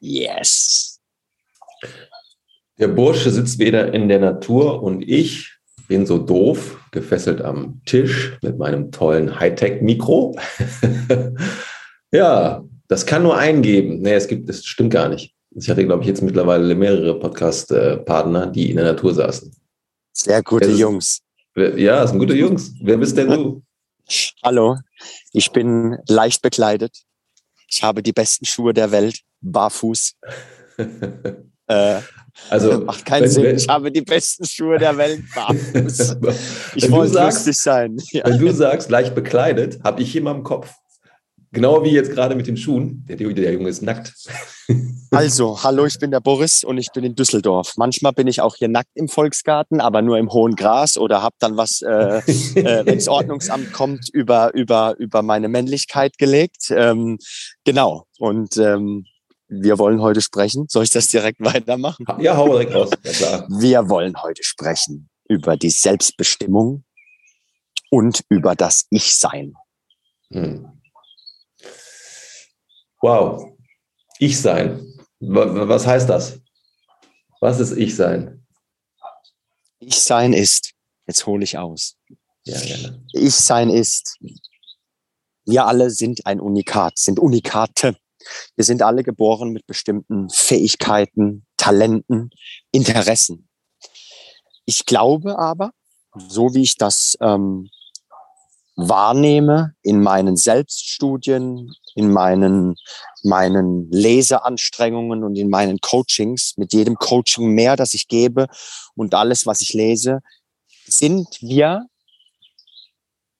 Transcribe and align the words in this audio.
Yes. 0.00 1.00
Der 2.78 2.88
Bursche 2.88 3.30
sitzt 3.30 3.58
wieder 3.58 3.92
in 3.94 4.08
der 4.08 4.18
Natur 4.18 4.82
und 4.82 5.02
ich 5.02 5.56
bin 5.88 6.04
so 6.04 6.18
doof, 6.18 6.78
gefesselt 6.90 7.40
am 7.40 7.80
Tisch 7.86 8.36
mit 8.42 8.58
meinem 8.58 8.90
tollen 8.90 9.38
Hightech-Mikro. 9.38 10.36
ja, 12.12 12.64
das 12.88 13.06
kann 13.06 13.22
nur 13.22 13.36
einen 13.36 13.62
geben. 13.62 14.00
Nee, 14.00 14.14
es 14.14 14.28
gibt, 14.28 14.48
das 14.48 14.64
stimmt 14.64 14.92
gar 14.92 15.08
nicht. 15.08 15.34
Ich 15.50 15.70
hatte, 15.70 15.84
glaube 15.86 16.02
ich, 16.02 16.08
jetzt 16.08 16.22
mittlerweile 16.22 16.74
mehrere 16.74 17.18
Podcast-Partner, 17.18 18.48
die 18.48 18.70
in 18.70 18.76
der 18.76 18.84
Natur 18.84 19.14
saßen. 19.14 19.54
Sehr 20.12 20.42
gute 20.42 20.66
ist, 20.66 20.78
Jungs. 20.78 21.22
Ja, 21.56 22.02
das 22.02 22.10
sind 22.10 22.18
gute 22.18 22.34
Jungs. 22.34 22.74
Wer 22.82 22.98
bist 22.98 23.16
denn 23.16 23.28
du? 23.28 23.62
Hallo, 24.42 24.76
ich 25.32 25.50
bin 25.52 25.96
leicht 26.08 26.42
bekleidet. 26.42 27.04
Ich 27.68 27.82
habe 27.82 28.02
die 28.02 28.12
besten 28.12 28.44
Schuhe 28.44 28.74
der 28.74 28.92
Welt, 28.92 29.20
barfuß. 29.52 30.14
äh, 31.66 32.00
also 32.50 32.80
macht 32.84 33.04
keinen 33.04 33.24
wenn, 33.24 33.30
Sinn. 33.30 33.44
Wenn, 33.44 33.56
ich 33.56 33.68
habe 33.68 33.90
die 33.90 34.02
besten 34.02 34.44
Schuhe 34.44 34.78
der 34.78 34.96
Welt 34.96 35.22
barfuß. 35.34 36.16
Ich 36.74 36.90
wollte 36.90 37.14
sagst, 37.14 37.38
lustig 37.38 37.62
sein. 37.62 37.96
Ja. 38.12 38.24
Wenn 38.26 38.38
du 38.38 38.52
sagst, 38.52 38.90
leicht 38.90 39.14
bekleidet, 39.14 39.82
habe 39.82 40.02
ich 40.02 40.14
immer 40.14 40.32
im 40.32 40.42
Kopf. 40.42 40.72
Genau 41.52 41.82
wie 41.84 41.90
jetzt 41.90 42.10
gerade 42.10 42.34
mit 42.34 42.46
den 42.46 42.58
Schuhen. 42.58 43.06
Der, 43.08 43.16
der 43.16 43.52
Junge 43.52 43.70
ist 43.70 43.80
nackt. 43.80 44.12
Also, 45.10 45.62
hallo, 45.62 45.86
ich 45.86 45.98
bin 45.98 46.10
der 46.10 46.20
Boris 46.20 46.64
und 46.64 46.76
ich 46.76 46.92
bin 46.92 47.02
in 47.04 47.14
Düsseldorf. 47.14 47.74
Manchmal 47.76 48.12
bin 48.12 48.26
ich 48.26 48.42
auch 48.42 48.56
hier 48.56 48.68
nackt 48.68 48.90
im 48.94 49.08
Volksgarten, 49.08 49.80
aber 49.80 50.02
nur 50.02 50.18
im 50.18 50.30
hohen 50.30 50.54
Gras 50.54 50.98
oder 50.98 51.22
habe 51.22 51.36
dann 51.38 51.56
was, 51.56 51.80
äh, 51.80 52.18
äh, 52.18 52.84
wenn 52.84 52.96
das 52.96 53.08
Ordnungsamt 53.08 53.72
kommt, 53.72 54.10
über, 54.12 54.52
über, 54.52 54.96
über 54.98 55.22
meine 55.22 55.48
Männlichkeit 55.48 56.18
gelegt. 56.18 56.70
Ähm, 56.70 57.18
genau. 57.64 58.04
Und 58.18 58.58
ähm, 58.58 59.06
wir 59.48 59.78
wollen 59.78 60.00
heute 60.00 60.20
sprechen. 60.20 60.66
Soll 60.68 60.84
ich 60.84 60.90
das 60.90 61.08
direkt 61.08 61.40
weitermachen? 61.44 62.06
Ja, 62.20 62.36
hau 62.36 62.48
direkt 62.48 62.74
raus. 62.74 62.90
Ja, 63.04 63.12
klar. 63.12 63.46
Wir 63.48 63.88
wollen 63.88 64.22
heute 64.22 64.42
sprechen 64.42 65.08
über 65.28 65.56
die 65.56 65.70
Selbstbestimmung 65.70 66.84
und 67.90 68.24
über 68.28 68.54
das 68.54 68.86
Ich-Sein. 68.90 69.54
Hm. 70.30 70.68
Wow. 73.00 73.52
Ich-Sein. 74.18 74.84
Was 75.20 75.86
heißt 75.86 76.08
das? 76.08 76.40
Was 77.40 77.60
ist 77.60 77.72
Ich-Sein? 77.76 78.46
Ich-Sein 79.78 80.32
ist, 80.32 80.72
jetzt 81.06 81.26
hole 81.26 81.44
ich 81.44 81.58
aus. 81.58 81.96
Ja, 82.44 82.60
gerne. 82.60 83.04
Ich-Sein 83.12 83.70
ist, 83.70 84.18
wir 85.44 85.66
alle 85.66 85.90
sind 85.90 86.26
ein 86.26 86.40
Unikat, 86.40 86.98
sind 86.98 87.18
Unikate. 87.18 87.96
Wir 88.56 88.64
sind 88.64 88.82
alle 88.82 89.02
geboren 89.02 89.50
mit 89.52 89.66
bestimmten 89.66 90.28
Fähigkeiten, 90.30 91.46
Talenten, 91.56 92.30
Interessen. 92.72 93.48
Ich 94.64 94.86
glaube 94.86 95.38
aber, 95.38 95.70
so 96.28 96.54
wie 96.54 96.62
ich 96.62 96.76
das 96.76 97.16
ähm, 97.20 97.68
wahrnehme 98.76 99.74
in 99.82 100.02
meinen 100.02 100.36
Selbststudien, 100.36 101.72
in 101.94 102.12
meinen, 102.12 102.76
meinen 103.22 103.90
Leseanstrengungen 103.90 105.24
und 105.24 105.36
in 105.36 105.48
meinen 105.48 105.78
Coachings, 105.80 106.54
mit 106.56 106.72
jedem 106.72 106.96
Coaching 106.96 107.48
mehr, 107.52 107.76
das 107.76 107.94
ich 107.94 108.06
gebe 108.06 108.46
und 108.94 109.14
alles, 109.14 109.46
was 109.46 109.62
ich 109.62 109.72
lese, 109.72 110.20
sind 110.86 111.26
wir 111.40 111.86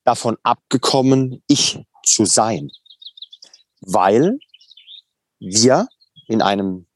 davon 0.04 0.36
abgekommen, 0.42 1.42
ich 1.48 1.80
zu 2.02 2.24
sein. 2.24 2.70
Weil 3.80 4.38
wir 5.38 5.88
in 6.26 6.42
einem 6.42 6.86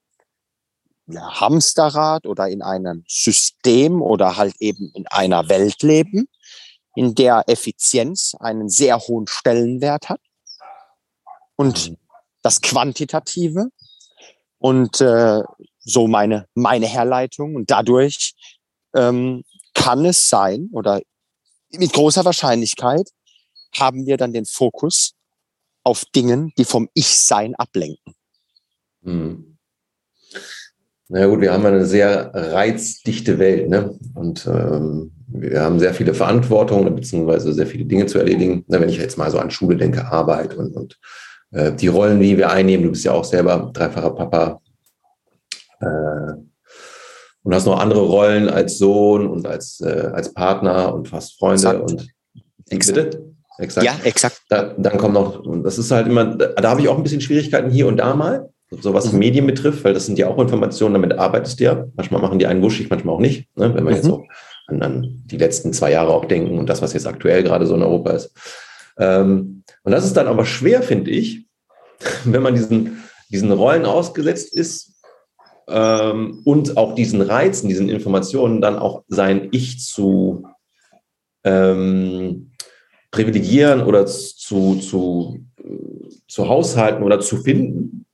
ja, 1.06 1.40
Hamsterrad 1.40 2.26
oder 2.26 2.48
in 2.48 2.62
einem 2.62 3.04
System 3.08 4.02
oder 4.02 4.36
halt 4.36 4.54
eben 4.60 4.90
in 4.94 5.06
einer 5.08 5.48
Welt 5.48 5.82
leben, 5.82 6.28
in 6.94 7.14
der 7.14 7.44
Effizienz 7.46 8.34
einen 8.38 8.68
sehr 8.68 8.98
hohen 8.98 9.26
Stellenwert 9.26 10.08
hat 10.08 10.20
und 11.56 11.90
mhm. 11.90 11.96
das 12.42 12.60
Quantitative 12.60 13.70
und 14.58 15.00
äh, 15.00 15.42
so 15.78 16.06
meine, 16.06 16.46
meine 16.54 16.86
Herleitung 16.86 17.54
und 17.54 17.70
dadurch 17.70 18.34
ähm, 18.94 19.44
kann 19.74 20.04
es 20.04 20.28
sein 20.28 20.68
oder 20.72 21.00
mit 21.70 21.92
großer 21.92 22.24
Wahrscheinlichkeit 22.24 23.08
haben 23.74 24.06
wir 24.06 24.16
dann 24.16 24.32
den 24.32 24.46
Fokus 24.46 25.14
auf 25.84 26.04
Dingen, 26.04 26.52
die 26.58 26.64
vom 26.64 26.88
Ich-Sein 26.94 27.54
ablenken. 27.54 28.14
Hm. 29.04 29.56
Na 31.08 31.26
gut, 31.26 31.40
wir 31.40 31.52
haben 31.52 31.66
eine 31.66 31.84
sehr 31.86 32.30
reizdichte 32.32 33.40
Welt, 33.40 33.68
ne? 33.68 33.98
Und 34.14 34.46
ähm, 34.46 35.10
wir 35.26 35.60
haben 35.60 35.80
sehr 35.80 35.92
viele 35.92 36.14
Verantwortungen 36.14 36.94
beziehungsweise 36.94 37.52
sehr 37.52 37.66
viele 37.66 37.84
Dinge 37.84 38.06
zu 38.06 38.18
erledigen. 38.18 38.64
Na, 38.68 38.80
wenn 38.80 38.88
ich 38.88 38.98
jetzt 38.98 39.18
mal 39.18 39.30
so 39.30 39.38
an 39.38 39.50
Schule 39.50 39.76
denke, 39.76 40.06
Arbeit 40.06 40.54
und, 40.54 40.76
und 40.76 40.98
äh, 41.50 41.72
die 41.72 41.88
Rollen, 41.88 42.20
die 42.20 42.38
wir 42.38 42.50
einnehmen, 42.50 42.84
du 42.84 42.90
bist 42.90 43.04
ja 43.04 43.12
auch 43.12 43.24
selber 43.24 43.70
dreifacher 43.72 44.10
Papa 44.10 44.60
äh, 45.80 46.32
und 47.42 47.54
hast 47.54 47.66
noch 47.66 47.80
andere 47.80 48.02
Rollen 48.02 48.48
als 48.48 48.78
Sohn 48.78 49.26
und 49.26 49.48
als, 49.48 49.80
äh, 49.80 50.10
als 50.12 50.32
Partner 50.32 50.94
und 50.94 51.08
fast 51.08 51.38
Freunde 51.38 51.62
exakt. 51.62 51.90
und 51.90 52.08
exakt. 52.68 53.10
bitte? 53.10 53.34
Exakt. 53.58 53.84
Ja, 53.84 53.94
exakt. 54.04 54.42
Da, 54.48 54.74
dann 54.78 54.96
kommt 54.96 55.14
noch, 55.14 55.42
das 55.64 55.76
ist 55.76 55.90
halt 55.90 56.06
immer, 56.06 56.24
da, 56.24 56.46
da 56.52 56.70
habe 56.70 56.80
ich 56.80 56.88
auch 56.88 56.96
ein 56.96 57.02
bisschen 57.02 57.20
Schwierigkeiten 57.20 57.70
hier 57.70 57.88
und 57.88 57.96
da 57.96 58.14
mal 58.14 58.48
so 58.70 58.94
was 58.94 59.12
mhm. 59.12 59.18
Medien 59.18 59.46
betrifft, 59.46 59.84
weil 59.84 59.94
das 59.94 60.06
sind 60.06 60.18
ja 60.18 60.28
auch 60.28 60.38
Informationen, 60.38 60.94
damit 60.94 61.18
arbeitest 61.18 61.58
du 61.60 61.64
ja. 61.64 61.86
Manchmal 61.96 62.22
machen 62.22 62.38
die 62.38 62.46
einen 62.46 62.62
wuschig, 62.62 62.88
manchmal 62.88 63.16
auch 63.16 63.20
nicht. 63.20 63.48
Ne? 63.56 63.74
Wenn 63.74 63.84
wir 63.84 63.90
mhm. 63.90 63.96
jetzt 63.96 64.04
so 64.04 64.26
an, 64.66 64.82
an, 64.82 65.22
die 65.26 65.36
letzten 65.36 65.72
zwei 65.72 65.90
Jahre 65.90 66.12
auch 66.12 66.24
denken 66.24 66.58
und 66.58 66.68
das, 66.68 66.80
was 66.80 66.92
jetzt 66.92 67.06
aktuell 67.06 67.42
gerade 67.42 67.66
so 67.66 67.74
in 67.74 67.82
Europa 67.82 68.10
ist. 68.12 68.32
Ähm, 68.98 69.64
und 69.82 69.92
das 69.92 70.04
ist 70.04 70.16
dann 70.16 70.28
aber 70.28 70.46
schwer, 70.46 70.82
finde 70.82 71.10
ich, 71.10 71.46
wenn 72.24 72.42
man 72.42 72.54
diesen, 72.54 73.02
diesen 73.30 73.50
Rollen 73.50 73.86
ausgesetzt 73.86 74.54
ist 74.54 75.02
ähm, 75.68 76.42
und 76.44 76.76
auch 76.76 76.94
diesen 76.94 77.22
Reizen, 77.22 77.68
diesen 77.68 77.88
Informationen 77.88 78.60
dann 78.60 78.78
auch 78.78 79.02
sein 79.08 79.48
Ich 79.50 79.80
zu 79.80 80.46
ähm, 81.42 82.52
privilegieren 83.10 83.82
oder 83.82 84.06
zu, 84.06 84.76
zu, 84.76 85.44
zu 86.28 86.48
haushalten 86.48 87.02
oder 87.02 87.18
zu 87.18 87.38
finden. 87.38 88.06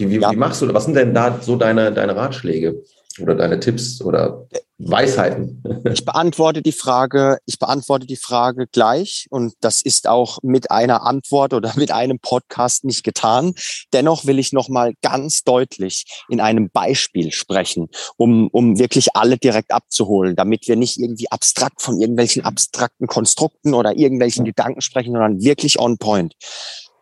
Wie, 0.00 0.10
wie, 0.10 0.20
ja. 0.20 0.30
wie 0.30 0.36
machst 0.36 0.62
du, 0.62 0.72
was 0.72 0.86
sind 0.86 0.94
denn 0.94 1.12
da 1.12 1.38
so 1.42 1.56
deine, 1.56 1.92
deine 1.92 2.16
Ratschläge 2.16 2.82
oder 3.20 3.34
deine 3.34 3.60
Tipps 3.60 4.00
oder 4.00 4.46
Weisheiten? 4.78 5.62
Ich 5.92 6.04
beantworte 6.04 6.62
die 6.62 6.72
Frage, 6.72 7.38
ich 7.46 7.58
beantworte 7.58 8.06
die 8.06 8.16
Frage 8.16 8.66
gleich 8.66 9.26
und 9.30 9.54
das 9.60 9.82
ist 9.82 10.06
auch 10.06 10.38
mit 10.42 10.70
einer 10.70 11.02
Antwort 11.02 11.52
oder 11.52 11.72
mit 11.76 11.90
einem 11.90 12.18
Podcast 12.18 12.84
nicht 12.84 13.02
getan. 13.02 13.54
Dennoch 13.92 14.24
will 14.24 14.38
ich 14.38 14.52
noch 14.52 14.68
mal 14.68 14.94
ganz 15.02 15.42
deutlich 15.42 16.04
in 16.28 16.40
einem 16.40 16.70
Beispiel 16.70 17.32
sprechen, 17.32 17.88
um, 18.16 18.48
um 18.48 18.78
wirklich 18.78 19.14
alle 19.14 19.36
direkt 19.36 19.72
abzuholen, 19.72 20.36
damit 20.36 20.68
wir 20.68 20.76
nicht 20.76 20.98
irgendwie 20.98 21.30
abstrakt 21.30 21.82
von 21.82 22.00
irgendwelchen 22.00 22.44
abstrakten 22.44 23.06
Konstrukten 23.06 23.74
oder 23.74 23.96
irgendwelchen 23.96 24.44
Gedanken 24.44 24.80
sprechen, 24.80 25.12
sondern 25.12 25.42
wirklich 25.42 25.78
on 25.78 25.98
point. 25.98 26.34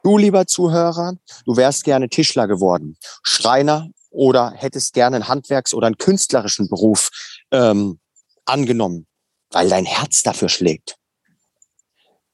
Du, 0.03 0.17
lieber 0.17 0.47
Zuhörer, 0.47 1.15
du 1.45 1.57
wärst 1.57 1.85
gerne 1.85 2.09
Tischler 2.09 2.47
geworden, 2.47 2.97
Schreiner 3.23 3.89
oder 4.11 4.53
hättest 4.53 4.95
gerne 4.95 5.17
einen 5.17 5.29
Handwerks- 5.29 5.75
oder 5.75 5.87
einen 5.87 5.99
künstlerischen 5.99 6.69
Beruf 6.69 7.11
ähm, 7.51 7.99
angenommen, 8.45 9.07
weil 9.51 9.69
dein 9.69 9.85
Herz 9.85 10.23
dafür 10.23 10.49
schlägt. 10.49 10.97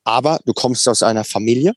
Aber 0.04 0.38
du 0.44 0.52
kommst 0.52 0.86
aus 0.88 1.02
einer 1.02 1.24
Familie, 1.24 1.72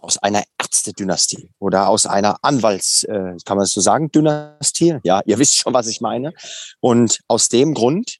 aus 0.00 0.16
einer 0.18 0.44
Ärztedynastie 0.58 1.50
oder 1.58 1.88
aus 1.88 2.06
einer 2.06 2.38
Anwalts, 2.42 3.04
äh, 3.04 3.36
kann 3.44 3.56
man 3.56 3.66
so 3.66 3.80
sagen, 3.80 4.10
Dynastie. 4.10 4.98
Ja, 5.02 5.20
ihr 5.26 5.38
wisst 5.38 5.56
schon, 5.56 5.74
was 5.74 5.88
ich 5.88 6.00
meine. 6.00 6.32
Und 6.80 7.20
aus 7.28 7.48
dem 7.48 7.74
Grund 7.74 8.18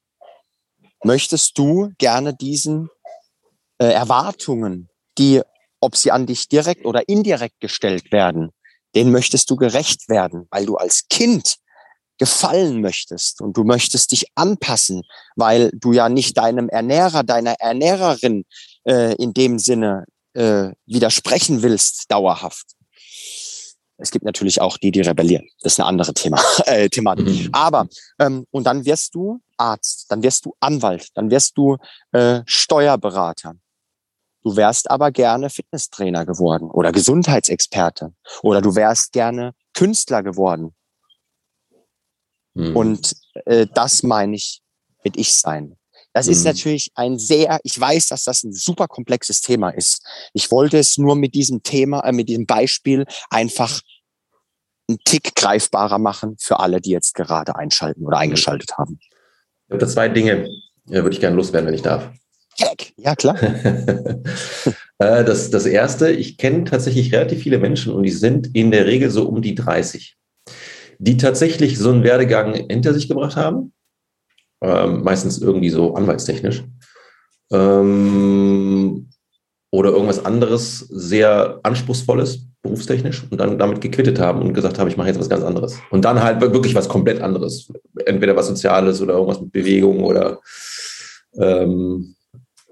möchtest 1.03 1.57
du 1.57 1.91
gerne 1.97 2.35
diesen 2.35 2.89
äh, 3.79 3.85
Erwartungen, 3.85 4.89
die 5.17 5.41
ob 5.79 5.95
sie 5.95 6.11
an 6.11 6.25
dich 6.25 6.47
direkt 6.47 6.85
oder 6.85 7.07
indirekt 7.07 7.59
gestellt 7.59 8.11
werden, 8.11 8.51
den 8.95 9.11
möchtest 9.11 9.49
du 9.49 9.55
gerecht 9.55 10.09
werden, 10.09 10.47
weil 10.49 10.65
du 10.65 10.75
als 10.75 11.07
Kind 11.09 11.57
gefallen 12.17 12.81
möchtest 12.81 13.41
und 13.41 13.55
du 13.55 13.63
möchtest 13.63 14.11
dich 14.11 14.25
anpassen, 14.35 15.03
weil 15.35 15.71
du 15.73 15.93
ja 15.93 16.09
nicht 16.09 16.37
deinem 16.37 16.69
Ernährer, 16.69 17.23
deiner 17.23 17.53
Ernährerin 17.59 18.45
äh, 18.85 19.15
in 19.15 19.33
dem 19.33 19.57
Sinne 19.57 20.05
äh, 20.33 20.69
widersprechen 20.85 21.61
willst, 21.63 22.11
dauerhaft. 22.11 22.65
Es 23.97 24.11
gibt 24.11 24.23
natürlich 24.23 24.61
auch 24.61 24.77
die, 24.77 24.91
die 24.91 25.01
rebellieren. 25.01 25.47
Das 25.61 25.73
ist 25.73 25.79
eine 25.79 25.87
andere 25.87 26.13
Thema, 26.13 26.41
äh, 26.65 26.89
Thematik. 26.89 27.27
Mhm. 27.27 27.49
Aber 27.51 27.87
ähm, 28.19 28.45
und 28.51 28.65
dann 28.65 28.85
wirst 28.85 29.15
du 29.15 29.41
Arzt, 29.57 30.05
dann 30.09 30.23
wirst 30.23 30.45
du 30.45 30.55
Anwalt, 30.59 31.09
dann 31.15 31.31
wirst 31.31 31.57
du 31.57 31.77
äh, 32.11 32.41
Steuerberater, 32.45 33.55
Du 34.43 34.55
wärst 34.55 34.89
aber 34.89 35.11
gerne 35.11 35.49
Fitnesstrainer 35.49 36.25
geworden 36.25 36.69
oder 36.71 36.91
Gesundheitsexperte 36.91 38.13
oder 38.41 38.61
du 38.61 38.75
wärst 38.75 39.11
gerne 39.11 39.53
Künstler 39.73 40.23
geworden. 40.23 40.73
Mhm. 42.53 42.75
Und 42.75 43.15
äh, 43.45 43.67
das 43.73 44.03
meine 44.03 44.35
ich 44.35 44.61
mit 45.03 45.17
Ich 45.17 45.33
sein. 45.33 45.75
Das 46.13 46.25
mhm. 46.25 46.31
ist 46.31 46.43
natürlich 46.45 46.91
ein 46.95 47.19
sehr, 47.19 47.59
ich 47.63 47.79
weiß, 47.79 48.07
dass 48.07 48.23
das 48.23 48.43
ein 48.43 48.53
super 48.53 48.87
komplexes 48.87 49.41
Thema 49.41 49.69
ist. 49.69 50.05
Ich 50.33 50.51
wollte 50.51 50.77
es 50.77 50.97
nur 50.97 51.15
mit 51.15 51.35
diesem 51.35 51.63
Thema, 51.63 52.01
äh, 52.01 52.11
mit 52.11 52.29
diesem 52.29 52.45
Beispiel 52.45 53.05
einfach 53.29 53.81
einen 54.87 54.99
Tick 55.05 55.35
greifbarer 55.35 55.99
machen 55.99 56.35
für 56.39 56.59
alle, 56.59 56.81
die 56.81 56.89
jetzt 56.89 57.13
gerade 57.13 57.55
einschalten 57.55 58.05
oder 58.05 58.17
eingeschaltet 58.17 58.77
haben. 58.77 58.99
Ich 59.67 59.71
habe 59.71 59.79
da 59.79 59.87
zwei 59.87 60.09
Dinge, 60.09 60.49
ja, 60.85 61.03
würde 61.03 61.13
ich 61.13 61.19
gerne 61.19 61.35
loswerden, 61.35 61.67
wenn 61.67 61.75
ich 61.75 61.83
darf. 61.83 62.09
Ja, 62.97 63.15
klar. 63.15 63.37
Äh, 65.01 65.23
das, 65.23 65.49
das 65.49 65.65
erste, 65.65 66.11
ich 66.11 66.37
kenne 66.37 66.65
tatsächlich 66.65 67.13
relativ 67.13 67.41
viele 67.41 67.57
Menschen 67.57 67.93
und 67.93 68.03
die 68.03 68.11
sind 68.11 68.53
in 68.53 68.69
der 68.69 68.85
Regel 68.85 69.09
so 69.09 69.29
um 69.29 69.41
die 69.41 69.55
30, 69.55 70.17
die 70.97 71.15
tatsächlich 71.15 71.79
so 71.79 71.89
einen 71.89 72.03
Werdegang 72.03 72.53
hinter 72.69 72.93
sich 72.93 73.07
gebracht 73.07 73.37
haben. 73.37 73.71
Ähm, 74.61 75.03
meistens 75.03 75.37
irgendwie 75.41 75.69
so 75.69 75.93
anwaltstechnisch. 75.95 76.65
Ähm, 77.53 79.09
oder 79.71 79.91
irgendwas 79.91 80.25
anderes, 80.25 80.79
sehr 80.79 81.59
anspruchsvolles, 81.63 82.47
berufstechnisch, 82.61 83.23
und 83.29 83.37
dann 83.37 83.57
damit 83.57 83.79
gequittet 83.79 84.19
haben 84.19 84.41
und 84.41 84.53
gesagt 84.53 84.79
haben, 84.79 84.89
ich 84.89 84.97
mache 84.97 85.07
jetzt 85.07 85.19
was 85.19 85.29
ganz 85.29 85.43
anderes. 85.43 85.79
Und 85.91 86.03
dann 86.03 86.21
halt 86.21 86.41
wirklich 86.41 86.75
was 86.75 86.89
komplett 86.89 87.21
anderes. 87.21 87.71
Entweder 88.05 88.35
was 88.35 88.47
Soziales 88.47 89.01
oder 89.01 89.13
irgendwas 89.13 89.39
mit 89.39 89.53
Bewegung 89.53 90.03
oder 90.03 90.39
ähm, 91.37 92.15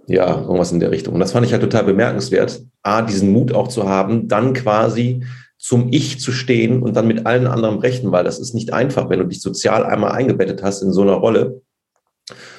ja, 0.07 0.41
irgendwas 0.41 0.71
in 0.71 0.79
der 0.79 0.91
Richtung. 0.91 1.13
Und 1.13 1.19
das 1.19 1.33
fand 1.33 1.45
ich 1.45 1.51
halt 1.51 1.61
total 1.61 1.83
bemerkenswert, 1.83 2.61
A, 2.81 3.01
diesen 3.01 3.31
Mut 3.31 3.53
auch 3.53 3.67
zu 3.67 3.87
haben, 3.87 4.27
dann 4.27 4.53
quasi 4.53 5.25
zum 5.57 5.91
Ich 5.91 6.19
zu 6.19 6.31
stehen 6.31 6.81
und 6.81 6.95
dann 6.95 7.07
mit 7.07 7.25
allen 7.25 7.47
anderen 7.47 7.79
brechen, 7.79 8.11
weil 8.11 8.23
das 8.23 8.39
ist 8.39 8.53
nicht 8.53 8.73
einfach, 8.73 9.09
wenn 9.09 9.19
du 9.19 9.25
dich 9.25 9.41
sozial 9.41 9.85
einmal 9.85 10.11
eingebettet 10.11 10.63
hast 10.63 10.81
in 10.81 10.93
so 10.93 11.01
einer 11.01 11.13
Rolle. 11.13 11.61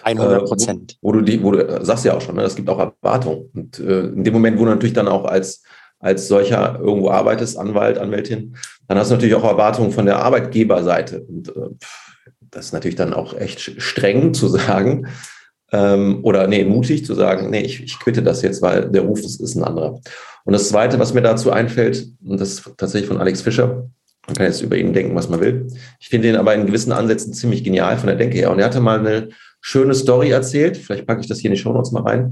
100 0.02 0.44
Prozent. 0.46 0.92
Äh, 0.92 0.96
wo, 1.00 1.08
wo, 1.08 1.12
du 1.12 1.20
die, 1.22 1.42
wo 1.42 1.52
du 1.52 1.84
sagst 1.84 2.04
ja 2.04 2.14
auch 2.14 2.20
schon, 2.20 2.36
ne, 2.36 2.42
es 2.42 2.56
gibt 2.56 2.68
auch 2.68 2.78
Erwartungen. 2.78 3.50
Und 3.54 3.78
äh, 3.78 4.08
in 4.08 4.24
dem 4.24 4.34
Moment, 4.34 4.58
wo 4.58 4.64
du 4.64 4.70
natürlich 4.70 4.94
dann 4.94 5.08
auch 5.08 5.24
als, 5.24 5.62
als 6.00 6.28
solcher 6.28 6.78
irgendwo 6.80 7.10
arbeitest, 7.10 7.58
Anwalt, 7.58 7.98
Anwältin, 7.98 8.56
dann 8.88 8.98
hast 8.98 9.10
du 9.10 9.14
natürlich 9.14 9.34
auch 9.34 9.44
Erwartungen 9.44 9.92
von 9.92 10.06
der 10.06 10.18
Arbeitgeberseite. 10.18 11.22
Und 11.22 11.48
äh, 11.48 11.70
das 12.50 12.66
ist 12.66 12.72
natürlich 12.72 12.96
dann 12.96 13.14
auch 13.14 13.34
echt 13.34 13.60
streng 13.60 14.34
zu 14.34 14.48
sagen, 14.48 15.06
ähm, 15.73 16.20
oder 16.23 16.47
nee, 16.47 16.65
mutig 16.65 17.05
zu 17.05 17.15
sagen, 17.15 17.50
nee, 17.50 17.61
ich, 17.61 17.82
ich 17.82 17.99
quitte 17.99 18.23
das 18.23 18.43
jetzt, 18.43 18.62
weil 18.62 18.88
der 18.91 19.03
Ruf 19.03 19.20
ist, 19.20 19.41
ist 19.41 19.55
ein 19.55 19.65
anderer. 19.65 20.00
Und 20.44 20.53
das 20.53 20.69
Zweite, 20.69 20.99
was 20.99 21.15
mir 21.15 21.23
dazu 21.23 21.50
einfällt, 21.50 22.09
und 22.25 22.41
das 22.41 22.50
ist 22.50 22.73
tatsächlich 22.79 23.09
von 23.09 23.19
Alex 23.19 23.43
Fischer, 23.43 23.88
man 24.26 24.37
kann 24.37 24.47
jetzt 24.47 24.62
über 24.62 24.76
ihn 24.76 24.93
denken, 24.93 25.15
was 25.15 25.29
man 25.29 25.41
will. 25.41 25.67
Ich 26.00 26.09
finde 26.09 26.29
ihn 26.29 26.37
aber 26.37 26.55
in 26.55 26.67
gewissen 26.67 26.93
Ansätzen 26.93 27.32
ziemlich 27.32 27.65
genial 27.65 27.97
von 27.99 28.09
der 28.09 28.17
Denke 28.17 28.37
her. 28.37 28.50
Und 28.50 28.59
er 28.59 28.67
hatte 28.67 28.81
mal 28.81 28.99
eine 28.99 29.31
schöne 29.61 29.94
Story 29.94 30.31
erzählt, 30.31 30.76
vielleicht 30.76 31.06
packe 31.06 31.20
ich 31.20 31.29
das 31.29 31.38
hier 31.41 31.50
in 31.50 31.55
die 31.55 31.61
Show 31.61 31.73
Notes 31.73 31.93
mal 31.93 32.03
rein, 32.03 32.31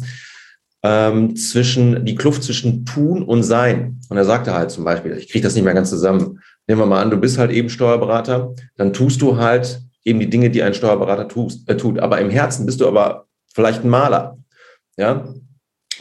ähm, 0.83 1.35
zwischen 1.37 2.05
die 2.05 2.15
Kluft 2.15 2.43
zwischen 2.43 2.85
Tun 2.85 3.23
und 3.23 3.43
Sein. 3.43 4.01
Und 4.09 4.17
er 4.17 4.25
sagte 4.25 4.55
halt 4.55 4.71
zum 4.71 4.85
Beispiel, 4.85 5.13
ich 5.17 5.31
kriege 5.31 5.43
das 5.43 5.55
nicht 5.55 5.65
mehr 5.65 5.75
ganz 5.75 5.91
zusammen. 5.91 6.41
Nehmen 6.67 6.81
wir 6.81 6.87
mal 6.87 7.03
an, 7.03 7.11
du 7.11 7.17
bist 7.17 7.39
halt 7.39 7.51
eben 7.51 7.69
Steuerberater, 7.69 8.55
dann 8.77 8.93
tust 8.93 9.23
du 9.23 9.39
halt 9.39 9.81
eben 10.05 10.21
die 10.21 10.31
Dinge, 10.31 10.51
die 10.51 10.63
ein 10.63 10.75
Steuerberater 10.75 11.29
tust, 11.29 11.69
äh, 11.69 11.77
tut. 11.77 11.99
Aber 11.99 12.21
im 12.21 12.31
Herzen 12.31 12.67
bist 12.67 12.81
du 12.81 12.87
aber 12.87 13.26
vielleicht 13.57 13.85
ein 13.85 13.91
Maler. 13.91 14.39
Ja, 14.99 15.25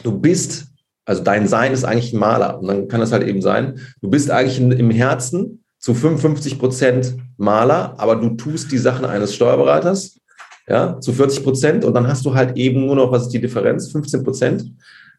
du 0.02 0.20
bist, 0.20 0.66
also 1.06 1.24
dein 1.24 1.48
Sein 1.48 1.72
ist 1.72 1.84
eigentlich 1.84 2.12
ein 2.12 2.20
Maler. 2.20 2.60
Und 2.60 2.68
dann 2.68 2.86
kann 2.86 3.00
es 3.00 3.12
halt 3.12 3.26
eben 3.26 3.42
sein, 3.42 3.80
du 4.02 4.10
bist 4.10 4.30
eigentlich 4.30 4.60
im 4.60 4.90
Herzen 4.90 5.64
zu 5.78 5.94
55 5.94 6.58
Prozent 6.58 7.16
Maler, 7.38 7.94
aber 7.96 8.16
du 8.16 8.30
tust 8.30 8.70
die 8.70 8.78
Sachen 8.78 9.04
eines 9.04 9.34
Steuerberaters, 9.34 10.20
ja, 10.68 11.00
zu 11.00 11.12
40 11.12 11.42
Prozent. 11.42 11.84
Und 11.84 11.94
dann 11.94 12.06
hast 12.06 12.24
du 12.26 12.34
halt 12.34 12.56
eben 12.56 12.84
nur 12.86 12.94
noch, 12.94 13.10
was 13.10 13.22
ist 13.22 13.32
die 13.32 13.40
Differenz? 13.40 13.90
15 13.90 14.22
Prozent. 14.22 14.64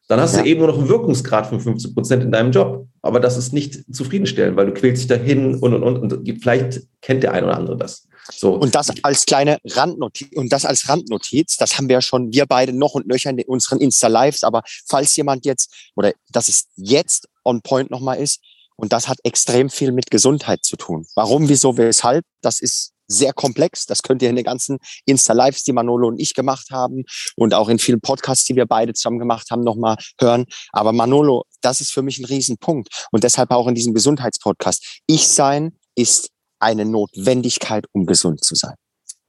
Dann 0.07 0.19
hast 0.19 0.35
ja. 0.35 0.43
du 0.43 0.47
eben 0.47 0.59
nur 0.59 0.69
noch 0.69 0.77
einen 0.77 0.89
Wirkungsgrad 0.89 1.47
von 1.47 1.59
15 1.59 1.93
Prozent 1.95 2.23
in 2.23 2.31
deinem 2.31 2.51
Job. 2.51 2.87
Aber 3.01 3.19
das 3.19 3.37
ist 3.37 3.51
nicht 3.51 3.93
zufriedenstellend, 3.93 4.55
weil 4.55 4.67
du 4.67 4.73
quälst 4.73 5.01
dich 5.01 5.07
dahin 5.07 5.55
und, 5.55 5.73
und, 5.73 5.83
und. 5.83 6.13
Und 6.13 6.41
vielleicht 6.41 6.81
kennt 7.01 7.23
der 7.23 7.33
ein 7.33 7.43
oder 7.43 7.57
andere 7.57 7.77
das. 7.77 8.07
So. 8.31 8.53
Und 8.53 8.75
das 8.75 8.91
als 9.03 9.25
kleine 9.25 9.59
Randnotiz, 9.63 10.29
und 10.35 10.51
das 10.51 10.65
als 10.65 10.89
Randnotiz, 10.89 11.57
das 11.57 11.77
haben 11.77 11.89
wir 11.89 11.95
ja 11.95 12.01
schon, 12.01 12.31
wir 12.31 12.45
beide 12.45 12.73
noch 12.73 12.93
und 12.93 13.07
nöcher 13.07 13.29
in 13.29 13.41
unseren 13.41 13.79
Insta-Lives, 13.79 14.43
aber 14.43 14.63
falls 14.87 15.15
jemand 15.15 15.45
jetzt, 15.45 15.73
oder 15.95 16.13
dass 16.31 16.49
es 16.49 16.67
jetzt 16.75 17.27
on 17.43 17.61
point 17.61 17.91
nochmal 17.91 18.17
ist, 18.17 18.41
und 18.75 18.93
das 18.93 19.07
hat 19.07 19.17
extrem 19.23 19.69
viel 19.69 19.91
mit 19.91 20.11
Gesundheit 20.11 20.63
zu 20.63 20.77
tun. 20.77 21.07
Warum, 21.15 21.49
wieso, 21.49 21.77
weshalb, 21.77 22.23
das 22.41 22.59
ist 22.59 22.93
sehr 23.07 23.33
komplex. 23.33 23.85
Das 23.85 24.03
könnt 24.03 24.21
ihr 24.21 24.29
in 24.29 24.35
den 24.35 24.45
ganzen 24.45 24.77
Insta-Lives, 25.05 25.63
die 25.63 25.71
Manolo 25.71 26.07
und 26.07 26.19
ich 26.19 26.33
gemacht 26.33 26.67
haben 26.71 27.05
und 27.35 27.53
auch 27.53 27.69
in 27.69 27.79
vielen 27.79 28.01
Podcasts, 28.01 28.45
die 28.45 28.55
wir 28.55 28.65
beide 28.65 28.93
zusammen 28.93 29.19
gemacht 29.19 29.49
haben, 29.49 29.63
nochmal 29.63 29.97
hören. 30.19 30.45
Aber 30.71 30.91
Manolo, 30.91 31.45
das 31.61 31.81
ist 31.81 31.91
für 31.91 32.01
mich 32.01 32.19
ein 32.19 32.25
Riesenpunkt. 32.25 33.07
Und 33.11 33.23
deshalb 33.23 33.51
auch 33.51 33.67
in 33.67 33.75
diesem 33.75 33.93
Gesundheitspodcast. 33.93 35.01
Ich 35.07 35.27
sein 35.27 35.77
ist 35.95 36.29
eine 36.59 36.85
Notwendigkeit, 36.85 37.85
um 37.91 38.05
gesund 38.05 38.43
zu 38.43 38.55
sein. 38.55 38.75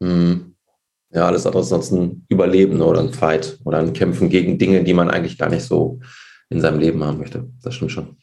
Mhm. 0.00 0.54
Ja, 1.10 1.26
alles 1.26 1.46
andere 1.46 1.62
ist 1.62 1.70
sonst 1.70 1.90
ein 1.90 2.26
Überleben 2.28 2.82
oder 2.82 3.00
ein 3.00 3.12
Fight 3.12 3.58
oder 3.64 3.78
ein 3.78 3.94
Kämpfen 3.94 4.28
gegen 4.28 4.58
Dinge, 4.58 4.84
die 4.84 4.92
man 4.92 5.10
eigentlich 5.10 5.38
gar 5.38 5.48
nicht 5.48 5.64
so 5.64 6.00
in 6.50 6.60
seinem 6.60 6.80
Leben 6.80 7.02
haben 7.02 7.18
möchte. 7.18 7.48
Das 7.62 7.74
stimmt 7.74 7.92
schon. 7.92 8.16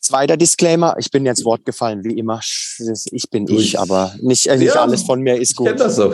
Zweiter 0.00 0.36
Disclaimer, 0.36 0.96
ich 0.98 1.10
bin 1.12 1.24
jetzt 1.24 1.44
Wort 1.44 1.64
gefallen, 1.64 2.02
wie 2.02 2.18
immer. 2.18 2.40
Ich 2.40 3.30
bin 3.30 3.46
ich, 3.46 3.74
ich 3.74 3.78
aber 3.78 4.12
nicht, 4.20 4.48
äh, 4.48 4.56
nicht 4.56 4.74
ja, 4.74 4.82
alles 4.82 5.04
von 5.04 5.20
mir 5.20 5.36
ist 5.36 5.54
gut. 5.54 5.68
Ich 5.68 5.76
kenne 5.76 5.84
das 5.84 5.94
so. 5.94 6.12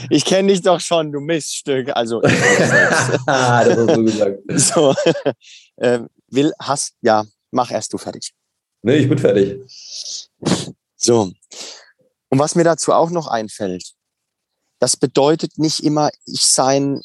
ich 0.10 0.24
kenne 0.24 0.48
dich 0.48 0.62
doch 0.62 0.80
schon, 0.80 1.12
du 1.12 1.20
Miststück. 1.20 1.90
Also, 1.94 2.20
ah, 3.26 3.64
das 3.64 3.76
hast 3.78 3.96
du 3.96 4.04
gesagt. 4.04 4.40
So, 4.56 4.92
äh, 5.76 6.00
will, 6.30 6.52
hast, 6.58 6.94
ja, 7.00 7.24
mach 7.52 7.70
erst 7.70 7.92
du 7.92 7.98
fertig. 7.98 8.32
Nee, 8.82 8.96
ich 8.96 9.08
bin 9.08 9.18
fertig. 9.18 9.60
So. 10.98 11.32
Und 12.28 12.38
was 12.38 12.54
mir 12.54 12.64
dazu 12.64 12.92
auch 12.92 13.10
noch 13.10 13.28
einfällt, 13.28 13.94
das 14.80 14.96
bedeutet 14.96 15.58
nicht 15.58 15.82
immer, 15.82 16.10
ich 16.26 16.44
sein, 16.44 17.00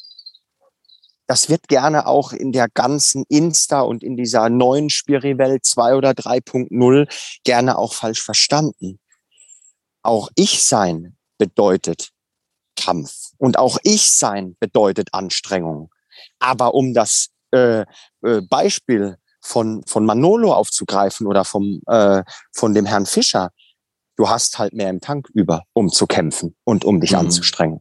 das 1.26 1.48
wird 1.48 1.68
gerne 1.68 2.06
auch 2.06 2.32
in 2.32 2.52
der 2.52 2.68
ganzen 2.68 3.24
Insta 3.28 3.80
und 3.80 4.02
in 4.02 4.16
dieser 4.16 4.50
neuen 4.50 4.90
Spiri-Welt 4.90 5.64
2 5.64 5.94
oder 5.94 6.10
3.0 6.10 7.40
gerne 7.44 7.78
auch 7.78 7.94
falsch 7.94 8.22
verstanden. 8.22 9.00
Auch 10.02 10.28
ich 10.34 10.62
sein 10.62 11.16
bedeutet 11.38 12.10
Kampf 12.76 13.30
und 13.38 13.58
auch 13.58 13.78
ich 13.82 14.10
sein 14.10 14.56
bedeutet 14.60 15.08
Anstrengung. 15.12 15.90
Aber 16.38 16.74
um 16.74 16.92
das 16.92 17.30
äh, 17.52 17.80
äh, 18.22 18.42
Beispiel 18.48 19.16
von, 19.40 19.82
von 19.86 20.04
Manolo 20.04 20.52
aufzugreifen 20.52 21.26
oder 21.26 21.44
vom, 21.44 21.80
äh, 21.86 22.22
von 22.52 22.74
dem 22.74 22.84
Herrn 22.84 23.06
Fischer, 23.06 23.50
du 24.16 24.28
hast 24.28 24.58
halt 24.58 24.72
mehr 24.72 24.90
im 24.90 25.00
Tank 25.00 25.28
über, 25.32 25.64
um 25.72 25.90
zu 25.90 26.06
kämpfen 26.06 26.56
und 26.64 26.84
um 26.84 27.00
dich 27.00 27.12
mhm. 27.12 27.18
anzustrengen. 27.18 27.80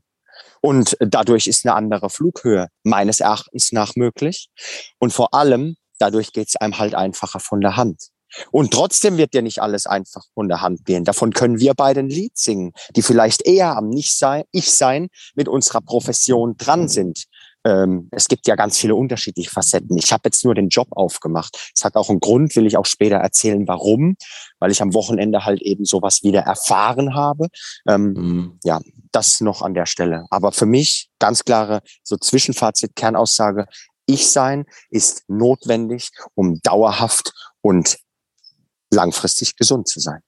Und 0.62 0.96
dadurch 1.00 1.48
ist 1.48 1.66
eine 1.66 1.75
andere 1.75 2.10
Flughöhe 2.10 2.68
meines 2.84 3.20
Erachtens 3.20 3.74
nach 3.74 3.96
möglich. 3.96 4.50
Und 4.98 5.12
vor 5.12 5.34
allem, 5.34 5.75
dadurch 6.00 6.32
geht 6.32 6.48
es 6.48 6.56
einem 6.56 6.78
halt 6.78 6.96
einfacher 6.96 7.42
von 7.42 7.60
der 7.60 7.75
Hand. 7.75 8.13
Und 8.52 8.74
trotzdem 8.74 9.18
wird 9.18 9.34
dir 9.34 9.42
nicht 9.42 9.62
alles 9.62 9.86
einfach 9.86 10.24
von 10.34 10.48
der 10.48 10.62
Hand 10.62 10.86
gehen. 10.86 11.04
Davon 11.04 11.34
können 11.34 11.60
wir 11.60 11.74
beide 11.74 12.00
ein 12.00 12.10
Lied 12.10 12.38
singen, 12.38 12.72
die 12.96 13.02
vielleicht 13.02 13.46
eher 13.46 13.75
am 13.75 13.90
Nicht-Ich-Sein 13.90 15.10
mit 15.36 15.48
unserer 15.48 15.82
Profession 15.82 16.56
dran 16.58 16.88
sind 16.88 17.25
ähm, 17.65 18.10
es 18.12 18.27
gibt 18.27 18.48
ja 18.48 18.55
ganz 18.55 18.77
viele 18.77 18.96
unterschiedliche 18.96 19.50
Facetten. 19.50 19.98
Ich 19.98 20.12
habe 20.12 20.24
jetzt 20.25 20.43
nur 20.43 20.55
den 20.55 20.70
Job 20.70 20.88
aufgemacht. 20.91 21.72
Es 21.75 21.84
hat 21.84 21.96
auch 21.96 22.10
einen 22.10 22.20
Grund, 22.20 22.55
will 22.55 22.65
ich 22.65 22.77
auch 22.77 22.86
später 22.86 23.17
erzählen, 23.17 23.67
warum, 23.67 24.15
weil 24.60 24.72
ich 24.72 24.82
am 24.82 24.93
Wochenende 24.93 25.46
halt 25.46 25.62
eben 25.62 25.86
sowas 25.86 26.24
wieder 26.24 26.41
erfahren 26.41 27.15
habe. 27.15 27.48
Ähm, 27.88 28.13
mhm. 28.13 28.60
Ja, 28.63 28.82
das 29.12 29.41
noch 29.41 29.62
an 29.62 29.74
der 29.74 29.86
Stelle. 29.86 30.25
Aber 30.29 30.51
für 30.51 30.65
mich 30.65 31.10
ganz 31.20 31.43
klare 31.43 31.82
so 32.03 32.17
Zwischenfazit, 32.17 32.96
Kernaussage, 32.96 33.65
ich 34.05 34.29
sein 34.29 34.65
ist 34.89 35.24
notwendig, 35.29 36.12
um 36.36 36.60
dauerhaft 36.62 37.32
und 37.62 37.98
langfristig 38.91 39.55
gesund 39.55 39.88
zu 39.88 40.00
sein. 40.00 40.20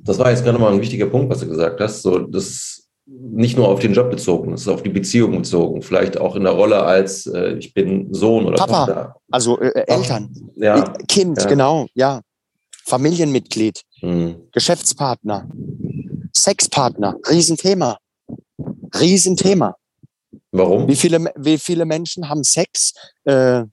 Das 0.00 0.18
war 0.18 0.30
jetzt 0.30 0.42
gerade 0.42 0.58
mal 0.58 0.72
ein 0.72 0.80
wichtiger 0.80 1.06
Punkt, 1.06 1.30
was 1.30 1.40
du 1.40 1.48
gesagt 1.48 1.80
hast. 1.80 2.02
So, 2.02 2.18
das 2.18 2.83
nicht 3.06 3.56
nur 3.56 3.68
auf 3.68 3.80
den 3.80 3.92
Job 3.92 4.10
bezogen, 4.10 4.54
es 4.54 4.62
ist 4.62 4.68
auf 4.68 4.82
die 4.82 4.88
Beziehung 4.88 5.38
bezogen, 5.38 5.82
vielleicht 5.82 6.18
auch 6.18 6.36
in 6.36 6.44
der 6.44 6.52
Rolle 6.52 6.82
als 6.82 7.26
äh, 7.26 7.54
ich 7.58 7.74
bin 7.74 8.12
Sohn 8.12 8.46
oder 8.46 8.56
Papa, 8.56 8.86
Tochter. 8.86 9.16
also 9.30 9.60
äh, 9.60 9.68
äh 9.68 9.84
Eltern, 9.86 10.34
ja, 10.56 10.82
Kind, 11.08 11.38
ja. 11.38 11.46
genau, 11.46 11.86
ja, 11.94 12.20
Familienmitglied, 12.86 13.82
hm. 14.00 14.48
Geschäftspartner, 14.52 15.48
Sexpartner, 16.32 17.16
Riesenthema, 17.28 17.98
Riesenthema. 18.98 19.76
Warum? 20.52 20.88
Wie 20.88 20.96
viele, 20.96 21.32
wie 21.36 21.58
viele 21.58 21.84
Menschen 21.84 22.28
haben 22.28 22.44
Sex, 22.44 22.94
äh, 23.24 23.64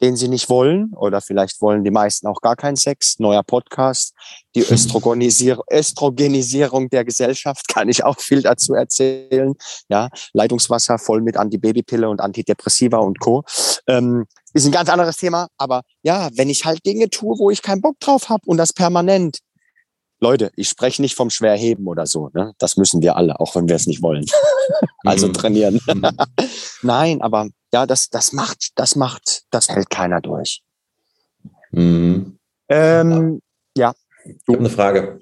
den 0.00 0.16
sie 0.16 0.28
nicht 0.28 0.48
wollen 0.48 0.92
oder 0.94 1.20
vielleicht 1.20 1.60
wollen 1.60 1.84
die 1.84 1.90
meisten 1.90 2.26
auch 2.26 2.40
gar 2.40 2.56
keinen 2.56 2.76
Sex. 2.76 3.18
Neuer 3.18 3.42
Podcast, 3.42 4.14
die 4.54 4.62
Östrogenisierung, 4.62 5.64
Östrogenisierung 5.70 6.88
der 6.90 7.04
Gesellschaft, 7.04 7.68
kann 7.72 7.88
ich 7.88 8.04
auch 8.04 8.18
viel 8.20 8.42
dazu 8.42 8.74
erzählen. 8.74 9.54
Ja, 9.88 10.08
Leitungswasser 10.32 10.98
voll 10.98 11.22
mit 11.22 11.36
Antibabypille 11.36 12.08
und 12.08 12.20
Antidepressiva 12.20 12.98
und 12.98 13.20
Co. 13.20 13.44
Ähm, 13.86 14.26
ist 14.52 14.64
ein 14.64 14.72
ganz 14.72 14.88
anderes 14.88 15.18
Thema, 15.18 15.48
aber 15.58 15.82
ja, 16.02 16.30
wenn 16.34 16.48
ich 16.48 16.64
halt 16.64 16.84
Dinge 16.86 17.10
tue, 17.10 17.38
wo 17.38 17.50
ich 17.50 17.60
keinen 17.60 17.82
Bock 17.82 18.00
drauf 18.00 18.30
habe 18.30 18.42
und 18.46 18.56
das 18.56 18.72
permanent, 18.72 19.38
Leute, 20.20 20.50
ich 20.56 20.68
spreche 20.68 21.02
nicht 21.02 21.14
vom 21.14 21.30
Schwerheben 21.30 21.86
oder 21.86 22.06
so. 22.06 22.30
Ne? 22.32 22.54
Das 22.58 22.76
müssen 22.76 23.02
wir 23.02 23.16
alle, 23.16 23.38
auch 23.38 23.54
wenn 23.54 23.68
wir 23.68 23.76
es 23.76 23.86
nicht 23.86 24.02
wollen. 24.02 24.24
also 25.04 25.28
mhm. 25.28 25.32
trainieren. 25.34 25.80
Mhm. 25.86 26.08
Nein, 26.82 27.22
aber 27.22 27.48
ja, 27.72 27.86
das, 27.86 28.08
das 28.08 28.32
macht, 28.32 28.70
das 28.76 28.96
macht, 28.96 29.42
das 29.50 29.68
hält 29.68 29.90
keiner 29.90 30.20
durch. 30.20 30.62
Mhm. 31.70 32.38
Ähm, 32.68 33.40
ja. 33.76 33.94
Ich 34.24 34.48
habe 34.48 34.58
eine 34.58 34.70
Frage. 34.70 35.20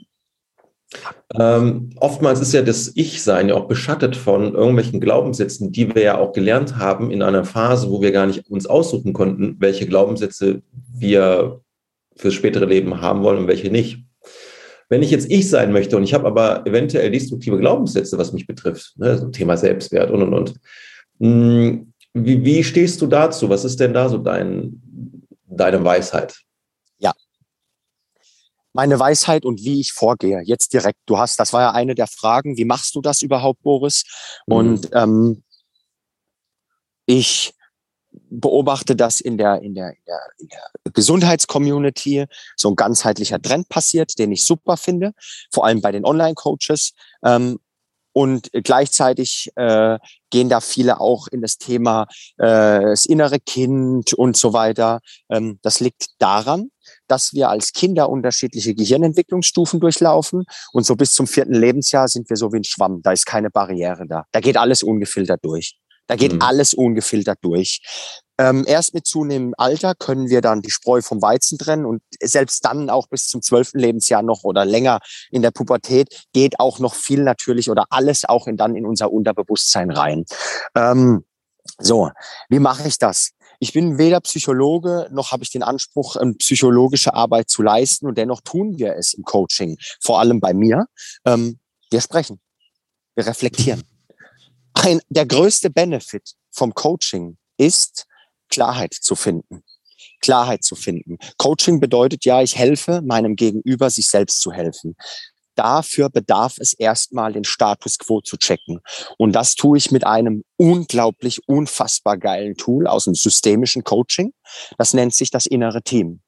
Ähm, 1.34 1.90
oftmals 1.96 2.40
ist 2.40 2.52
ja 2.52 2.62
das 2.62 2.92
Ich-Sein 2.94 3.48
ja 3.48 3.56
auch 3.56 3.66
beschattet 3.66 4.14
von 4.14 4.54
irgendwelchen 4.54 5.00
Glaubenssätzen, 5.00 5.72
die 5.72 5.92
wir 5.92 6.02
ja 6.02 6.18
auch 6.18 6.32
gelernt 6.32 6.76
haben 6.76 7.10
in 7.10 7.22
einer 7.22 7.44
Phase, 7.44 7.90
wo 7.90 8.00
wir 8.00 8.12
gar 8.12 8.26
nicht 8.26 8.48
uns 8.48 8.66
aussuchen 8.66 9.12
konnten, 9.12 9.56
welche 9.58 9.86
Glaubenssätze 9.86 10.62
wir 10.92 11.60
fürs 12.14 12.34
spätere 12.34 12.66
Leben 12.66 13.00
haben 13.00 13.24
wollen 13.24 13.38
und 13.38 13.48
welche 13.48 13.70
nicht. 13.70 14.03
Wenn 14.88 15.02
ich 15.02 15.10
jetzt 15.10 15.30
ich 15.30 15.48
sein 15.48 15.72
möchte 15.72 15.96
und 15.96 16.04
ich 16.04 16.14
habe 16.14 16.26
aber 16.26 16.66
eventuell 16.66 17.10
destruktive 17.10 17.58
Glaubenssätze, 17.58 18.18
was 18.18 18.32
mich 18.32 18.46
betrifft, 18.46 18.94
ne, 18.96 19.18
so 19.18 19.28
Thema 19.28 19.56
Selbstwert 19.56 20.10
und 20.10 20.22
und 20.22 20.34
und, 20.34 20.54
hm, 21.20 21.92
wie, 22.12 22.44
wie 22.44 22.62
stehst 22.62 23.02
du 23.02 23.06
dazu? 23.06 23.48
Was 23.48 23.64
ist 23.64 23.80
denn 23.80 23.92
da 23.92 24.08
so 24.08 24.18
dein, 24.18 24.80
deine 25.46 25.82
Weisheit? 25.84 26.40
Ja. 26.98 27.12
Meine 28.72 28.98
Weisheit 28.98 29.44
und 29.44 29.64
wie 29.64 29.80
ich 29.80 29.92
vorgehe, 29.92 30.40
jetzt 30.44 30.72
direkt. 30.72 30.98
Du 31.06 31.18
hast, 31.18 31.40
das 31.40 31.52
war 31.52 31.62
ja 31.62 31.70
eine 31.72 31.94
der 31.94 32.06
Fragen, 32.06 32.56
wie 32.56 32.64
machst 32.64 32.94
du 32.94 33.00
das 33.00 33.22
überhaupt, 33.22 33.62
Boris? 33.62 34.04
Mhm. 34.46 34.54
Und 34.54 34.90
ähm, 34.92 35.42
ich 37.06 37.52
beobachte, 38.30 38.96
dass 38.96 39.20
in 39.20 39.38
der, 39.38 39.62
in 39.62 39.74
der, 39.74 39.90
in 39.90 40.48
der, 40.48 40.92
Gesundheitscommunity 40.92 42.26
so 42.56 42.70
ein 42.70 42.76
ganzheitlicher 42.76 43.40
Trend 43.40 43.68
passiert, 43.68 44.18
den 44.18 44.32
ich 44.32 44.44
super 44.44 44.76
finde, 44.76 45.12
vor 45.52 45.64
allem 45.64 45.80
bei 45.80 45.92
den 45.92 46.04
Online-Coaches. 46.04 46.92
Ähm, 47.24 47.58
und 48.12 48.50
gleichzeitig 48.52 49.50
äh, 49.56 49.98
gehen 50.30 50.48
da 50.48 50.60
viele 50.60 51.00
auch 51.00 51.26
in 51.26 51.42
das 51.42 51.58
Thema 51.58 52.06
äh, 52.38 52.80
das 52.80 53.06
innere 53.06 53.40
Kind 53.40 54.12
und 54.12 54.36
so 54.36 54.52
weiter. 54.52 55.00
Ähm, 55.28 55.58
das 55.62 55.80
liegt 55.80 56.06
daran, 56.18 56.70
dass 57.08 57.34
wir 57.34 57.48
als 57.50 57.72
Kinder 57.72 58.08
unterschiedliche 58.08 58.72
Gehirnentwicklungsstufen 58.74 59.80
durchlaufen 59.80 60.44
und 60.72 60.86
so 60.86 60.94
bis 60.94 61.12
zum 61.12 61.26
vierten 61.26 61.54
Lebensjahr 61.54 62.06
sind 62.06 62.30
wir 62.30 62.36
so 62.36 62.52
wie 62.52 62.58
ein 62.58 62.64
Schwamm. 62.64 63.02
Da 63.02 63.10
ist 63.10 63.26
keine 63.26 63.50
Barriere 63.50 64.06
da. 64.06 64.24
Da 64.30 64.38
geht 64.38 64.56
alles 64.56 64.84
ungefiltert 64.84 65.44
durch. 65.44 65.76
Da 66.06 66.16
geht 66.16 66.34
mhm. 66.34 66.42
alles 66.42 66.74
ungefiltert 66.74 67.38
durch. 67.42 67.80
Ähm, 68.36 68.64
erst 68.66 68.94
mit 68.94 69.06
zunehmendem 69.06 69.54
Alter 69.56 69.94
können 69.94 70.28
wir 70.28 70.40
dann 70.40 70.60
die 70.60 70.70
Spreu 70.70 71.02
vom 71.02 71.22
Weizen 71.22 71.56
trennen 71.56 71.86
und 71.86 72.02
selbst 72.20 72.64
dann 72.64 72.90
auch 72.90 73.06
bis 73.06 73.28
zum 73.28 73.42
zwölften 73.42 73.78
Lebensjahr 73.78 74.22
noch 74.22 74.42
oder 74.42 74.64
länger 74.64 74.98
in 75.30 75.42
der 75.42 75.52
Pubertät 75.52 76.24
geht 76.32 76.58
auch 76.58 76.80
noch 76.80 76.94
viel 76.94 77.22
natürlich 77.22 77.70
oder 77.70 77.84
alles 77.90 78.24
auch 78.24 78.48
in, 78.48 78.56
dann 78.56 78.74
in 78.74 78.86
unser 78.86 79.12
Unterbewusstsein 79.12 79.90
rein. 79.90 80.24
Ähm, 80.74 81.24
so, 81.78 82.10
wie 82.48 82.58
mache 82.58 82.88
ich 82.88 82.98
das? 82.98 83.30
Ich 83.60 83.72
bin 83.72 83.98
weder 83.98 84.20
Psychologe 84.20 85.08
noch 85.12 85.30
habe 85.30 85.44
ich 85.44 85.50
den 85.50 85.62
Anspruch, 85.62 86.16
ähm, 86.20 86.36
psychologische 86.38 87.14
Arbeit 87.14 87.48
zu 87.48 87.62
leisten 87.62 88.06
und 88.06 88.18
dennoch 88.18 88.40
tun 88.40 88.78
wir 88.78 88.96
es 88.96 89.14
im 89.14 89.22
Coaching, 89.22 89.76
vor 90.00 90.18
allem 90.18 90.40
bei 90.40 90.54
mir. 90.54 90.86
Ähm, 91.24 91.60
wir 91.90 92.00
sprechen, 92.00 92.40
wir 93.14 93.26
reflektieren. 93.26 93.84
Ein, 94.74 95.00
der 95.08 95.26
größte 95.26 95.70
Benefit 95.70 96.34
vom 96.50 96.74
Coaching 96.74 97.36
ist, 97.56 98.06
Klarheit 98.48 98.94
zu 98.94 99.16
finden. 99.16 99.64
Klarheit 100.20 100.64
zu 100.64 100.74
finden. 100.74 101.18
Coaching 101.38 101.80
bedeutet 101.80 102.24
ja, 102.24 102.42
ich 102.42 102.56
helfe 102.56 103.02
meinem 103.02 103.36
Gegenüber, 103.36 103.90
sich 103.90 104.08
selbst 104.08 104.40
zu 104.40 104.52
helfen. 104.52 104.96
Dafür 105.54 106.08
bedarf 106.08 106.54
es 106.58 106.72
erstmal 106.72 107.32
den 107.32 107.44
Status 107.44 107.98
quo 107.98 108.20
zu 108.20 108.36
checken. 108.36 108.80
Und 109.18 109.32
das 109.32 109.54
tue 109.54 109.78
ich 109.78 109.90
mit 109.90 110.04
einem 110.04 110.42
unglaublich, 110.56 111.46
unfassbar 111.46 112.18
geilen 112.18 112.56
Tool 112.56 112.86
aus 112.86 113.04
dem 113.04 113.14
systemischen 113.14 113.84
Coaching. 113.84 114.32
Das 114.78 114.94
nennt 114.94 115.14
sich 115.14 115.30
das 115.30 115.46
innere 115.46 115.82
Team. 115.82 116.22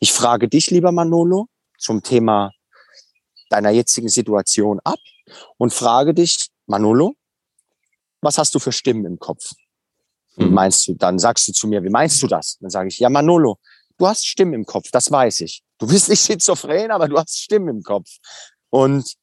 Ich 0.00 0.12
frage 0.12 0.48
dich, 0.48 0.70
lieber 0.70 0.90
Manolo, 0.90 1.46
zum 1.78 2.02
Thema 2.02 2.50
deiner 3.50 3.70
jetzigen 3.70 4.08
Situation 4.08 4.80
ab 4.82 4.98
und 5.58 5.72
frage 5.72 6.14
dich, 6.14 6.48
Manolo, 6.66 7.14
was 8.26 8.38
hast 8.38 8.54
du 8.54 8.58
für 8.58 8.72
Stimmen 8.72 9.06
im 9.06 9.18
Kopf? 9.18 9.52
Mhm. 10.36 10.52
meinst 10.52 10.86
du? 10.86 10.94
Dann 10.94 11.18
sagst 11.18 11.48
du 11.48 11.52
zu 11.52 11.66
mir, 11.66 11.82
wie 11.82 11.90
meinst 11.90 12.22
du 12.22 12.26
das? 12.26 12.58
Dann 12.60 12.70
sage 12.70 12.88
ich, 12.88 12.98
ja, 12.98 13.08
Manolo, 13.08 13.58
du 13.96 14.06
hast 14.06 14.26
Stimmen 14.26 14.52
im 14.52 14.66
Kopf, 14.66 14.90
das 14.90 15.10
weiß 15.10 15.40
ich. 15.40 15.62
Du 15.78 15.86
bist 15.86 16.08
nicht 16.08 16.24
schizophren, 16.24 16.90
aber 16.90 17.08
du 17.08 17.16
hast 17.16 17.38
Stimmen 17.38 17.68
im 17.68 17.82
Kopf. 17.82 18.08
Und 18.70 19.14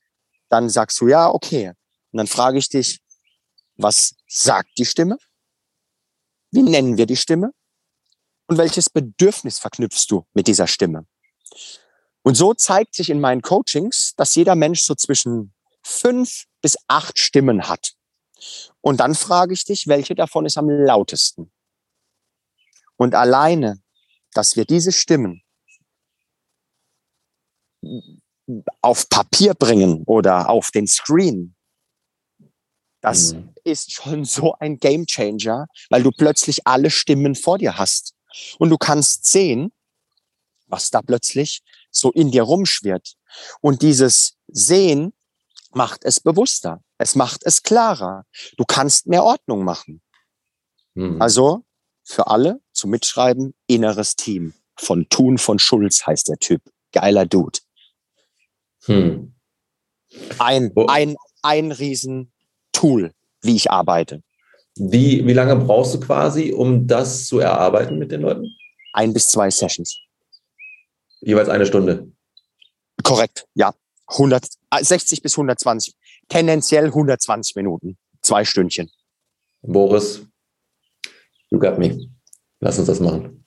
dann 0.50 0.70
sagst 0.70 1.00
du, 1.02 1.08
ja, 1.08 1.30
okay. 1.30 1.70
Und 2.12 2.18
dann 2.18 2.28
frage 2.28 2.58
ich 2.58 2.70
dich, 2.70 3.00
was 3.76 4.16
sagt 4.28 4.70
die 4.78 4.86
Stimme? 4.86 5.18
Wie 6.52 6.64
nennen 6.64 6.98
wir 6.98 7.06
die 7.06 7.16
Stimme? 7.16 7.52
Und 8.48 8.58
welches 8.58 8.90
Bedürfnis 8.90 9.60
verknüpfst 9.60 10.08
du 10.10 10.26
mit 10.34 10.48
dieser 10.48 10.68
Stimme? 10.68 11.06
Und 12.22 12.36
so 12.36 12.54
zeigt 12.54 12.96
sich 12.96 13.10
in 13.10 13.20
meinen 13.20 13.42
Coachings, 13.42 14.14
dass 14.16 14.36
jeder 14.36 14.56
Mensch 14.56 14.82
so 14.82 14.96
zwischen 14.96 15.54
fünf 15.84 16.46
bis 16.62 16.78
acht 16.88 17.20
Stimmen 17.20 17.68
hat. 17.68 17.94
Und 18.84 19.00
dann 19.00 19.16
frage 19.16 19.54
ich 19.54 19.64
dich, 19.64 19.88
welche 19.88 20.14
davon 20.14 20.46
ist 20.46 20.58
am 20.58 20.70
lautesten? 20.70 21.50
Und 22.98 23.16
alleine, 23.16 23.82
dass 24.34 24.58
wir 24.58 24.66
diese 24.66 24.92
Stimmen 24.92 25.42
auf 28.82 29.08
Papier 29.08 29.54
bringen 29.54 30.04
oder 30.06 30.50
auf 30.50 30.72
den 30.72 30.86
Screen, 30.86 31.56
das 33.00 33.34
mhm. 33.34 33.54
ist 33.64 33.94
schon 33.94 34.26
so 34.26 34.54
ein 34.60 34.78
Game 34.80 35.06
Changer, 35.06 35.68
weil 35.90 36.04
du 36.04 36.12
plötzlich 36.12 36.68
alle 36.68 36.92
Stimmen 36.92 37.36
vor 37.36 37.60
dir 37.60 37.78
hast. 37.78 38.16
Und 38.60 38.70
du 38.70 38.78
kannst 38.78 39.26
sehen, 39.26 39.72
was 40.68 40.90
da 40.90 41.02
plötzlich 41.02 41.62
so 41.90 42.12
in 42.12 42.32
dir 42.32 42.44
rumschwirrt. 42.44 43.14
Und 43.62 43.82
dieses 43.82 44.36
Sehen 44.48 45.14
macht 45.72 46.04
es 46.04 46.20
bewusster. 46.20 46.84
Es 47.04 47.16
macht 47.16 47.42
es 47.44 47.64
klarer. 47.64 48.26
Du 48.56 48.64
kannst 48.64 49.08
mehr 49.08 49.26
Ordnung 49.26 49.66
machen. 49.66 50.02
Mhm. 50.94 51.22
Also 51.22 51.66
für 52.06 52.28
alle 52.28 52.62
zum 52.72 52.92
Mitschreiben 52.92 53.54
inneres 53.68 54.16
Team. 54.16 54.54
Von 54.78 55.08
Thun 55.10 55.38
von 55.38 55.60
Schulz 55.60 56.08
heißt 56.08 56.30
der 56.30 56.38
Typ. 56.38 56.62
Geiler 56.94 57.26
Dude. 57.26 57.60
Hm. 58.86 59.36
Ein, 60.40 60.72
oh. 60.76 60.86
ein, 60.88 61.16
ein 61.42 61.74
Riesen-Tool, 61.74 63.12
wie 63.42 63.56
ich 63.56 63.70
arbeite. 63.70 64.24
Wie, 64.76 65.28
wie 65.28 65.34
lange 65.34 65.58
brauchst 65.58 65.94
du 65.94 66.00
quasi, 66.00 66.54
um 66.54 66.88
das 66.88 67.26
zu 67.26 67.40
erarbeiten 67.40 68.00
mit 68.00 68.12
den 68.12 68.22
Leuten? 68.22 68.48
Ein 68.94 69.14
bis 69.14 69.28
zwei 69.28 69.52
Sessions. 69.52 70.00
Jeweils 71.20 71.50
eine 71.50 71.66
Stunde. 71.66 72.12
Korrekt, 73.04 73.46
ja. 73.56 73.74
100, 74.08 74.48
60 74.82 75.22
bis 75.22 75.34
120 75.34 75.96
tendenziell 76.30 76.86
120 76.86 77.56
Minuten, 77.56 77.98
zwei 78.22 78.46
Stündchen. 78.46 78.90
Boris, 79.62 80.22
you 81.50 81.60
got 81.60 81.78
me. 81.78 82.10
Lass 82.60 82.80
uns 82.80 82.88
das 82.88 83.00
machen. 83.00 83.46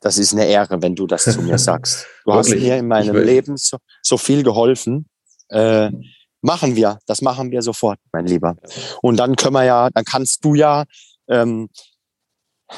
Das 0.00 0.18
ist 0.18 0.32
eine 0.32 0.46
Ehre, 0.46 0.80
wenn 0.82 0.94
du 0.94 1.06
das 1.06 1.24
zu 1.24 1.42
mir 1.42 1.58
sagst. 1.58 2.06
Du 2.24 2.32
hast 2.32 2.50
mir 2.50 2.76
in 2.76 2.86
meinem 2.86 3.16
Leben 3.16 3.56
so, 3.56 3.78
so, 4.02 4.16
viel 4.16 4.42
geholfen. 4.42 5.06
Äh, 5.48 5.90
machen 6.42 6.76
wir, 6.76 6.98
das 7.06 7.22
machen 7.22 7.50
wir 7.50 7.62
sofort, 7.62 7.98
mein 8.12 8.26
Lieber. 8.26 8.56
Und 9.02 9.16
dann 9.16 9.34
können 9.36 9.54
wir 9.54 9.64
ja, 9.64 9.90
dann 9.90 10.04
kannst 10.04 10.44
du 10.44 10.54
ja 10.54 10.84
ähm, 11.28 11.68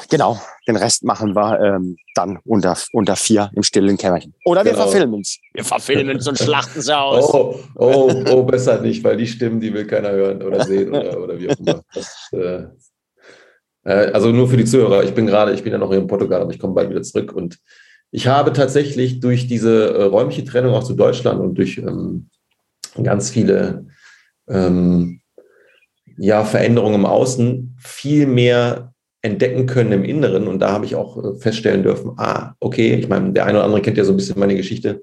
Genau, 0.09 0.39
den 0.67 0.75
Rest 0.75 1.03
machen 1.03 1.35
wir 1.35 1.59
ähm, 1.59 1.97
dann 2.13 2.37
unter, 2.45 2.77
unter 2.93 3.15
vier 3.15 3.49
im 3.55 3.63
stillen 3.63 3.97
Kämmerchen. 3.97 4.35
Oder 4.45 4.63
wir 4.63 4.73
genau. 4.73 4.83
verfilmen 4.83 5.21
es. 5.21 5.39
Wir 5.53 5.63
verfilmen 5.63 6.17
es 6.17 6.27
und 6.27 6.37
schlachten 6.37 6.79
es 6.79 6.89
aus. 6.89 7.33
Oh, 7.33 7.59
oh, 7.75 8.13
oh, 8.29 8.43
besser 8.43 8.81
nicht, 8.81 9.03
weil 9.03 9.17
die 9.17 9.25
Stimmen, 9.25 9.59
die 9.59 9.73
will 9.73 9.87
keiner 9.87 10.11
hören 10.11 10.43
oder 10.43 10.63
sehen 10.63 10.89
oder, 10.89 11.19
oder 11.19 11.39
wie 11.39 11.49
auch 11.49 11.57
immer. 11.57 11.81
Das, 11.93 12.29
äh, 12.33 12.65
äh, 13.83 14.11
also 14.11 14.31
nur 14.31 14.47
für 14.47 14.57
die 14.57 14.65
Zuhörer, 14.65 15.03
ich 15.03 15.13
bin 15.13 15.25
gerade, 15.25 15.53
ich 15.53 15.63
bin 15.63 15.71
ja 15.71 15.79
noch 15.79 15.89
hier 15.89 15.99
in 15.99 16.07
Portugal, 16.07 16.41
aber 16.41 16.51
ich 16.51 16.59
komme 16.59 16.75
bald 16.75 16.89
wieder 16.91 17.01
zurück 17.01 17.33
und 17.33 17.57
ich 18.11 18.27
habe 18.27 18.53
tatsächlich 18.53 19.19
durch 19.19 19.47
diese 19.47 19.93
äh, 19.93 20.03
räumliche 20.03 20.43
Trennung 20.43 20.73
auch 20.73 20.83
zu 20.83 20.93
Deutschland 20.93 21.39
und 21.39 21.55
durch 21.55 21.77
ähm, 21.79 22.29
ganz 23.01 23.29
viele 23.29 23.87
ähm, 24.47 25.21
ja, 26.17 26.43
Veränderungen 26.43 26.95
im 26.95 27.05
Außen 27.05 27.77
viel 27.79 28.27
mehr 28.27 28.93
entdecken 29.21 29.65
können 29.65 29.91
im 29.91 30.03
Inneren. 30.03 30.47
Und 30.47 30.59
da 30.59 30.71
habe 30.71 30.85
ich 30.85 30.95
auch 30.95 31.17
äh, 31.17 31.37
feststellen 31.39 31.83
dürfen, 31.83 32.13
ah, 32.17 32.53
okay, 32.59 32.95
ich 32.95 33.09
meine, 33.09 33.33
der 33.33 33.45
eine 33.45 33.57
oder 33.57 33.65
andere 33.65 33.81
kennt 33.81 33.97
ja 33.97 34.03
so 34.03 34.13
ein 34.13 34.17
bisschen 34.17 34.39
meine 34.39 34.55
Geschichte. 34.55 35.01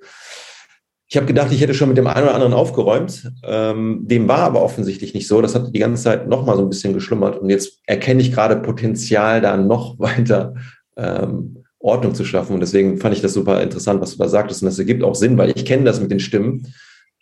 Ich 1.08 1.16
habe 1.16 1.26
gedacht, 1.26 1.52
ich 1.52 1.61
hätte 1.61 1.75
schon 1.75 1.88
mit 1.88 1.99
dem 1.99 2.08
einen 2.08 2.25
oder 2.25 2.35
anderen 2.35 2.52
aufgeräumt. 2.52 3.30
Ähm, 3.44 4.00
dem 4.02 4.26
war 4.26 4.40
aber 4.40 4.62
offensichtlich 4.62 5.14
nicht 5.14 5.28
so. 5.28 5.40
Das 5.40 5.54
hat 5.54 5.73
die 5.73 5.78
ganze 5.78 6.02
Zeit 6.02 6.28
noch 6.28 6.44
mal 6.44 6.56
so 6.56 6.62
ein 6.62 6.68
bisschen 6.68 6.94
geschlummert. 6.94 7.38
Und 7.38 7.49
jetzt 7.49 7.80
erkenne 7.87 8.20
ich 8.20 8.32
gerade 8.32 8.56
Potenzial, 8.56 9.40
da 9.40 9.56
noch 9.56 9.99
weiter 9.99 10.54
ähm, 10.96 11.62
Ordnung 11.78 12.14
zu 12.14 12.25
schaffen. 12.25 12.54
Und 12.54 12.61
deswegen 12.61 12.99
fand 12.99 13.14
ich 13.14 13.23
das 13.23 13.35
super 13.35 13.62
interessant, 13.62 14.00
was 14.00 14.12
du 14.12 14.18
da 14.18 14.28
sagtest. 14.28 14.62
Und 14.62 14.66
das 14.66 14.78
ergibt 14.78 15.04
auch 15.04 15.14
Sinn, 15.14 15.38
weil 15.38 15.52
ich 15.54 15.64
kenne 15.64 15.85
das 15.85 16.00
mit 16.00 16.11
den 16.11 16.20
Stimmen, 16.20 16.66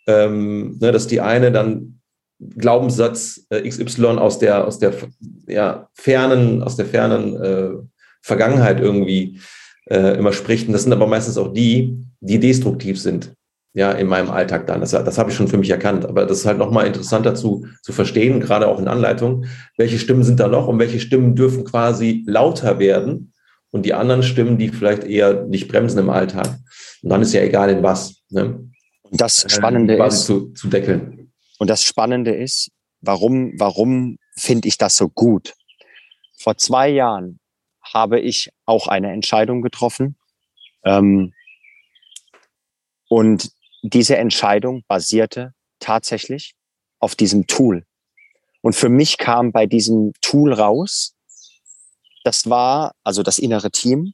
ähm, 0.07 0.79
ne, 0.81 0.93
dass 0.93 1.07
die 1.07 1.21
eine 1.21 1.53
dann 1.53 2.01
Glaubenssatz 2.41 3.47
äh, 3.51 3.69
XY 3.69 4.19
aus 4.19 4.39
der, 4.39 4.67
aus 4.67 4.79
der 4.79 4.93
ja, 5.47 5.89
fernen, 5.95 6.63
aus 6.63 6.77
der 6.77 6.87
fernen 6.87 7.37
äh, 7.37 7.71
Vergangenheit 8.23 8.81
irgendwie 8.81 9.41
äh, 9.87 10.17
immer 10.19 10.33
spricht. 10.33 10.67
Und 10.67 10.73
das 10.73 10.83
sind 10.83 10.93
aber 10.93 11.07
meistens 11.07 11.39
auch 11.39 11.53
die, 11.53 11.97
die 12.21 12.39
destruktiv 12.39 13.01
sind. 13.01 13.33
Ja, 13.77 13.91
in 13.91 14.07
meinem 14.07 14.31
Alltag 14.31 14.69
dann. 14.69 14.81
Das, 14.81 14.93
das 14.93 15.19
habe 15.19 15.31
ich 15.31 15.37
schon 15.37 15.49
für 15.49 15.59
mich 15.59 15.71
erkannt. 15.71 16.07
Aber 16.07 16.27
das 16.27 16.39
ist 16.39 16.47
halt 16.47 16.59
nochmal 16.59 16.87
interessanter 16.87 17.35
zu, 17.35 17.67
zu 17.83 17.93
verstehen, 17.93 18.39
gerade 18.39 18.69
auch 18.69 18.79
in 18.79 18.87
Anleitungen. 18.87 19.47
Welche 19.77 19.99
Stimmen 19.99 20.23
sind 20.23 20.39
da 20.39 20.47
noch 20.47 20.69
und 20.69 20.79
welche 20.79 21.01
Stimmen 21.01 21.35
dürfen 21.35 21.65
quasi 21.65 22.23
lauter 22.25 22.79
werden 22.79 23.33
und 23.73 23.85
die 23.85 23.93
anderen 23.93 24.23
Stimmen, 24.23 24.59
die 24.59 24.69
vielleicht 24.69 25.03
eher 25.03 25.35
dich 25.35 25.67
bremsen 25.67 25.99
im 25.99 26.09
Alltag. 26.09 26.57
Und 27.03 27.11
dann 27.11 27.21
ist 27.21 27.35
ja 27.35 27.43
egal 27.43 27.69
in 27.71 27.83
was. 27.83 28.23
Ne? 28.31 28.61
Und 29.03 29.21
das 29.21 29.45
Spannende 29.49 29.99
äh, 29.99 30.07
ist, 30.07 30.25
zu, 30.25 30.53
zu 30.53 30.69
deckeln. 30.69 31.24
Und 31.65 31.69
das 31.69 31.83
Spannende 31.83 32.31
ist, 32.31 32.71
warum, 33.01 33.59
warum 33.59 34.19
finde 34.37 34.69
ich 34.69 34.77
das 34.77 34.99
so 34.99 35.09
gut? 35.09 35.55
Vor 36.37 36.59
zwei 36.59 36.91
Jahren 36.91 37.41
habe 37.81 38.21
ich 38.21 38.51
auch 38.67 38.87
eine 38.87 39.11
Entscheidung 39.13 39.63
getroffen. 39.63 40.19
Ähm, 40.85 41.33
und 43.09 43.51
diese 43.81 44.19
Entscheidung 44.19 44.85
basierte 44.89 45.55
tatsächlich 45.79 46.55
auf 46.99 47.17
diesem 47.17 47.47
Tool. 47.47 47.87
Und 48.61 48.77
für 48.77 48.91
mich 48.91 49.17
kam 49.17 49.51
bei 49.51 49.65
diesem 49.65 50.13
Tool 50.21 50.53
raus, 50.53 51.15
das 52.25 52.51
war, 52.51 52.95
also 53.03 53.23
das 53.23 53.39
innere 53.39 53.71
Team, 53.71 54.13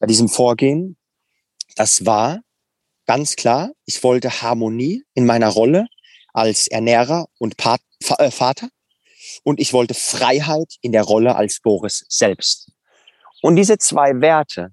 bei 0.00 0.06
diesem 0.06 0.28
Vorgehen, 0.28 0.98
das 1.76 2.04
war 2.04 2.42
ganz 3.06 3.36
klar, 3.36 3.70
ich 3.86 4.04
wollte 4.04 4.42
Harmonie 4.42 5.02
in 5.14 5.24
meiner 5.24 5.48
Rolle 5.48 5.86
als 6.32 6.66
Ernährer 6.66 7.26
und 7.38 7.56
Pat 7.56 7.80
äh, 8.18 8.30
Vater 8.30 8.68
und 9.42 9.60
ich 9.60 9.72
wollte 9.72 9.94
Freiheit 9.94 10.74
in 10.80 10.92
der 10.92 11.02
Rolle 11.02 11.36
als 11.36 11.60
Boris 11.60 12.04
selbst. 12.08 12.70
Und 13.42 13.56
diese 13.56 13.78
zwei 13.78 14.20
Werte, 14.20 14.72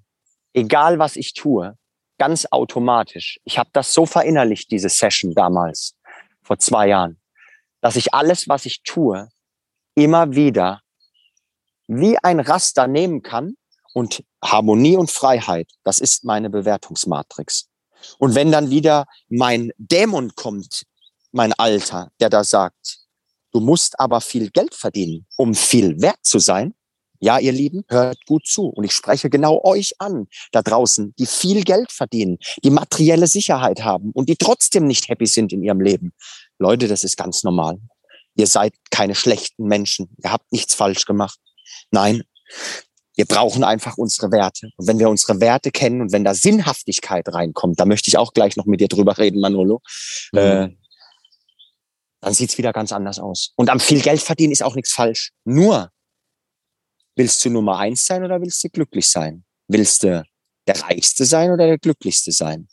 egal 0.53 0.99
was 0.99 1.15
ich 1.15 1.33
tue, 1.33 1.77
ganz 2.17 2.47
automatisch. 2.49 3.39
Ich 3.43 3.57
habe 3.57 3.69
das 3.73 3.93
so 3.93 4.05
verinnerlicht, 4.05 4.71
diese 4.71 4.89
Session 4.89 5.33
damals, 5.33 5.95
vor 6.41 6.57
zwei 6.57 6.87
Jahren, 6.87 7.19
dass 7.81 7.95
ich 7.95 8.13
alles, 8.13 8.47
was 8.47 8.65
ich 8.65 8.81
tue, 8.83 9.29
immer 9.95 10.33
wieder 10.33 10.81
wie 11.87 12.17
ein 12.21 12.39
Raster 12.39 12.87
nehmen 12.87 13.21
kann 13.21 13.55
und 13.93 14.23
Harmonie 14.43 14.97
und 14.97 15.09
Freiheit, 15.09 15.69
das 15.83 15.99
ist 15.99 16.25
meine 16.25 16.49
Bewertungsmatrix. 16.49 17.69
Und 18.19 18.35
wenn 18.35 18.51
dann 18.51 18.69
wieder 18.69 19.05
mein 19.29 19.71
Dämon 19.77 20.35
kommt, 20.35 20.83
mein 21.37 21.53
Alter, 21.53 22.11
der 22.19 22.29
da 22.29 22.43
sagt, 22.43 22.97
du 23.53 23.61
musst 23.61 23.97
aber 23.99 24.19
viel 24.19 24.49
Geld 24.49 24.75
verdienen, 24.75 25.25
um 25.37 25.53
viel 25.53 26.01
wert 26.01 26.19
zu 26.23 26.39
sein. 26.39 26.73
Ja, 27.19 27.39
ihr 27.39 27.51
Lieben, 27.51 27.83
hört 27.87 28.17
gut 28.25 28.45
zu. 28.45 28.67
Und 28.67 28.83
ich 28.83 28.91
spreche 28.91 29.29
genau 29.29 29.63
euch 29.63 29.93
an, 29.99 30.27
da 30.51 30.61
draußen, 30.61 31.15
die 31.17 31.25
viel 31.25 31.63
Geld 31.63 31.91
verdienen, 31.91 32.37
die 32.63 32.69
materielle 32.69 33.27
Sicherheit 33.27 33.83
haben 33.83 34.11
und 34.11 34.29
die 34.29 34.35
trotzdem 34.35 34.85
nicht 34.85 35.07
happy 35.09 35.25
sind 35.25 35.53
in 35.53 35.63
ihrem 35.63 35.79
Leben. 35.79 36.13
Leute, 36.59 36.87
das 36.87 37.03
ist 37.03 37.17
ganz 37.17 37.43
normal. 37.43 37.79
Ihr 38.35 38.47
seid 38.47 38.73
keine 38.91 39.15
schlechten 39.15 39.65
Menschen. 39.65 40.09
Ihr 40.23 40.31
habt 40.31 40.51
nichts 40.51 40.75
falsch 40.75 41.05
gemacht. 41.05 41.39
Nein, 41.89 42.23
wir 43.15 43.25
brauchen 43.25 43.63
einfach 43.63 43.97
unsere 43.97 44.31
Werte. 44.31 44.69
Und 44.77 44.87
wenn 44.87 44.99
wir 44.99 45.09
unsere 45.09 45.39
Werte 45.39 45.71
kennen 45.71 46.01
und 46.01 46.11
wenn 46.11 46.23
da 46.23 46.35
Sinnhaftigkeit 46.35 47.27
reinkommt, 47.33 47.79
da 47.79 47.85
möchte 47.85 48.09
ich 48.09 48.17
auch 48.17 48.33
gleich 48.33 48.57
noch 48.57 48.65
mit 48.65 48.79
dir 48.79 48.87
drüber 48.87 49.17
reden, 49.17 49.39
Manolo, 49.39 49.81
mhm. 50.33 50.39
äh, 50.39 50.69
dann 52.21 52.33
sieht's 52.33 52.57
wieder 52.57 52.73
ganz 52.73 52.91
anders 52.91 53.19
aus. 53.19 53.53
Und 53.55 53.69
am 53.69 53.79
viel 53.79 54.01
Geld 54.01 54.21
verdienen 54.21 54.51
ist 54.51 54.63
auch 54.63 54.75
nichts 54.75 54.91
falsch. 54.91 55.31
Nur, 55.43 55.91
willst 57.15 57.43
du 57.45 57.49
Nummer 57.49 57.77
eins 57.77 58.05
sein 58.05 58.23
oder 58.23 58.41
willst 58.41 58.63
du 58.63 58.69
glücklich 58.69 59.07
sein? 59.07 59.45
Willst 59.67 60.03
du 60.03 60.23
der 60.67 60.81
Reichste 60.81 61.25
sein 61.25 61.51
oder 61.51 61.67
der 61.67 61.77
Glücklichste 61.77 62.31
sein? 62.31 62.67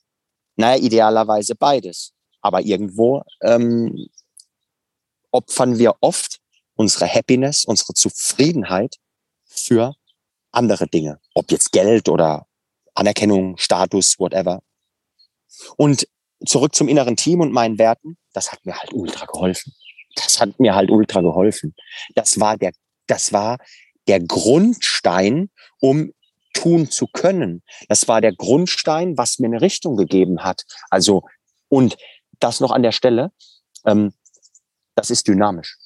Naja, 0.56 0.82
idealerweise 0.82 1.54
beides. 1.54 2.12
Aber 2.40 2.60
irgendwo 2.60 3.22
ähm, 3.42 4.08
opfern 5.30 5.78
wir 5.78 5.94
oft 6.00 6.40
unsere 6.76 7.06
Happiness, 7.06 7.64
unsere 7.64 7.94
Zufriedenheit 7.94 8.96
für 9.44 9.94
andere 10.52 10.86
Dinge. 10.86 11.20
Ob 11.34 11.50
jetzt 11.50 11.72
Geld 11.72 12.08
oder 12.08 12.46
Anerkennung, 12.94 13.56
Status, 13.56 14.18
whatever. 14.18 14.62
Und 15.76 16.06
zurück 16.46 16.74
zum 16.74 16.88
inneren 16.88 17.16
Team 17.16 17.40
und 17.40 17.52
meinen 17.52 17.78
Werten, 17.78 18.16
das 18.32 18.52
hat 18.52 18.64
mir 18.64 18.76
halt 18.76 18.92
ultra 18.92 19.26
geholfen. 19.26 19.72
Das 20.16 20.40
hat 20.40 20.58
mir 20.60 20.74
halt 20.74 20.90
ultra 20.90 21.20
geholfen. 21.20 21.74
Das 22.14 22.38
war 22.40 22.56
der, 22.56 22.72
das 23.06 23.32
war 23.32 23.58
der 24.06 24.20
Grundstein, 24.20 25.50
um 25.80 26.12
tun 26.52 26.90
zu 26.90 27.06
können. 27.06 27.62
Das 27.88 28.06
war 28.08 28.20
der 28.20 28.32
Grundstein, 28.34 29.18
was 29.18 29.38
mir 29.38 29.46
eine 29.46 29.60
Richtung 29.60 29.96
gegeben 29.96 30.44
hat. 30.44 30.64
Also, 30.90 31.22
und 31.68 31.96
das 32.38 32.60
noch 32.60 32.70
an 32.70 32.82
der 32.82 32.92
Stelle, 32.92 33.32
ähm, 33.86 34.12
das 34.94 35.10
ist 35.10 35.26
dynamisch. 35.26 35.76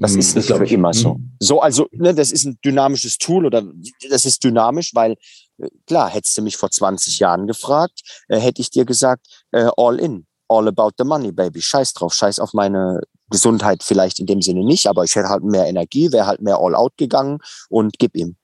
Das 0.00 0.16
ist 0.16 0.34
nicht 0.34 0.48
für 0.48 0.64
immer 0.64 0.94
so. 0.94 1.14
Mhm. 1.14 1.36
So, 1.40 1.60
also, 1.60 1.86
ne, 1.92 2.14
das 2.14 2.32
ist 2.32 2.46
ein 2.46 2.58
dynamisches 2.64 3.18
Tool 3.18 3.44
oder 3.44 3.62
das 4.08 4.24
ist 4.24 4.42
dynamisch, 4.42 4.94
weil 4.94 5.12
äh, 5.58 5.68
klar, 5.86 6.08
hättest 6.08 6.38
du 6.38 6.42
mich 6.42 6.56
vor 6.56 6.70
20 6.70 7.18
Jahren 7.18 7.46
gefragt, 7.46 8.00
äh, 8.28 8.38
hätte 8.38 8.62
ich 8.62 8.70
dir 8.70 8.86
gesagt, 8.86 9.26
äh, 9.52 9.68
all 9.76 10.00
in, 10.00 10.26
all 10.48 10.66
about 10.66 10.92
the 10.96 11.04
money, 11.04 11.32
baby. 11.32 11.60
Scheiß 11.60 11.92
drauf, 11.92 12.14
scheiß 12.14 12.38
auf 12.38 12.54
meine 12.54 13.02
Gesundheit 13.28 13.82
vielleicht 13.82 14.18
in 14.20 14.26
dem 14.26 14.40
Sinne 14.40 14.64
nicht, 14.64 14.86
aber 14.86 15.04
ich 15.04 15.14
hätte 15.14 15.28
halt 15.28 15.44
mehr 15.44 15.66
Energie, 15.66 16.10
wäre 16.10 16.26
halt 16.26 16.40
mehr 16.40 16.58
all 16.58 16.74
out 16.74 16.96
gegangen 16.96 17.38
und 17.68 17.98
gib 17.98 18.16
ihm. 18.16 18.36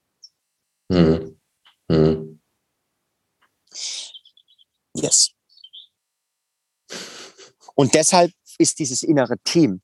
Hm. 0.91 1.39
Hm. 1.91 2.39
Yes. 4.95 5.31
Und 7.73 7.95
deshalb 7.95 8.31
ist 8.59 8.77
dieses 8.77 9.01
innere 9.01 9.37
Team 9.43 9.81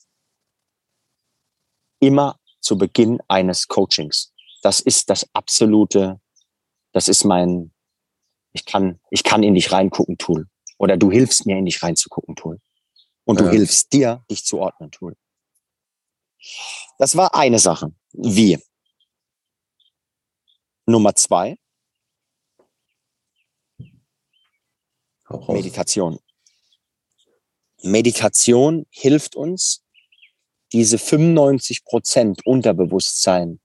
immer 2.04 2.40
zu 2.60 2.78
Beginn 2.78 3.20
eines 3.28 3.68
Coachings. 3.68 4.34
Das 4.62 4.80
ist 4.80 5.10
das 5.10 5.28
absolute, 5.34 6.20
das 6.92 7.08
ist 7.08 7.24
mein, 7.24 7.74
ich 8.52 8.66
kann, 8.66 9.00
ich 9.10 9.24
kann 9.24 9.44
in 9.44 9.56
dich 9.56 9.72
reingucken, 9.72 10.18
Tool. 10.18 10.48
Oder 10.78 10.98
du 10.98 11.12
hilfst 11.12 11.46
mir 11.46 11.58
in 11.58 11.66
dich 11.66 11.82
reinzugucken, 11.82 12.36
Tool. 12.36 12.60
Und 13.26 13.40
du 13.40 13.46
ja. 13.46 13.52
hilfst 13.52 13.92
dir, 13.94 14.24
dich 14.30 14.46
zu 14.46 14.60
ordnen, 14.60 14.92
Tool. 14.92 15.16
Das 16.98 17.16
war 17.16 17.36
eine 17.36 17.60
Sache. 17.60 17.94
Wie? 18.12 18.60
Nummer 20.86 21.16
zwei. 21.16 21.58
Meditation. 25.48 26.20
Meditation 27.82 28.86
hilft 28.90 29.36
uns, 29.36 29.83
diese 30.74 30.98
95 30.98 31.86
Prozent 31.86 32.46
Unterbewusstsein 32.46 33.60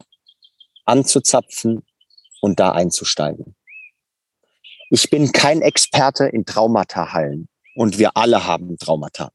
anzuzapfen 0.85 1.83
und 2.41 2.61
da 2.61 2.73
einzusteigen. 2.73 3.57
Ich 4.91 5.11
bin 5.11 5.33
kein 5.33 5.61
Experte 5.61 6.27
in 6.27 6.45
Traumata 6.45 7.13
heilen 7.13 7.49
und 7.75 7.99
wir 7.99 8.17
alle 8.17 8.47
haben 8.47 8.77
Traumata. 8.79 9.31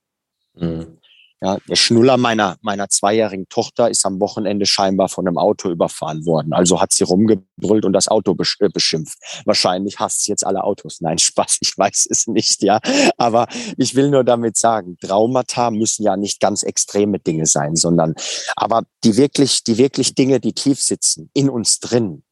Mhm. 0.54 1.00
Ja, 1.44 1.58
der 1.68 1.76
Schnuller 1.76 2.16
meiner, 2.16 2.56
meiner 2.62 2.88
zweijährigen 2.88 3.50
Tochter 3.50 3.90
ist 3.90 4.06
am 4.06 4.22
Wochenende 4.22 4.66
scheinbar 4.66 5.10
von 5.10 5.28
einem 5.28 5.38
Auto 5.38 5.70
überfahren 5.70 6.26
worden. 6.26 6.54
Also 6.54 6.80
hat 6.80 6.94
sie 6.94 7.04
rumgebrüllt 7.04 7.84
und 7.84 7.92
das 7.92 8.08
Auto 8.08 8.32
äh, 8.32 8.70
beschimpft. 8.70 9.18
Wahrscheinlich 9.44 10.00
hasst 10.00 10.24
sie 10.24 10.32
jetzt 10.32 10.46
alle 10.46 10.64
Autos. 10.64 11.02
Nein, 11.02 11.18
Spaß, 11.20 11.58
ich 11.60 11.78
weiß 11.78 12.08
es 12.10 12.28
nicht, 12.28 12.64
ja. 12.64 12.80
Aber 13.18 13.48
ich 13.76 13.94
will 13.94 14.10
nur 14.10 14.24
damit 14.24 14.56
sagen, 14.56 14.96
Traumata 15.02 15.70
müssen 15.70 16.04
ja 16.04 16.16
nicht 16.16 16.40
ganz 16.40 16.64
extreme 16.64 17.20
Dinge 17.20 17.46
sein, 17.46 17.76
sondern, 17.76 18.16
aber 18.56 18.84
die 19.04 19.18
wirklich, 19.18 19.66
die 19.66 19.78
wirklich 19.78 20.16
Dinge, 20.16 20.40
die 20.40 20.54
tief 20.54 20.80
sitzen, 20.80 21.30
in 21.34 21.50
uns 21.50 21.82
drin, 21.82 22.24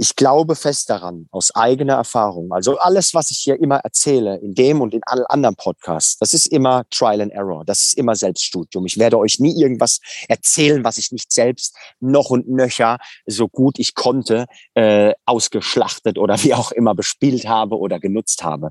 ich 0.00 0.14
glaube 0.14 0.54
fest 0.54 0.90
daran, 0.90 1.26
aus 1.32 1.52
eigener 1.56 1.94
Erfahrung. 1.94 2.52
Also 2.52 2.78
alles, 2.78 3.14
was 3.14 3.32
ich 3.32 3.38
hier 3.38 3.60
immer 3.60 3.78
erzähle, 3.78 4.38
in 4.38 4.54
dem 4.54 4.80
und 4.80 4.94
in 4.94 5.00
allen 5.04 5.26
anderen 5.26 5.56
Podcasts, 5.56 6.16
das 6.18 6.34
ist 6.34 6.46
immer 6.46 6.84
Trial 6.90 7.20
and 7.20 7.32
Error. 7.32 7.64
Das 7.64 7.84
ist 7.84 7.94
immer 7.94 8.14
Selbststudium. 8.14 8.86
Ich 8.86 8.96
werde 8.98 9.18
euch 9.18 9.40
nie 9.40 9.60
irgendwas 9.60 9.98
erzählen, 10.28 10.84
was 10.84 10.98
ich 10.98 11.10
nicht 11.10 11.32
selbst 11.32 11.74
noch 11.98 12.30
und 12.30 12.48
nöcher, 12.48 12.98
so 13.26 13.48
gut 13.48 13.80
ich 13.80 13.96
konnte, 13.96 14.46
äh, 14.74 15.14
ausgeschlachtet 15.26 16.16
oder 16.16 16.40
wie 16.44 16.54
auch 16.54 16.70
immer 16.70 16.94
bespielt 16.94 17.48
habe 17.48 17.76
oder 17.76 17.98
genutzt 17.98 18.44
habe. 18.44 18.70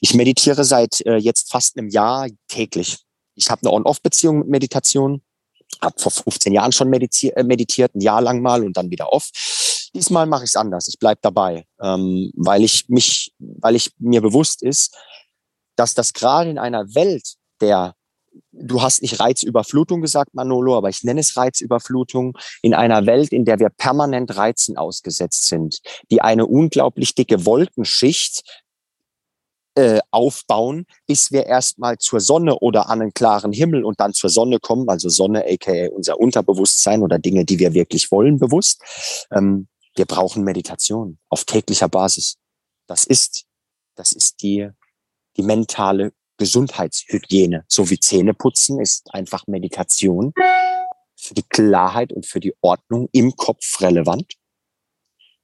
Ich 0.00 0.14
meditiere 0.14 0.64
seit 0.64 1.06
äh, 1.06 1.16
jetzt 1.16 1.52
fast 1.52 1.78
einem 1.78 1.88
Jahr 1.88 2.26
täglich. 2.48 2.98
Ich 3.36 3.48
habe 3.48 3.62
eine 3.62 3.72
On-Off-Beziehung 3.72 4.40
mit 4.40 4.48
Meditation. 4.48 5.22
Habe 5.80 5.94
vor 5.98 6.10
15 6.10 6.52
Jahren 6.52 6.72
schon 6.72 6.92
äh, 6.92 7.44
meditiert, 7.44 7.94
ein 7.94 8.00
Jahr 8.00 8.20
lang 8.20 8.42
mal 8.42 8.64
und 8.64 8.76
dann 8.76 8.90
wieder 8.90 9.12
off 9.12 9.30
Diesmal 9.94 10.26
mache 10.26 10.44
ich 10.44 10.50
es 10.50 10.56
anders. 10.56 10.88
Ich 10.88 10.98
bleib 10.98 11.22
dabei, 11.22 11.66
ähm, 11.80 12.32
weil 12.34 12.64
ich 12.64 12.88
mich, 12.88 13.32
weil 13.38 13.76
ich 13.76 13.92
mir 13.98 14.20
bewusst 14.20 14.62
ist, 14.62 14.96
dass 15.76 15.94
das 15.94 16.12
gerade 16.12 16.50
in 16.50 16.58
einer 16.58 16.94
Welt 16.94 17.34
der 17.60 17.94
Du 18.50 18.82
hast 18.82 19.02
nicht 19.02 19.20
Reizüberflutung 19.20 20.00
gesagt, 20.00 20.34
Manolo, 20.34 20.76
aber 20.76 20.88
ich 20.88 21.04
nenne 21.04 21.20
es 21.20 21.36
Reizüberflutung. 21.36 22.36
In 22.62 22.74
einer 22.74 23.06
Welt, 23.06 23.32
in 23.32 23.44
der 23.44 23.58
wir 23.58 23.68
permanent 23.68 24.36
Reizen 24.36 24.76
ausgesetzt 24.76 25.46
sind, 25.46 25.80
die 26.10 26.20
eine 26.20 26.46
unglaublich 26.46 27.14
dicke 27.14 27.46
Wolkenschicht 27.46 28.42
äh, 29.76 30.00
aufbauen, 30.10 30.86
bis 31.06 31.32
wir 31.32 31.46
erstmal 31.46 31.98
zur 31.98 32.20
Sonne 32.20 32.58
oder 32.58 32.88
an 32.88 33.02
einen 33.02 33.14
klaren 33.14 33.52
Himmel 33.52 33.84
und 33.84 34.00
dann 34.00 34.14
zur 34.14 34.30
Sonne 34.30 34.58
kommen, 34.60 34.88
also 34.88 35.08
Sonne, 35.08 35.44
aka 35.48 35.88
unser 35.92 36.18
Unterbewusstsein 36.18 37.02
oder 37.02 37.18
Dinge, 37.18 37.44
die 37.44 37.58
wir 37.58 37.74
wirklich 37.74 38.10
wollen, 38.10 38.38
bewusst. 38.38 38.82
Ähm, 39.32 39.66
wir 39.94 40.06
brauchen 40.06 40.44
Meditation 40.44 41.18
auf 41.28 41.44
täglicher 41.44 41.88
Basis. 41.88 42.36
Das 42.86 43.04
ist, 43.04 43.46
das 43.94 44.12
ist 44.12 44.42
die, 44.42 44.70
die 45.36 45.42
mentale 45.42 46.12
Gesundheitshygiene. 46.36 47.64
So 47.68 47.90
wie 47.90 47.98
Zähneputzen 47.98 48.80
ist 48.80 49.12
einfach 49.14 49.46
Meditation 49.46 50.32
für 51.16 51.34
die 51.34 51.42
Klarheit 51.42 52.12
und 52.12 52.26
für 52.26 52.40
die 52.40 52.54
Ordnung 52.60 53.08
im 53.12 53.36
Kopf 53.36 53.80
relevant. 53.80 54.34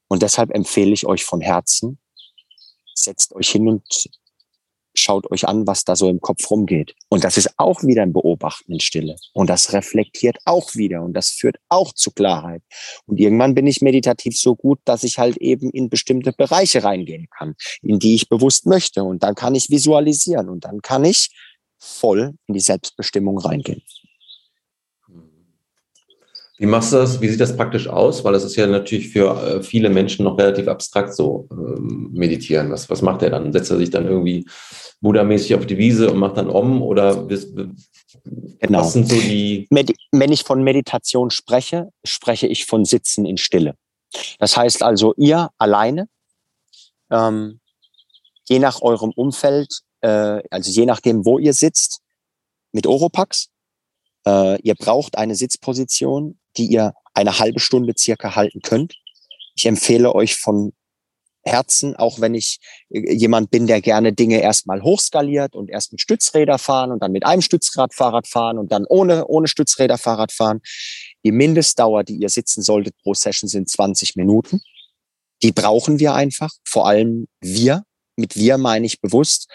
Und 0.09 0.23
deshalb 0.23 0.51
empfehle 0.51 0.93
ich 0.93 1.07
euch 1.07 1.25
von 1.25 1.41
Herzen, 1.41 2.01
setzt 2.95 3.33
euch 3.33 3.51
hin 3.51 3.69
und 3.69 4.11
schaut 5.01 5.31
euch 5.31 5.49
an, 5.49 5.67
was 5.67 5.85
da 5.85 5.97
so 5.97 6.09
im 6.09 6.21
Kopf 6.21 6.51
rumgeht. 6.51 6.95
Und 7.09 7.25
das 7.25 7.37
ist 7.37 7.51
auch 7.59 7.83
wieder 7.83 8.03
ein 8.03 8.13
Beobachten 8.13 8.73
in 8.73 8.81
Stille. 8.81 9.17
Und 9.33 9.51
das 9.51 9.73
reflektiert 9.73 10.39
auch 10.45 10.75
wieder 10.75 11.03
und 11.03 11.15
das 11.15 11.31
führt 11.31 11.57
auch 11.69 11.93
zu 11.93 12.11
Klarheit. 12.11 12.63
Und 13.07 13.19
irgendwann 13.19 13.55
bin 13.55 13.67
ich 13.67 13.81
meditativ 13.81 14.39
so 14.39 14.55
gut, 14.55 14.79
dass 14.85 15.05
ich 15.05 15.19
halt 15.19 15.37
eben 15.39 15.71
in 15.71 15.89
bestimmte 15.89 16.33
Bereiche 16.33 16.85
reingehen 16.85 17.29
kann, 17.37 17.55
in 17.83 17.99
die 17.99 18.15
ich 18.15 18.29
bewusst 18.29 18.67
möchte. 18.67 19.03
Und 19.05 19.23
dann 19.23 19.35
kann 19.35 19.55
ich 19.55 19.71
visualisieren 19.71 20.49
und 20.49 20.65
dann 20.65 20.83
kann 20.83 21.05
ich 21.05 21.31
voll 21.79 22.35
in 22.47 22.55
die 22.55 22.61
Selbstbestimmung 22.61 23.39
reingehen. 23.39 23.83
Wie 26.61 26.67
machst 26.67 26.93
du 26.93 26.97
das? 26.97 27.23
Wie 27.23 27.29
sieht 27.29 27.41
das 27.41 27.57
praktisch 27.57 27.89
aus? 27.89 28.23
Weil 28.23 28.35
das 28.35 28.45
ist 28.45 28.55
ja 28.55 28.67
natürlich 28.67 29.09
für 29.09 29.31
äh, 29.31 29.63
viele 29.63 29.89
Menschen 29.89 30.27
noch 30.27 30.37
relativ 30.37 30.69
abstrakt 30.69 31.15
so 31.15 31.49
ähm, 31.51 32.11
meditieren. 32.13 32.71
Was, 32.71 32.91
was 32.91 33.01
macht 33.01 33.23
er 33.23 33.31
dann? 33.31 33.51
Setzt 33.51 33.71
er 33.71 33.79
sich 33.79 33.89
dann 33.89 34.07
irgendwie 34.07 34.47
Buddha-mäßig 35.01 35.55
auf 35.55 35.65
die 35.65 35.79
Wiese 35.79 36.11
und 36.11 36.19
macht 36.19 36.37
dann 36.37 36.51
Om? 36.51 36.83
Oder 36.83 37.27
genau. 38.59 38.81
was 38.81 38.93
sind 38.93 39.09
so 39.09 39.15
die. 39.15 39.67
Wenn 39.71 40.33
ich 40.33 40.43
von 40.43 40.63
Meditation 40.63 41.31
spreche, 41.31 41.89
spreche 42.05 42.47
ich 42.47 42.67
von 42.67 42.85
Sitzen 42.85 43.25
in 43.25 43.39
Stille. 43.39 43.75
Das 44.39 44.55
heißt 44.55 44.83
also, 44.83 45.15
ihr 45.17 45.49
alleine, 45.57 46.09
ähm, 47.11 47.61
je 48.47 48.59
nach 48.59 48.83
eurem 48.83 49.13
Umfeld, 49.17 49.81
äh, 50.03 50.43
also 50.51 50.71
je 50.71 50.85
nachdem, 50.85 51.25
wo 51.25 51.39
ihr 51.39 51.55
sitzt, 51.55 52.03
mit 52.73 52.87
Oropax, 52.87 53.49
äh, 54.27 54.61
ihr 54.63 54.75
braucht 54.75 55.17
eine 55.17 55.35
Sitzposition, 55.35 56.39
die 56.57 56.67
ihr 56.67 56.95
eine 57.15 57.39
halbe 57.39 57.61
Stunde 57.61 57.95
circa 57.97 58.35
halten 58.35 58.61
könnt. 58.63 58.95
Ich 59.57 59.67
empfehle 59.67 60.15
euch 60.15 60.37
von 60.37 60.73
Herzen, 61.43 61.97
auch 61.97 62.21
wenn 62.21 62.35
ich 62.35 62.59
äh, 62.91 63.15
jemand 63.15 63.51
bin, 63.51 63.67
der 63.67 63.81
gerne 63.81 64.13
Dinge 64.13 64.41
erstmal 64.41 64.83
hochskaliert 64.83 65.55
und 65.55 65.71
erst 65.71 65.93
mit 65.93 66.01
Stützräder 66.01 66.59
fahren 66.59 66.93
und 66.93 67.03
dann 67.03 67.13
mit 67.13 67.25
einem 67.25 67.43
Stützrad 67.43 67.95
Fahrrad 67.95 68.27
fahren 68.27 68.59
und 68.59 68.73
dann 68.73 68.85
ohne, 68.87 69.27
ohne 69.27 69.49
Stützräder 69.49 69.99
Fahrrad 69.99 70.33
fahren. 70.33 70.61
Die 71.25 71.33
Mindestdauer, 71.33 72.05
die 72.05 72.17
ihr 72.17 72.29
sitzen 72.29 72.63
solltet 72.63 72.97
pro 73.03 73.15
Session 73.15 73.49
sind 73.49 73.69
20 73.69 74.17
Minuten. 74.17 74.61
Die 75.43 75.53
brauchen 75.53 75.99
wir 75.99 76.15
einfach. 76.15 76.51
Vor 76.65 76.87
allem 76.87 77.27
wir. 77.41 77.85
Mit 78.17 78.37
wir 78.37 78.59
meine 78.59 78.85
ich 78.85 79.01
bewusst. 79.01 79.49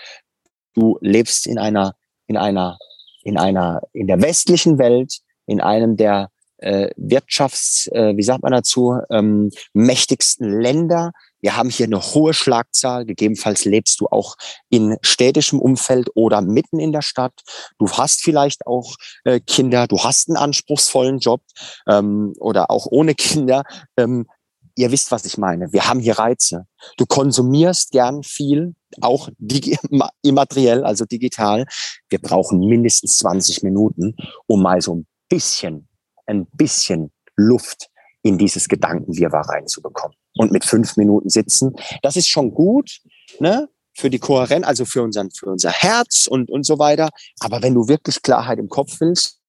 Du 0.74 0.98
lebst 1.02 1.46
in 1.46 1.60
einer, 1.60 1.94
in 2.26 2.38
einer, 2.38 2.80
in 3.26 3.38
einer, 3.38 3.82
in 3.92 4.08
der 4.08 4.22
westlichen 4.22 4.78
Welt, 4.78 5.18
in 5.48 5.60
einem 5.60 5.98
der 5.98 6.30
äh, 6.60 6.90
Wirtschafts, 6.96 7.88
äh, 7.88 8.16
wie 8.16 8.24
sagt 8.24 8.44
man 8.44 8.52
dazu, 8.52 9.00
ähm, 9.10 9.52
mächtigsten 9.74 10.62
Länder. 10.62 11.12
Wir 11.42 11.58
haben 11.58 11.70
hier 11.70 11.86
eine 11.86 12.00
hohe 12.00 12.34
Schlagzahl. 12.34 13.06
Gegebenenfalls 13.06 13.66
lebst 13.66 14.00
du 14.00 14.08
auch 14.08 14.36
in 14.70 14.98
städtischem 15.02 15.60
Umfeld 15.60 16.10
oder 16.16 16.42
mitten 16.42 16.80
in 16.80 16.92
der 16.92 17.02
Stadt. 17.02 17.34
Du 17.78 17.90
hast 17.92 18.22
vielleicht 18.22 18.66
auch 18.68 18.96
äh, 19.26 19.40
Kinder. 19.40 19.88
Du 19.88 20.00
hast 20.04 20.30
einen 20.30 20.38
anspruchsvollen 20.38 21.20
Job 21.20 21.42
ähm, 21.90 22.34
oder 22.40 22.72
auch 22.72 22.86
ohne 22.90 23.16
Kinder. 23.16 23.64
Ähm, 23.98 24.28
ihr 24.76 24.92
wisst, 24.92 25.12
was 25.12 25.26
ich 25.26 25.38
meine. 25.38 25.72
Wir 25.74 25.88
haben 25.88 26.00
hier 26.00 26.20
Reize. 26.20 26.68
Du 26.98 27.06
konsumierst 27.06 27.92
gern 27.92 28.24
viel, 28.24 28.76
auch 29.02 29.30
immateriell, 30.22 30.84
also 30.84 31.06
digital. 31.06 31.66
Wir 32.10 32.20
brauchen 32.20 32.60
mindestens 32.60 33.18
20 33.18 33.64
Minuten, 33.64 34.16
um 34.48 34.62
mal 34.62 34.82
so 34.82 34.96
ein 34.96 35.08
bisschen 35.30 35.88
ein 36.26 36.48
bisschen 36.54 37.12
Luft 37.36 37.90
in 38.22 38.38
dieses 38.38 38.68
Gedankenwirrwarr 38.68 39.50
reinzubekommen. 39.50 40.18
Und 40.38 40.52
mit 40.52 40.66
fünf 40.66 40.98
Minuten 40.98 41.30
sitzen, 41.30 41.76
das 42.02 42.16
ist 42.16 42.28
schon 42.28 42.54
gut, 42.54 43.00
ne? 43.40 43.70
Für 43.98 44.10
die 44.10 44.20
Kohärenz, 44.20 44.66
also 44.66 44.84
für 44.84 45.04
unseren, 45.04 45.32
für 45.32 45.46
unser 45.46 45.72
Herz 45.72 46.28
und, 46.28 46.50
und 46.50 46.66
so 46.66 46.80
weiter. 46.80 47.10
Aber 47.40 47.62
wenn 47.62 47.74
du 47.74 47.88
wirklich 47.88 48.22
Klarheit 48.22 48.60
im 48.60 48.68
Kopf 48.68 49.00
willst, 49.00 49.40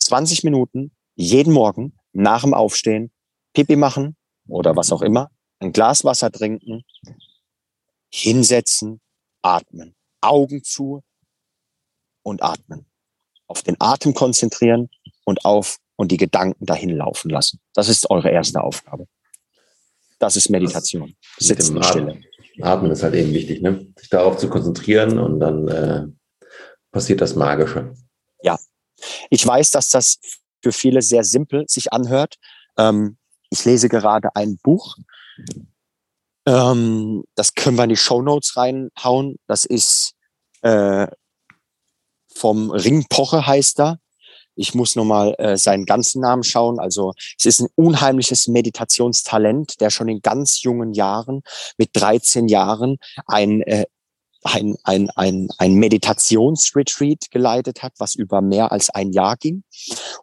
20 0.00 0.42
Minuten 0.42 0.90
jeden 1.14 1.52
Morgen 1.52 1.96
nach 2.12 2.42
dem 2.42 2.54
Aufstehen, 2.54 3.12
Pipi 3.52 3.76
machen 3.76 4.16
oder 4.48 4.76
was 4.76 4.92
auch 4.92 5.02
immer, 5.02 5.30
ein 5.60 5.72
Glas 5.72 6.04
Wasser 6.04 6.30
trinken, 6.30 6.84
hinsetzen, 8.10 9.00
atmen, 9.42 9.94
Augen 10.20 10.62
zu 10.62 11.02
und 12.22 12.42
atmen. 12.42 12.86
Auf 13.46 13.62
den 13.62 13.76
Atem 13.80 14.14
konzentrieren 14.14 14.90
und 15.24 15.44
auf 15.44 15.78
und 15.96 16.12
die 16.12 16.16
Gedanken 16.16 16.64
dahin 16.64 16.90
laufen 16.90 17.30
lassen. 17.30 17.60
Das 17.74 17.88
ist 17.88 18.10
eure 18.10 18.30
erste 18.30 18.62
Aufgabe. 18.62 19.06
Das 20.18 20.36
ist 20.36 20.48
Meditation. 20.48 21.14
Sitzen 21.38 21.76
in 21.76 21.82
Stille. 21.82 22.20
Atmen 22.60 22.90
ist 22.90 23.02
halt 23.02 23.14
eben 23.14 23.32
wichtig, 23.32 23.62
ne? 23.62 23.92
sich 23.96 24.08
darauf 24.08 24.36
zu 24.36 24.48
konzentrieren 24.48 25.18
und 25.18 25.38
dann 25.38 25.68
äh, 25.68 26.06
passiert 26.90 27.20
das 27.20 27.36
Magische. 27.36 27.94
Ja, 28.42 28.58
ich 29.30 29.46
weiß, 29.46 29.70
dass 29.70 29.90
das 29.90 30.18
für 30.62 30.72
viele 30.72 31.02
sehr 31.02 31.22
simpel 31.22 31.64
sich 31.68 31.92
anhört. 31.92 32.36
Ähm, 32.76 33.17
ich 33.50 33.64
lese 33.64 33.88
gerade 33.88 34.34
ein 34.34 34.58
Buch. 34.62 34.96
Ähm, 36.46 37.24
das 37.34 37.54
können 37.54 37.76
wir 37.76 37.84
in 37.84 37.90
die 37.90 37.96
Show 37.96 38.22
Notes 38.22 38.56
reinhauen. 38.56 39.36
Das 39.46 39.64
ist 39.64 40.14
äh, 40.62 41.06
vom 42.34 42.70
Ringpoche 42.70 43.46
heißt 43.46 43.80
er. 43.80 43.98
Ich 44.54 44.74
muss 44.74 44.96
nochmal 44.96 45.34
äh, 45.38 45.56
seinen 45.56 45.84
ganzen 45.84 46.20
Namen 46.20 46.42
schauen. 46.42 46.80
Also 46.80 47.12
es 47.38 47.46
ist 47.46 47.60
ein 47.60 47.68
unheimliches 47.76 48.48
Meditationstalent, 48.48 49.80
der 49.80 49.90
schon 49.90 50.08
in 50.08 50.20
ganz 50.20 50.62
jungen 50.62 50.92
Jahren, 50.92 51.42
mit 51.76 51.90
13 51.92 52.48
Jahren, 52.48 52.96
ein 53.26 53.62
äh, 53.62 53.86
ein, 54.44 54.76
ein, 54.84 55.10
ein, 55.10 55.48
ein 55.58 55.74
Meditationsretreat 55.74 57.30
geleitet 57.30 57.82
hat, 57.82 57.94
was 57.98 58.14
über 58.14 58.40
mehr 58.40 58.72
als 58.72 58.90
ein 58.90 59.12
Jahr 59.12 59.36
ging. 59.36 59.64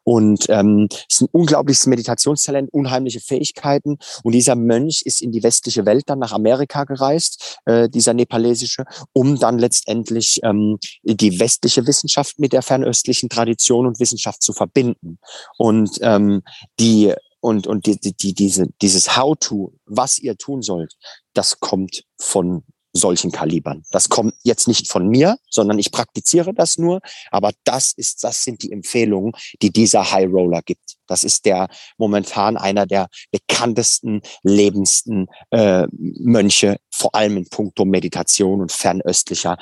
Und 0.03 0.45
ähm, 0.49 0.87
ist 1.09 1.21
ein 1.21 1.29
unglaubliches 1.31 1.85
Meditationstalent, 1.85 2.71
unheimliche 2.71 3.19
Fähigkeiten. 3.19 3.97
Und 4.23 4.31
dieser 4.33 4.55
Mönch 4.55 5.01
ist 5.05 5.21
in 5.21 5.31
die 5.31 5.43
westliche 5.43 5.85
Welt 5.85 6.03
dann 6.07 6.19
nach 6.19 6.31
Amerika 6.31 6.83
gereist, 6.85 7.59
äh, 7.65 7.89
dieser 7.89 8.13
nepalesische, 8.13 8.85
um 9.13 9.39
dann 9.39 9.59
letztendlich 9.59 10.39
ähm, 10.43 10.77
die 11.03 11.39
westliche 11.39 11.85
Wissenschaft 11.87 12.39
mit 12.39 12.53
der 12.53 12.61
fernöstlichen 12.61 13.29
Tradition 13.29 13.85
und 13.85 13.99
Wissenschaft 13.99 14.41
zu 14.41 14.53
verbinden. 14.53 15.19
Und 15.57 15.99
ähm, 16.01 16.41
die 16.79 17.13
und, 17.41 17.67
und 17.67 17.85
die, 17.85 17.99
die, 17.99 18.33
diese, 18.33 18.65
dieses 18.81 19.15
How-to, 19.15 19.71
was 19.85 20.17
ihr 20.17 20.35
tun 20.35 20.63
sollt, 20.63 20.95
das 21.35 21.59
kommt 21.59 22.03
von 22.17 22.63
solchen 22.95 23.31
Kalibern. 23.31 23.83
Das 23.91 24.09
kommt 24.09 24.33
jetzt 24.43 24.67
nicht 24.67 24.89
von 24.89 25.07
mir, 25.07 25.37
sondern 25.49 25.79
ich 25.79 25.91
praktiziere 25.91 26.53
das 26.53 26.77
nur. 26.77 27.01
Aber 27.29 27.51
das 27.63 27.91
ist, 27.91 28.23
das 28.23 28.43
sind 28.43 28.63
die 28.63 28.71
Empfehlungen, 28.71 29.33
die 29.61 29.71
dieser 29.71 30.11
High 30.11 30.31
Roller 30.31 30.61
gibt. 30.61 30.95
Das 31.07 31.23
ist 31.23 31.45
der 31.45 31.67
momentan 31.97 32.57
einer 32.57 32.85
der 32.85 33.07
bekanntesten, 33.31 34.21
lebendsten 34.43 35.27
äh, 35.51 35.87
Mönche, 35.91 36.77
vor 36.91 37.13
allem 37.13 37.37
in 37.37 37.49
puncto 37.49 37.85
Meditation 37.85 38.61
und 38.61 38.71
fernöstlicher 38.71 39.57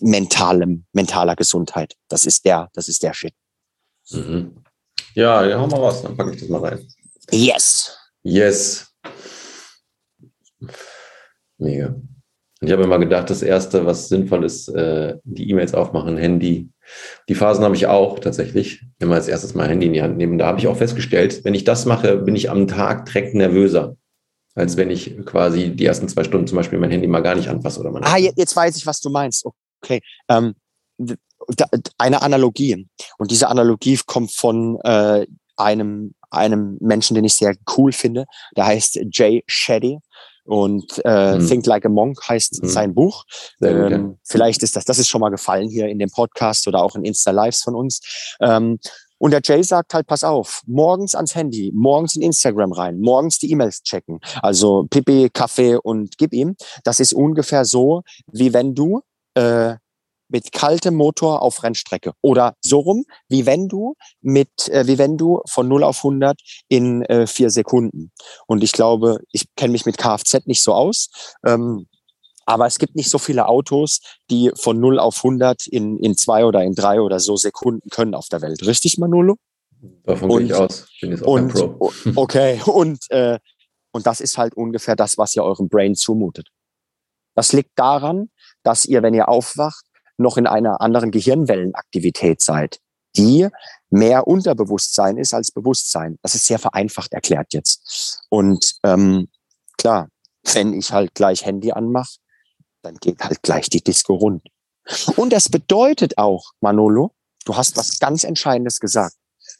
mentalem, 0.00 0.86
mentaler 0.92 1.36
Gesundheit. 1.36 1.94
Das 2.08 2.24
ist 2.24 2.44
der, 2.44 2.70
das 2.72 2.88
ist 2.88 3.02
der 3.02 3.12
Shit. 3.12 3.34
Mhm. 4.10 4.64
Ja, 5.14 5.44
ja, 5.44 5.58
hau 5.58 5.66
mal 5.66 5.80
raus, 5.80 6.02
dann 6.02 6.16
packe 6.16 6.32
ich 6.32 6.40
das 6.40 6.48
mal 6.48 6.64
rein. 6.64 6.86
Yes. 7.30 7.96
Yes. 8.22 8.86
Mega. 11.58 11.94
Und 12.60 12.66
ich 12.66 12.72
habe 12.72 12.82
immer 12.82 12.98
gedacht, 12.98 13.30
das 13.30 13.42
Erste, 13.42 13.86
was 13.86 14.08
sinnvoll 14.08 14.44
ist, 14.44 14.68
äh, 14.68 15.16
die 15.24 15.48
E-Mails 15.48 15.72
aufmachen, 15.72 16.18
Handy. 16.18 16.68
Die 17.28 17.34
Phasen 17.34 17.64
habe 17.64 17.74
ich 17.74 17.86
auch 17.86 18.18
tatsächlich. 18.18 18.82
Immer 18.98 19.14
als 19.14 19.28
erstes 19.28 19.54
mal 19.54 19.66
Handy 19.66 19.86
in 19.86 19.94
die 19.94 20.02
Hand 20.02 20.18
nehmen. 20.18 20.36
Da 20.36 20.46
habe 20.46 20.58
ich 20.58 20.68
auch 20.68 20.76
festgestellt, 20.76 21.42
wenn 21.44 21.54
ich 21.54 21.64
das 21.64 21.86
mache, 21.86 22.18
bin 22.18 22.36
ich 22.36 22.50
am 22.50 22.68
Tag 22.68 23.06
direkt 23.06 23.34
nervöser, 23.34 23.96
als 24.54 24.76
wenn 24.76 24.90
ich 24.90 25.24
quasi 25.24 25.70
die 25.70 25.86
ersten 25.86 26.08
zwei 26.08 26.22
Stunden 26.24 26.46
zum 26.46 26.56
Beispiel 26.56 26.78
mein 26.78 26.90
Handy 26.90 27.06
mal 27.06 27.22
gar 27.22 27.34
nicht 27.34 27.48
anfasse. 27.48 27.80
Oder 27.80 27.98
ah, 28.02 28.18
jetzt 28.18 28.54
weiß 28.54 28.76
ich, 28.76 28.84
was 28.84 29.00
du 29.00 29.08
meinst. 29.08 29.46
Okay. 29.82 30.00
Ähm, 30.28 30.54
eine 31.96 32.20
Analogie. 32.20 32.86
Und 33.16 33.30
diese 33.30 33.48
Analogie 33.48 33.98
kommt 34.06 34.32
von 34.32 34.78
äh, 34.84 35.26
einem, 35.56 36.14
einem 36.30 36.76
Menschen, 36.80 37.14
den 37.14 37.24
ich 37.24 37.34
sehr 37.34 37.54
cool 37.76 37.92
finde. 37.92 38.26
Der 38.54 38.66
heißt 38.66 39.00
Jay 39.12 39.42
Shetty. 39.46 39.98
Und 40.44 41.04
äh, 41.04 41.34
hm. 41.34 41.46
Think 41.46 41.66
Like 41.66 41.86
a 41.86 41.88
Monk 41.88 42.18
heißt 42.28 42.60
hm. 42.62 42.68
sein 42.68 42.94
Buch. 42.94 43.24
Ähm, 43.62 43.90
ja. 43.90 44.14
Vielleicht 44.24 44.62
ist 44.62 44.76
das, 44.76 44.84
das 44.84 44.98
ist 44.98 45.08
schon 45.08 45.20
mal 45.20 45.30
gefallen 45.30 45.68
hier 45.68 45.88
in 45.88 45.98
dem 45.98 46.10
Podcast 46.10 46.66
oder 46.66 46.82
auch 46.82 46.96
in 46.96 47.04
Insta-Lives 47.04 47.62
von 47.62 47.74
uns. 47.74 48.00
Ähm, 48.40 48.78
und 49.18 49.32
der 49.32 49.42
Jay 49.44 49.62
sagt 49.62 49.92
halt, 49.92 50.06
pass 50.06 50.24
auf, 50.24 50.62
morgens 50.66 51.14
ans 51.14 51.34
Handy, 51.34 51.70
morgens 51.74 52.16
in 52.16 52.22
Instagram 52.22 52.72
rein, 52.72 53.00
morgens 53.00 53.38
die 53.38 53.50
E-Mails 53.50 53.82
checken. 53.82 54.18
Also 54.40 54.86
Pipi, 54.88 55.28
Kaffee 55.30 55.76
und 55.76 56.16
gib 56.16 56.32
ihm. 56.32 56.56
Das 56.84 57.00
ist 57.00 57.12
ungefähr 57.12 57.66
so, 57.66 58.02
wie 58.32 58.54
wenn 58.54 58.74
du 58.74 59.02
äh, 59.34 59.74
mit 60.30 60.52
kaltem 60.52 60.94
Motor 60.94 61.42
auf 61.42 61.62
Rennstrecke 61.62 62.12
oder 62.22 62.54
so 62.60 62.80
rum, 62.80 63.04
wie 63.28 63.46
wenn 63.46 63.68
du 63.68 63.94
mit, 64.20 64.68
äh, 64.68 64.86
wie 64.86 64.98
wenn 64.98 65.18
du 65.18 65.42
von 65.48 65.68
0 65.68 65.84
auf 65.84 65.98
100 65.98 66.40
in 66.68 67.02
äh, 67.02 67.26
vier 67.26 67.50
Sekunden. 67.50 68.12
Und 68.46 68.62
ich 68.64 68.72
glaube, 68.72 69.18
ich 69.32 69.44
kenne 69.56 69.72
mich 69.72 69.86
mit 69.86 69.98
Kfz 69.98 70.46
nicht 70.46 70.62
so 70.62 70.72
aus. 70.72 71.10
Ähm, 71.44 71.86
aber 72.46 72.66
es 72.66 72.78
gibt 72.78 72.96
nicht 72.96 73.10
so 73.10 73.18
viele 73.18 73.46
Autos, 73.46 74.00
die 74.30 74.50
von 74.56 74.80
0 74.80 74.98
auf 74.98 75.18
100 75.18 75.66
in, 75.68 75.98
in 75.98 76.16
zwei 76.16 76.44
oder 76.44 76.64
in 76.64 76.74
drei 76.74 77.00
oder 77.00 77.20
so 77.20 77.36
Sekunden 77.36 77.90
können 77.90 78.14
auf 78.14 78.28
der 78.28 78.42
Welt. 78.42 78.66
Richtig, 78.66 78.98
Manolo? 78.98 79.36
Davon 80.04 80.28
gehe 80.28 80.46
ich 80.46 80.54
aus. 80.54 80.86
Ich 80.94 81.00
bin 81.00 81.10
jetzt 81.12 81.24
auch 81.24 81.32
und, 81.32 81.52
Pro. 81.52 81.92
Okay, 82.16 82.60
und, 82.66 83.10
äh, 83.10 83.38
und 83.92 84.06
das 84.06 84.20
ist 84.20 84.36
halt 84.36 84.54
ungefähr 84.54 84.96
das, 84.96 85.18
was 85.18 85.34
ihr 85.36 85.44
eurem 85.44 85.68
Brain 85.68 85.94
zumutet. 85.94 86.48
Das 87.34 87.52
liegt 87.52 87.70
daran, 87.76 88.30
dass 88.62 88.84
ihr, 88.84 89.02
wenn 89.02 89.14
ihr 89.14 89.28
aufwacht, 89.28 89.84
noch 90.20 90.36
in 90.36 90.46
einer 90.46 90.80
anderen 90.80 91.10
Gehirnwellenaktivität 91.10 92.40
seid, 92.40 92.80
die 93.16 93.48
mehr 93.88 94.26
Unterbewusstsein 94.26 95.16
ist 95.16 95.34
als 95.34 95.50
Bewusstsein. 95.50 96.18
Das 96.22 96.34
ist 96.34 96.46
sehr 96.46 96.58
vereinfacht 96.58 97.12
erklärt 97.12 97.52
jetzt. 97.52 98.24
Und 98.28 98.76
ähm, 98.84 99.28
klar, 99.76 100.08
wenn 100.54 100.72
ich 100.72 100.92
halt 100.92 101.14
gleich 101.14 101.44
Handy 101.44 101.72
anmache, 101.72 102.18
dann 102.82 102.96
geht 102.96 103.20
halt 103.20 103.42
gleich 103.42 103.68
die 103.68 103.82
Disco 103.82 104.14
rund. 104.14 104.42
Und 105.16 105.32
das 105.32 105.48
bedeutet 105.48 106.18
auch, 106.18 106.52
Manolo, 106.60 107.12
du 107.44 107.56
hast 107.56 107.76
was 107.76 107.98
ganz 107.98 108.24
Entscheidendes 108.24 108.80
gesagt. 108.80 109.16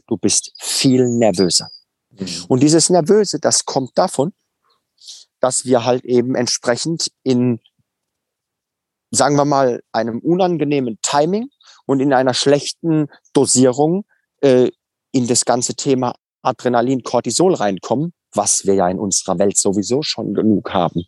Du 0.07 0.17
bist 0.17 0.53
viel 0.59 1.09
nervöser. 1.09 1.71
Mhm. 2.11 2.45
Und 2.49 2.63
dieses 2.63 2.91
Nervöse, 2.91 3.39
das 3.39 3.65
kommt 3.65 3.97
davon, 3.97 4.33
dass 5.41 5.65
wir 5.65 5.85
halt 5.85 6.05
eben 6.05 6.35
entsprechend 6.35 7.11
in 7.23 7.61
sagen 9.11 9.37
wir 9.37 9.45
mal, 9.45 9.83
einem 9.93 10.21
unangenehmen 10.21 10.99
Timing 11.03 11.51
und 11.87 12.01
in 12.01 12.13
einer 12.13 12.35
schlechten 12.35 13.09
Dosierung 13.33 14.05
äh, 14.41 14.71
in 15.13 15.27
das 15.27 15.45
ganze 15.45 15.75
Thema 15.75 16.15
Adrenalin, 16.43 17.03
Cortisol 17.03 17.55
reinkommen, 17.55 18.13
was 18.33 18.65
wir 18.65 18.75
ja 18.75 18.89
in 18.89 18.99
unserer 18.99 19.39
Welt 19.39 19.57
sowieso 19.57 20.03
schon 20.03 20.35
genug 20.35 20.73
haben. 20.73 21.05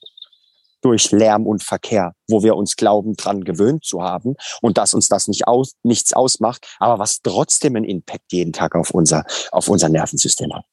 Durch 0.80 1.12
Lärm 1.12 1.46
und 1.46 1.62
Verkehr, 1.62 2.12
wo 2.28 2.42
wir 2.42 2.56
uns 2.56 2.74
glauben, 2.74 3.14
dran 3.14 3.44
gewöhnt 3.44 3.84
zu 3.84 4.02
haben 4.02 4.34
und 4.60 4.78
dass 4.78 4.94
uns 4.94 5.06
das 5.06 5.28
nicht 5.28 5.46
aus, 5.46 5.74
nichts 5.84 6.12
ausmacht, 6.12 6.66
aber 6.80 6.98
was 6.98 7.20
trotzdem 7.22 7.76
einen 7.76 7.84
Impact 7.84 8.32
jeden 8.32 8.52
Tag 8.52 8.74
auf 8.74 8.90
unser, 8.90 9.24
auf 9.52 9.68
unser 9.68 9.88
Nervensystem 9.88 10.52
hat. 10.52 10.64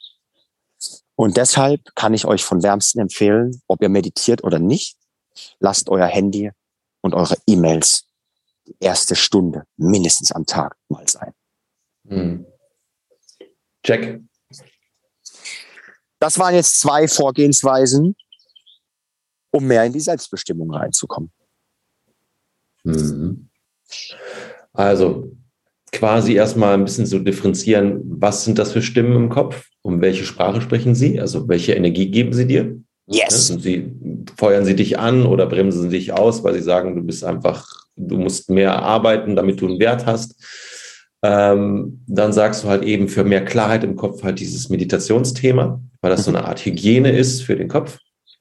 Und 1.15 1.37
deshalb 1.37 1.81
kann 1.95 2.15
ich 2.15 2.25
euch 2.25 2.43
von 2.43 2.63
wärmsten 2.63 2.99
empfehlen, 2.99 3.61
ob 3.67 3.83
ihr 3.83 3.89
meditiert 3.89 4.43
oder 4.43 4.57
nicht, 4.57 4.97
lasst 5.59 5.89
euer 5.89 6.07
Handy 6.07 6.51
und 7.01 7.13
eure 7.13 7.37
E-Mails 7.47 8.05
die 8.67 8.75
erste 8.79 9.15
Stunde 9.15 9.65
mindestens 9.77 10.31
am 10.31 10.45
Tag 10.45 10.77
mal 10.89 11.07
sein. 11.07 11.33
Hm. 12.07 12.45
Check. 13.83 14.21
Das 16.19 16.37
waren 16.37 16.53
jetzt 16.53 16.79
zwei 16.79 17.07
Vorgehensweisen, 17.07 18.15
um 19.51 19.65
mehr 19.65 19.85
in 19.85 19.93
die 19.93 19.99
Selbstbestimmung 19.99 20.71
reinzukommen. 20.73 21.31
Mhm. 22.83 23.49
Also 24.73 25.35
quasi 25.91 26.33
erstmal 26.33 26.73
ein 26.73 26.83
bisschen 26.83 27.05
so 27.05 27.19
differenzieren, 27.19 28.01
was 28.05 28.43
sind 28.43 28.59
das 28.59 28.71
für 28.71 28.81
Stimmen 28.81 29.15
im 29.15 29.29
Kopf? 29.29 29.67
Um 29.81 30.01
welche 30.01 30.25
Sprache 30.25 30.61
sprechen 30.61 30.93
sie? 30.93 31.19
Also 31.19 31.47
welche 31.47 31.73
Energie 31.73 32.11
geben 32.11 32.33
sie 32.33 32.45
dir? 32.45 32.79
Yes. 33.11 33.49
Und 33.49 33.61
sie 33.61 33.91
feuern 34.37 34.65
sie 34.65 34.75
dich 34.75 34.99
an 34.99 35.25
oder 35.25 35.47
bremsen 35.47 35.81
sie 35.81 35.89
dich 35.89 36.13
aus, 36.13 36.43
weil 36.43 36.53
sie 36.53 36.61
sagen, 36.61 36.95
du 36.95 37.01
bist 37.01 37.23
einfach, 37.23 37.65
du 37.95 38.17
musst 38.17 38.49
mehr 38.49 38.81
arbeiten, 38.81 39.35
damit 39.35 39.59
du 39.61 39.67
einen 39.67 39.79
Wert 39.79 40.05
hast. 40.05 40.35
Ähm, 41.23 42.01
dann 42.07 42.31
sagst 42.31 42.63
du 42.63 42.69
halt 42.69 42.83
eben 42.83 43.09
für 43.09 43.23
mehr 43.23 43.43
Klarheit 43.43 43.83
im 43.83 43.95
Kopf 43.95 44.23
halt 44.23 44.39
dieses 44.39 44.69
Meditationsthema, 44.69 45.81
weil 46.01 46.11
das 46.11 46.23
so 46.23 46.31
eine 46.31 46.45
Art 46.45 46.63
Hygiene 46.63 47.11
ist 47.11 47.41
für 47.41 47.55
den 47.55 47.67
Kopf. 47.67 47.97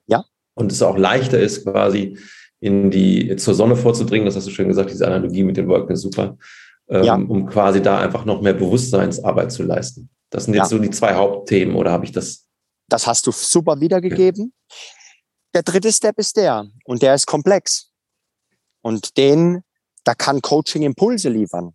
Ja. 0.06 0.24
Und 0.54 0.70
es 0.70 0.82
auch 0.82 0.98
leichter 0.98 1.38
ist, 1.40 1.64
quasi 1.64 2.18
in 2.60 2.90
die, 2.90 3.34
zur 3.36 3.54
Sonne 3.54 3.74
vorzudringen. 3.74 4.26
Das 4.26 4.36
hast 4.36 4.46
du 4.46 4.50
schön 4.50 4.68
gesagt, 4.68 4.90
diese 4.90 5.06
Analogie 5.06 5.44
mit 5.44 5.56
den 5.56 5.68
Wolken 5.68 5.94
ist 5.94 6.02
super. 6.02 6.36
Ähm, 6.88 7.04
ja. 7.04 7.14
Um 7.14 7.46
quasi 7.46 7.80
da 7.80 8.00
einfach 8.00 8.24
noch 8.24 8.42
mehr 8.42 8.54
Bewusstseinsarbeit 8.54 9.50
zu 9.50 9.62
leisten. 9.62 10.10
Das 10.30 10.44
sind 10.44 10.54
jetzt 10.54 10.70
ja. 10.70 10.76
so 10.76 10.78
die 10.78 10.90
zwei 10.90 11.14
Hauptthemen, 11.14 11.74
oder 11.74 11.90
habe 11.90 12.04
ich 12.04 12.12
das 12.12 12.47
das 12.88 13.06
hast 13.06 13.26
du 13.26 13.32
super 13.32 13.80
wiedergegeben. 13.80 14.52
Der 15.54 15.62
dritte 15.62 15.92
Step 15.92 16.18
ist 16.18 16.36
der 16.36 16.66
und 16.84 17.02
der 17.02 17.14
ist 17.14 17.26
komplex. 17.26 17.90
Und 18.82 19.16
den, 19.16 19.62
da 20.04 20.14
kann 20.14 20.40
Coaching 20.40 20.82
Impulse 20.82 21.28
liefern. 21.28 21.72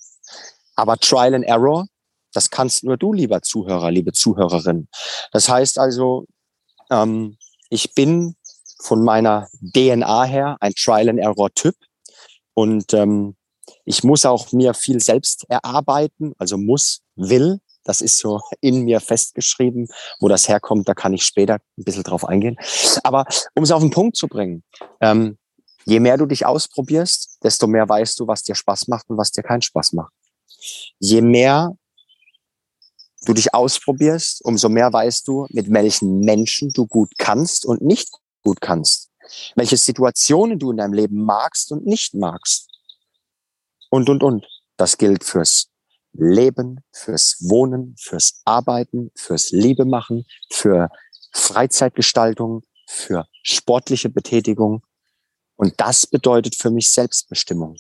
Aber 0.76 0.98
Trial 0.98 1.36
and 1.36 1.46
Error, 1.46 1.88
das 2.34 2.50
kannst 2.50 2.84
nur 2.84 2.98
du, 2.98 3.14
lieber 3.14 3.42
Zuhörer, 3.42 3.92
liebe 3.92 4.12
Zuhörerin. 4.12 4.88
Das 5.32 5.50
heißt 5.50 5.78
also, 5.78 6.26
ähm, 6.90 7.38
ich 7.70 7.94
bin 7.94 8.36
von 8.82 9.04
meiner 9.04 9.48
DNA 9.62 10.24
her 10.24 10.58
ein 10.60 10.74
Trial 10.74 11.10
and 11.10 11.20
Error 11.20 11.54
Typ 11.54 11.76
und 12.54 12.94
ähm, 12.94 13.36
ich 13.86 14.04
muss 14.04 14.26
auch 14.26 14.52
mir 14.52 14.74
viel 14.74 15.00
selbst 15.00 15.46
erarbeiten, 15.50 16.34
also 16.38 16.58
muss, 16.58 17.02
will, 17.16 17.60
das 17.84 18.02
ist 18.02 18.18
so 18.18 18.42
in 18.62 18.84
mir 18.84 19.00
festgeschrieben. 19.00 19.88
Wo 20.20 20.28
das 20.28 20.48
herkommt, 20.48 20.88
da 20.88 20.94
kann 20.94 21.14
ich 21.14 21.26
später 21.26 21.56
ein 21.56 21.84
bisschen 21.84 22.04
drauf 22.04 22.26
eingehen. 22.26 22.58
Aber 23.04 23.26
um 23.56 23.64
es 23.64 23.72
auf 23.72 23.82
den 23.82 23.92
Punkt 23.92 24.18
zu 24.18 24.28
bringen, 24.28 24.64
ähm, 25.02 25.38
je 25.86 26.00
mehr 26.00 26.18
du 26.18 26.26
dich 26.26 26.46
ausprobierst, 26.46 27.40
desto 27.44 27.68
mehr 27.68 27.88
weißt 27.88 28.20
du, 28.20 28.28
was 28.28 28.44
dir 28.44 28.56
Spaß 28.56 28.88
macht 28.88 29.10
und 29.10 29.18
was 29.18 29.32
dir 29.32 29.44
keinen 29.44 29.62
Spaß 29.62 29.94
macht. 29.94 30.14
Je 31.00 31.22
mehr 31.22 31.76
du 33.26 33.34
dich 33.34 33.54
ausprobierst, 33.54 34.44
umso 34.44 34.70
mehr 34.70 34.92
weißt 34.92 35.28
du, 35.28 35.48
mit 35.50 35.72
welchen 35.72 36.20
Menschen 36.20 36.70
du 36.72 36.86
gut 36.88 37.14
kannst 37.18 37.66
und 37.66 37.82
nicht 37.82 38.10
gut 38.44 38.62
kannst. 38.62 39.10
Welche 39.56 39.78
Situationen 39.78 40.60
du 40.60 40.72
in 40.72 40.78
deinem 40.78 40.94
Leben 40.94 41.24
magst 41.24 41.72
und 41.72 41.86
nicht 41.86 42.14
magst. 42.14 42.70
Und, 43.90 44.10
und, 44.10 44.24
und. 44.24 44.46
Das 44.76 44.98
gilt 44.98 45.24
fürs 45.24 45.68
Leben, 46.14 46.84
fürs 46.92 47.38
Wohnen, 47.42 47.96
fürs 47.98 48.42
Arbeiten, 48.46 49.12
fürs 49.16 49.52
Liebe 49.52 49.86
machen, 49.86 50.26
für 50.52 50.90
Freizeitgestaltung, 51.32 52.64
für 52.88 53.28
sportliche 53.44 54.10
Betätigung. 54.10 54.84
Und 55.56 55.74
das 55.80 56.08
bedeutet 56.08 56.56
für 56.56 56.70
mich 56.70 56.90
Selbstbestimmung. 56.90 57.78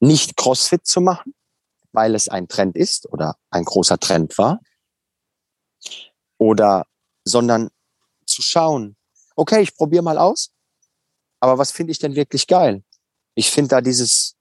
Nicht 0.00 0.36
CrossFit 0.36 0.86
zu 0.86 1.00
machen, 1.00 1.34
weil 1.92 2.14
es 2.14 2.28
ein 2.28 2.48
Trend 2.48 2.76
ist 2.76 3.10
oder 3.12 3.36
ein 3.50 3.64
großer 3.64 3.98
Trend 3.98 4.36
war, 4.38 4.60
oder, 6.38 6.86
sondern 7.24 7.70
zu 8.26 8.42
schauen, 8.42 8.96
okay, 9.36 9.62
ich 9.62 9.76
probiere 9.76 10.02
mal 10.02 10.18
aus. 10.18 10.52
Aber 11.40 11.58
was 11.58 11.70
finde 11.70 11.92
ich 11.92 11.98
denn 11.98 12.16
wirklich 12.16 12.46
geil? 12.46 12.82
Ich 13.34 13.50
finde 13.50 13.68
da 13.68 13.80
dieses, 13.80 14.36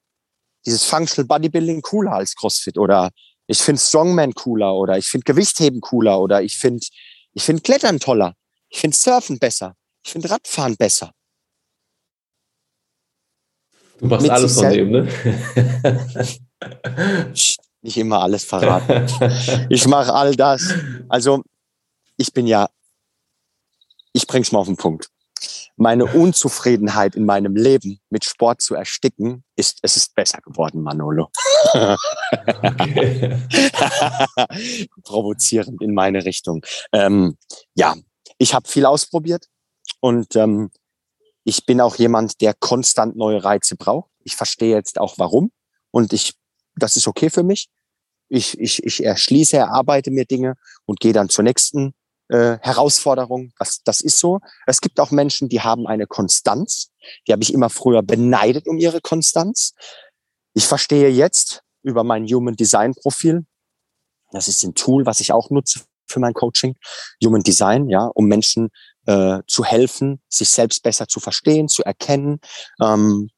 dieses 0.65 0.84
Functional 0.84 1.28
Bodybuilding 1.28 1.82
cooler 1.82 2.13
als 2.13 2.36
CrossFit 2.36 2.78
oder 2.78 3.12
ich 3.47 3.60
finde 3.60 3.82
Strongman 3.82 4.34
cooler 4.34 4.76
oder 4.76 4.97
ich 4.97 5.08
finde 5.08 5.26
Gewichtheben 5.26 5.82
cooler 5.82 6.19
oder 6.19 6.41
ich 6.41 6.58
finde 6.58 6.86
ich 7.34 7.43
finde 7.43 7.62
Klettern 7.62 8.00
toller. 8.00 8.36
Ich 8.69 8.80
finde 8.80 8.95
Surfen 8.95 9.39
besser. 9.39 9.76
Ich 10.04 10.12
finde 10.12 10.30
Radfahren 10.30 10.76
besser. 10.78 11.12
Du 14.00 14.08
machst 14.08 14.24
Mit 14.24 14.32
alles 14.32 14.56
von 14.56 14.69
dem, 14.69 14.91
ne? 14.91 15.08
Nicht 17.82 17.97
immer 17.97 18.21
alles 18.21 18.43
verraten. 18.43 19.08
ich 19.69 19.88
mache 19.88 20.13
all 20.13 20.36
das. 20.36 20.74
Also, 21.10 21.43
ich 22.17 22.34
bin 22.34 22.47
ja, 22.47 22.69
ich 24.13 24.26
bring's 24.28 24.52
mal 24.52 24.60
auf 24.60 24.67
den 24.67 24.78
Punkt 24.78 25.11
meine 25.82 26.06
Unzufriedenheit 26.06 27.15
in 27.15 27.26
meinem 27.26 27.56
Leben 27.56 28.00
mit 28.12 28.24
Sport 28.24 28.62
zu 28.62 28.76
ersticken, 28.76 29.44
ist, 29.56 29.80
es 29.82 29.98
ist 29.98 30.13
besser 30.13 30.39
geworden, 30.41 30.84
Manolo. 30.84 31.32
Provozierend 35.04 35.82
in 35.82 35.96
meine 35.96 36.24
Richtung. 36.24 36.63
Ähm, 36.94 37.36
ja, 37.74 37.96
ich 38.38 38.54
habe 38.54 38.67
viel 38.67 38.86
ausprobiert 38.86 39.48
und 40.02 40.36
ähm, 40.36 40.70
ich 41.46 41.65
bin 41.65 41.82
auch 41.82 41.96
jemand, 41.96 42.41
der 42.41 42.54
konstant 42.54 43.15
neue 43.15 43.44
Reize 43.44 43.76
braucht. 43.76 44.12
Ich 44.24 44.36
verstehe 44.36 44.76
jetzt 44.76 45.00
auch 45.00 45.15
warum 45.17 45.52
und 45.89 46.13
ich, 46.13 46.36
das 46.76 46.96
ist 46.96 47.08
okay 47.08 47.32
für 47.32 47.41
mich. 47.41 47.70
Ich, 48.30 48.60
ich, 48.60 48.84
ich 48.84 49.04
erschließe, 49.04 49.58
erarbeite 49.58 50.12
mir 50.12 50.26
Dinge 50.26 50.58
und 50.86 51.00
gehe 51.00 51.13
dann 51.13 51.30
zur 51.30 51.44
nächsten 51.44 51.96
äh, 52.32 52.58
Herausforderung. 52.62 53.52
Das, 53.60 53.84
das 53.84 54.02
ist 54.02 54.17
so. 54.17 54.39
Es 54.65 54.82
gibt 54.82 55.00
auch 55.00 55.12
Menschen, 55.12 55.50
die 55.50 55.62
haben 55.62 55.86
eine 55.86 56.08
Konstanz. 56.08 56.91
Die 57.28 57.34
habe 57.34 57.44
ich 57.44 57.54
immer 57.54 57.70
früher 57.70 58.02
beneidet 58.02 58.67
um 58.67 58.78
ihre 58.78 59.02
Konstanz. 59.02 59.74
Ich 60.54 60.65
verstehe 60.65 61.10
jetzt 61.10 61.62
über 61.84 62.04
mein 62.04 62.26
Human 62.26 62.56
Design 62.56 62.94
Profil. 62.96 63.46
Das 64.32 64.48
ist 64.48 64.63
ein 64.63 64.76
Tool, 64.76 65.06
was 65.06 65.20
ich 65.20 65.34
auch 65.34 65.50
nutze 65.50 65.82
für 66.08 66.20
mein 66.20 66.34
Coaching. 66.34 66.76
Human 67.24 67.44
Design, 67.44 67.89
ja, 67.89 68.06
um 68.06 68.26
Menschen 68.28 68.70
äh, 69.06 69.39
zu 69.48 69.65
helfen, 69.65 70.22
sich 70.30 70.50
selbst 70.50 70.84
besser 70.84 71.08
zu 71.08 71.20
verstehen, 71.20 71.67
zu 71.67 71.84
erkennen. 71.84 72.39
Ähm, 72.82 73.30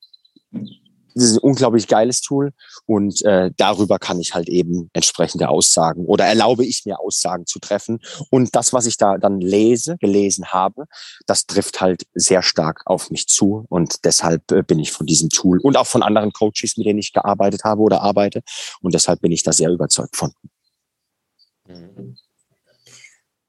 das 1.16 1.24
ist 1.24 1.34
ein 1.34 1.40
unglaublich 1.40 1.88
geiles 1.88 2.22
Tool 2.22 2.52
und 2.86 3.24
äh, 3.26 3.52
darüber 3.58 4.00
kann 4.00 4.20
ich 4.20 4.34
halt 4.34 4.50
eben 4.50 4.90
entsprechende 4.94 5.50
Aussagen 5.50 6.06
oder 6.06 6.26
erlaube 6.26 6.66
ich 6.66 6.84
mir 6.86 7.00
Aussagen 7.00 7.46
zu 7.46 7.60
treffen. 7.60 8.00
Und 8.30 8.56
das, 8.56 8.74
was 8.74 8.86
ich 8.86 8.98
da 8.98 9.18
dann 9.18 9.40
lese, 9.40 9.98
gelesen 9.98 10.48
habe, 10.48 10.86
das 11.26 11.46
trifft 11.46 11.82
halt 11.82 12.04
sehr 12.14 12.42
stark 12.42 12.82
auf 12.86 13.10
mich 13.10 13.28
zu 13.28 13.66
und 13.70 14.06
deshalb 14.06 14.52
äh, 14.52 14.64
bin 14.64 14.80
ich 14.80 14.92
von 14.92 15.06
diesem 15.06 15.30
Tool 15.30 15.60
und 15.60 15.78
auch 15.78 15.88
von 15.88 16.04
anderen 16.04 16.32
Coaches, 16.32 16.78
mit 16.78 16.86
denen 16.86 17.00
ich 17.00 17.14
gearbeitet 17.14 17.64
habe 17.64 17.82
oder 17.82 18.02
arbeite 18.02 18.42
und 18.82 18.94
deshalb 18.94 19.22
bin 19.22 19.32
ich 19.32 19.44
da 19.44 19.54
sehr 19.54 19.70
überzeugt 19.70 20.16
von. 20.16 20.32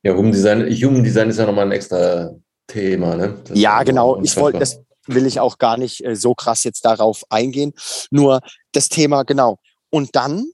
Ja, 0.03 0.15
Human 0.15 0.33
Design, 0.33 0.71
Human 0.71 1.03
Design 1.03 1.31
ist 1.31 1.39
ja 1.39 1.47
nochmal 1.47 1.67
ein 1.67 1.73
extra 1.73 2.35
Thema, 2.67 3.17
ne? 3.17 3.43
Das 3.45 3.59
ja, 3.59 3.83
genau. 3.83 4.21
Ich 4.23 4.37
wollte 4.37 4.59
das 4.59 4.84
will 5.07 5.27
ich 5.27 5.41
auch 5.41 5.59
gar 5.59 5.77
nicht 5.77 6.05
äh, 6.05 6.17
so 6.17 6.35
krass 6.35 6.65
jetzt 6.65 6.85
darauf 6.85 7.25
eingehen. 7.31 7.73
Nur 8.11 8.41
das 8.73 8.89
Thema, 8.89 9.23
genau. 9.23 9.59
Und 9.91 10.17
dann, 10.17 10.47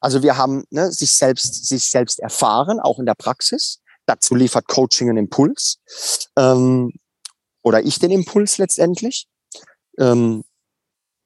also 0.00 0.22
wir 0.22 0.36
haben 0.36 0.64
ne, 0.70 0.90
sich 0.90 1.12
selbst, 1.12 1.66
sich 1.66 1.90
selbst 1.90 2.20
erfahren, 2.20 2.80
auch 2.80 2.98
in 2.98 3.06
der 3.06 3.14
Praxis. 3.14 3.80
Dazu 4.06 4.34
liefert 4.34 4.66
Coaching 4.68 5.10
einen 5.10 5.18
Impuls. 5.18 5.78
Ähm, 6.36 6.92
oder 7.62 7.82
ich 7.82 7.98
den 7.98 8.10
Impuls 8.10 8.58
letztendlich. 8.58 9.26
Ähm, 9.98 10.44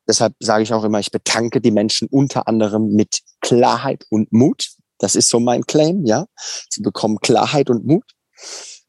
deshalb 0.08 0.34
sage 0.40 0.64
ich 0.64 0.72
auch 0.72 0.84
immer, 0.84 0.98
ich 0.98 1.10
betanke 1.10 1.60
die 1.60 1.70
Menschen 1.70 2.08
unter 2.10 2.48
anderem 2.48 2.92
mit 2.92 3.20
Klarheit 3.40 4.04
und 4.10 4.32
Mut. 4.32 4.70
Das 4.98 5.14
ist 5.14 5.28
so 5.28 5.40
mein 5.40 5.64
Claim, 5.64 6.04
ja. 6.04 6.26
Sie 6.68 6.82
bekommen 6.82 7.18
Klarheit 7.20 7.70
und 7.70 7.86
Mut. 7.86 8.04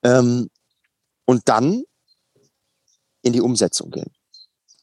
Ähm, 0.04 0.50
und 1.26 1.48
dann 1.48 1.84
in 3.24 3.34
die 3.34 3.42
Umsetzung 3.42 3.90
gehen. 3.90 4.14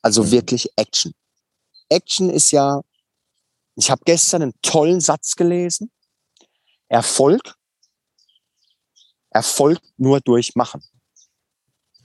Also 0.03 0.25
mhm. 0.25 0.31
wirklich 0.33 0.69
Action. 0.77 1.13
Action 1.89 2.31
ist 2.31 2.51
ja, 2.51 2.81
ich 3.77 3.91
habe 3.91 4.03
gestern 4.05 4.43
einen 4.43 4.55
tollen 4.63 5.01
Satz 5.01 5.37
gelesen. 5.37 5.91
Erfolg, 6.89 7.55
Erfolg 9.31 9.79
nur 9.97 10.21
durch 10.21 10.57
Machen. 10.57 10.83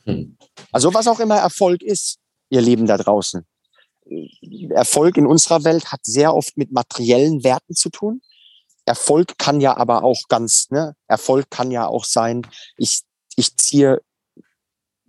Mhm. 0.06 0.38
Also 0.72 0.94
was 0.94 1.08
auch 1.08 1.20
immer 1.20 1.38
Erfolg 1.38 1.82
ist, 1.82 2.20
ihr 2.50 2.62
Lieben 2.62 2.86
da 2.86 2.98
draußen. 2.98 3.46
Erfolg 4.70 5.18
in 5.18 5.26
unserer 5.26 5.64
Welt 5.64 5.92
hat 5.92 6.02
sehr 6.04 6.36
oft 6.36 6.58
mit 6.58 6.72
materiellen 6.72 7.44
Werten 7.44 7.74
zu 7.74 7.90
tun. 7.90 8.22
Erfolg 8.86 9.40
kann 9.40 9.62
ja 9.62 9.76
aber 9.78 10.04
auch 10.04 10.28
ganz, 10.30 10.70
ne? 10.70 10.96
Erfolg 11.08 11.50
kann 11.50 11.72
ja 11.72 11.88
auch 11.88 12.06
sein, 12.06 12.46
ich, 12.78 13.02
ich 13.36 13.58
ziehe 13.58 14.02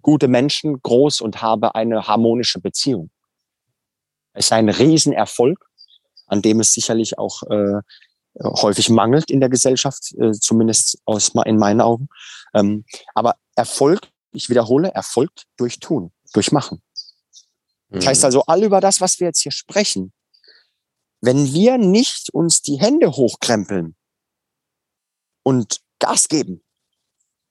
gute 0.07 0.29
Menschen 0.29 0.81
groß 0.81 1.21
und 1.21 1.43
habe 1.43 1.75
eine 1.75 2.07
harmonische 2.07 2.61
Beziehung. 2.61 3.11
Es 4.35 4.47
ist 4.47 4.53
ein 4.53 4.69
Riesenerfolg, 4.69 5.59
an 6.29 6.43
dem 6.43 6.61
es 6.61 6.73
sicherlich 6.73 7.19
auch 7.19 7.43
äh, 7.51 7.81
häufig 8.41 8.89
mangelt 8.89 9.33
in 9.33 9.41
der 9.41 9.49
Gesellschaft, 9.49 10.15
äh, 10.17 10.31
zumindest 10.31 11.01
aus, 11.07 11.33
in 11.45 11.59
meinen 11.59 11.81
Augen. 11.81 12.09
Ähm, 12.55 12.85
aber 13.17 13.35
Erfolg, 13.57 14.09
ich 14.31 14.49
wiederhole, 14.49 14.93
erfolgt 14.93 15.47
durch 15.57 15.81
Tun, 15.81 16.13
durch 16.33 16.53
Machen. 16.53 16.81
Mhm. 17.89 17.97
Das 17.97 18.07
heißt 18.07 18.23
mhm. 18.23 18.27
also, 18.27 18.43
all 18.45 18.63
über 18.63 18.81
das, 18.81 19.01
was 19.01 19.19
wir 19.19 19.27
jetzt 19.27 19.41
hier 19.41 19.51
sprechen, 19.51 20.13
wenn 21.21 21.53
wir 21.53 21.79
nicht 21.79 22.33
uns 22.33 22.63
die 22.63 22.79
Hände 22.79 23.11
hochkrempeln 23.11 23.97
und 25.43 25.81
Gas 25.99 26.29
geben, 26.29 26.63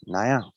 naja, 0.05 0.51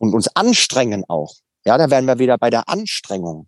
und 0.00 0.14
uns 0.14 0.34
anstrengen 0.34 1.04
auch. 1.08 1.34
Ja, 1.64 1.78
da 1.78 1.90
wären 1.90 2.06
wir 2.06 2.18
wieder 2.18 2.38
bei 2.38 2.50
der 2.50 2.68
Anstrengung. 2.68 3.46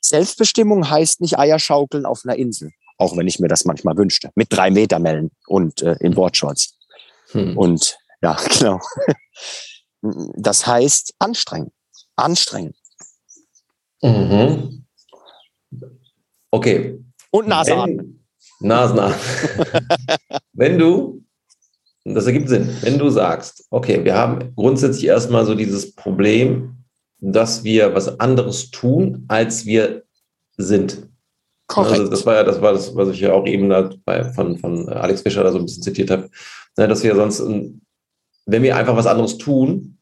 Selbstbestimmung 0.00 0.88
heißt 0.88 1.22
nicht 1.22 1.38
Eierschaukeln 1.38 2.04
auf 2.04 2.20
einer 2.24 2.36
Insel, 2.36 2.70
auch 2.98 3.16
wenn 3.16 3.26
ich 3.26 3.40
mir 3.40 3.48
das 3.48 3.64
manchmal 3.64 3.96
wünschte, 3.96 4.30
mit 4.34 4.52
drei 4.52 4.70
Meter 4.70 4.98
Mellen 4.98 5.30
und 5.46 5.80
äh, 5.82 5.96
in 6.00 6.14
Wortshorts. 6.16 6.78
Hm. 7.30 7.56
Und 7.56 7.98
ja, 8.22 8.36
genau. 8.58 8.80
Das 10.36 10.66
heißt 10.66 11.14
anstrengen, 11.18 11.72
anstrengen. 12.14 12.74
Mhm. 14.02 14.84
Okay. 16.50 17.02
Und 17.30 17.48
Nasenatmen. 17.48 18.26
Nasenatmen. 18.60 19.88
wenn 20.52 20.78
du 20.78 21.23
das 22.04 22.26
ergibt 22.26 22.48
Sinn. 22.48 22.68
Wenn 22.82 22.98
du 22.98 23.08
sagst, 23.08 23.66
okay, 23.70 24.04
wir 24.04 24.14
haben 24.14 24.54
grundsätzlich 24.56 25.06
erstmal 25.06 25.46
so 25.46 25.54
dieses 25.54 25.94
Problem, 25.94 26.76
dass 27.20 27.64
wir 27.64 27.94
was 27.94 28.20
anderes 28.20 28.70
tun, 28.70 29.24
als 29.28 29.64
wir 29.64 30.02
sind. 30.56 31.08
Korrekt. 31.66 31.98
Also 31.98 32.10
das 32.10 32.26
war 32.26 32.34
ja 32.34 32.44
das, 32.44 32.60
war 32.60 32.74
das, 32.74 32.94
was 32.94 33.08
ich 33.08 33.20
ja 33.20 33.32
auch 33.32 33.46
eben 33.46 33.70
da 33.70 33.90
bei, 34.04 34.24
von, 34.24 34.58
von 34.58 34.88
Alex 34.90 35.22
Fischer 35.22 35.42
da 35.42 35.50
so 35.50 35.58
ein 35.58 35.64
bisschen 35.64 35.82
zitiert 35.82 36.10
habe, 36.10 36.28
ne, 36.76 36.88
dass 36.88 37.02
wir 37.02 37.14
sonst, 37.14 37.40
wenn 37.40 38.62
wir 38.62 38.76
einfach 38.76 38.96
was 38.96 39.06
anderes 39.06 39.38
tun, 39.38 39.98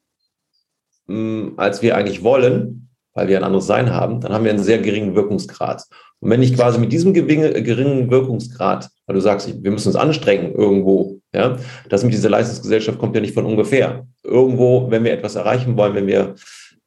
als 1.57 1.83
wir 1.83 1.97
eigentlich 1.97 2.25
wollen, 2.25 2.89
weil 3.15 3.29
wir 3.29 3.37
ein 3.37 3.45
anderes 3.45 3.67
Sein 3.67 3.91
haben, 3.91 4.21
dann 4.21 4.33
haben 4.33 4.45
wir 4.45 4.51
einen 4.51 4.63
sehr 4.63 4.79
geringen 4.79 5.15
Wirkungsgrad. 5.15 5.83
Und 6.21 6.31
wenn 6.31 6.43
ich 6.43 6.55
quasi 6.55 6.79
mit 6.79 6.93
diesem 6.93 7.13
geringen 7.13 8.11
Wirkungsgrad, 8.11 8.89
weil 9.07 9.15
du 9.15 9.21
sagst, 9.21 9.63
wir 9.63 9.71
müssen 9.71 9.89
uns 9.89 9.97
anstrengen 9.97 10.55
irgendwo, 10.55 11.19
ja, 11.35 11.57
das 11.89 12.05
mit 12.05 12.13
dieser 12.13 12.31
Leistungsgesellschaft 12.31 12.99
kommt 12.99 13.15
ja 13.15 13.21
nicht 13.21 13.35
von 13.35 13.47
ungefähr. 13.47 14.07
Irgendwo, 14.23 14.91
wenn 14.91 15.05
wir 15.05 15.13
etwas 15.13 15.35
erreichen 15.35 15.77
wollen, 15.77 15.95
wenn 15.95 16.07
wir 16.07 16.35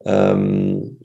ähm, 0.06 1.00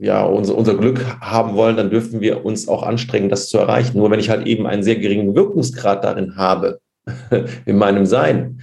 ja, 0.00 0.24
unser, 0.24 0.56
unser 0.56 0.76
Glück 0.76 1.04
haben 1.20 1.54
wollen, 1.54 1.76
dann 1.76 1.90
dürfen 1.90 2.20
wir 2.20 2.44
uns 2.44 2.68
auch 2.68 2.82
anstrengen, 2.82 3.28
das 3.28 3.48
zu 3.48 3.58
erreichen. 3.58 3.98
Nur 3.98 4.10
wenn 4.10 4.20
ich 4.20 4.30
halt 4.30 4.46
eben 4.46 4.66
einen 4.66 4.82
sehr 4.82 4.96
geringen 4.96 5.34
Wirkungsgrad 5.34 6.04
darin 6.04 6.36
habe, 6.36 6.80
in 7.66 7.76
meinem 7.76 8.06
Sein, 8.06 8.60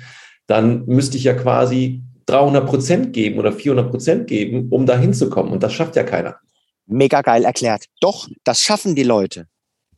dann 0.47 0.85
müsste 0.85 1.17
ich 1.17 1.25
ja 1.25 1.33
quasi 1.33 2.03
300 2.27 2.67
Prozent 2.67 3.13
geben 3.13 3.39
oder 3.39 3.51
400 3.51 3.89
Prozent 3.89 4.27
geben, 4.27 4.67
um 4.69 4.85
da 4.85 4.97
hinzukommen. 4.97 5.51
Und 5.51 5.63
das 5.63 5.73
schafft 5.73 5.95
ja 5.95 6.03
keiner. 6.03 6.37
Mega 6.85 7.21
geil 7.21 7.43
erklärt. 7.43 7.85
Doch, 7.99 8.27
das 8.43 8.61
schaffen 8.61 8.95
die 8.95 9.03
Leute. 9.03 9.47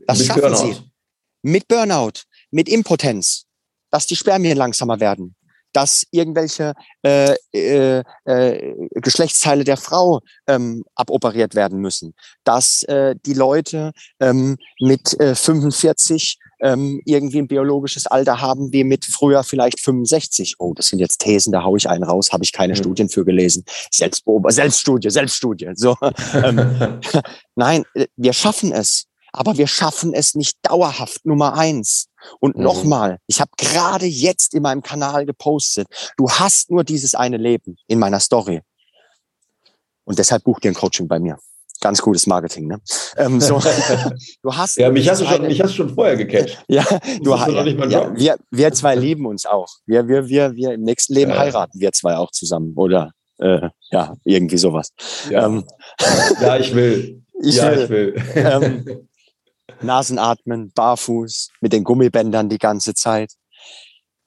Das 0.07 0.19
mit 0.19 0.27
schaffen 0.27 0.41
Burnout. 0.41 0.73
sie. 0.73 0.91
Mit 1.41 1.67
Burnout, 1.67 2.23
mit 2.51 2.69
Impotenz, 2.69 3.45
dass 3.91 4.07
die 4.07 4.15
Spermien 4.15 4.57
langsamer 4.57 4.99
werden, 4.99 5.35
dass 5.73 6.05
irgendwelche 6.11 6.73
äh, 7.03 7.35
äh, 7.53 8.03
äh, 8.25 8.73
Geschlechtsteile 8.95 9.63
der 9.63 9.77
Frau 9.77 10.19
ähm, 10.47 10.83
aboperiert 10.95 11.55
werden 11.55 11.79
müssen, 11.79 12.13
dass 12.43 12.83
äh, 12.83 13.15
die 13.25 13.33
Leute 13.33 13.91
ähm, 14.19 14.57
mit 14.79 15.19
äh, 15.19 15.35
45 15.35 16.37
ähm, 16.61 17.01
irgendwie 17.05 17.39
ein 17.39 17.47
biologisches 17.47 18.07
Alter 18.07 18.41
haben 18.41 18.71
wie 18.73 18.83
mit 18.83 19.05
früher 19.05 19.43
vielleicht 19.43 19.79
65. 19.79 20.55
Oh, 20.59 20.73
das 20.73 20.87
sind 20.87 20.99
jetzt 20.99 21.19
Thesen, 21.19 21.51
da 21.53 21.63
haue 21.63 21.77
ich 21.77 21.89
einen 21.89 22.03
raus, 22.03 22.31
habe 22.31 22.43
ich 22.43 22.53
keine 22.53 22.73
mhm. 22.73 22.77
Studien 22.77 23.09
für 23.09 23.25
gelesen. 23.25 23.63
Selbstbeobachter, 23.91 24.55
Selbststudie, 24.55 25.09
Selbststudie. 25.09 25.71
So, 25.75 25.95
ähm, 26.33 26.99
nein, 27.55 27.83
äh, 27.93 28.07
wir 28.15 28.33
schaffen 28.33 28.71
es. 28.71 29.05
Aber 29.31 29.57
wir 29.57 29.67
schaffen 29.67 30.13
es 30.13 30.33
nicht 30.33 30.57
dauerhaft, 30.63 31.23
Nummer 31.25 31.53
eins. 31.53 32.07
Und 32.39 32.57
mhm. 32.57 32.63
nochmal, 32.63 33.19
ich 33.27 33.39
habe 33.39 33.51
gerade 33.57 34.05
jetzt 34.05 34.53
in 34.53 34.63
meinem 34.63 34.81
Kanal 34.81 35.25
gepostet, 35.25 35.87
du 36.17 36.29
hast 36.29 36.71
nur 36.71 36.83
dieses 36.83 37.13
eine 37.13 37.37
Leben 37.37 37.77
in 37.87 37.99
meiner 37.99 38.19
Story. 38.19 38.61
Und 40.03 40.17
deshalb 40.17 40.43
buch 40.43 40.59
dir 40.59 40.71
ein 40.71 40.75
Coaching 40.75 41.07
bei 41.07 41.19
mir. 41.19 41.37
Ganz 41.81 42.01
gutes 42.01 42.27
Marketing, 42.27 42.67
ne? 42.67 42.81
Ähm, 43.15 43.39
so, 43.39 43.59
du 44.43 44.53
hast 44.53 44.77
ja, 44.77 44.89
mich 44.89 45.09
hast 45.09 45.21
du 45.21 45.25
schon, 45.25 45.43
mich 45.43 45.61
hast 45.61 45.75
schon 45.75 45.93
vorher 45.93 46.17
gecatcht. 46.17 46.61
ja, 46.67 46.83
du 47.21 47.39
hast 47.39 47.51
ja, 47.51 47.85
ja, 47.85 48.15
wir, 48.15 48.37
wir 48.51 48.73
zwei 48.73 48.95
lieben 48.95 49.25
uns 49.25 49.45
auch. 49.45 49.69
Wir, 49.85 50.07
wir, 50.07 50.27
wir, 50.27 50.55
wir 50.55 50.73
im 50.73 50.81
nächsten 50.81 51.13
Leben 51.13 51.31
ja. 51.31 51.37
heiraten 51.37 51.79
wir 51.79 51.91
zwei 51.93 52.17
auch 52.17 52.31
zusammen, 52.31 52.73
oder? 52.75 53.11
Äh, 53.37 53.69
ja, 53.91 54.15
irgendwie 54.25 54.57
sowas. 54.57 54.89
Ja, 55.29 55.45
ähm, 55.45 55.63
ja 56.41 56.57
ich 56.57 56.75
will. 56.75 57.23
Ich 57.41 57.55
ja, 57.55 57.71
will. 57.71 57.83
Ich 57.83 57.89
will. 57.89 58.23
Ähm, 58.35 59.07
Nasenatmen, 59.81 60.71
barfuß, 60.73 61.49
mit 61.61 61.71
den 61.71 61.85
Gummibändern 61.85 62.49
die 62.49 62.57
ganze 62.57 62.93
Zeit. 62.93 63.31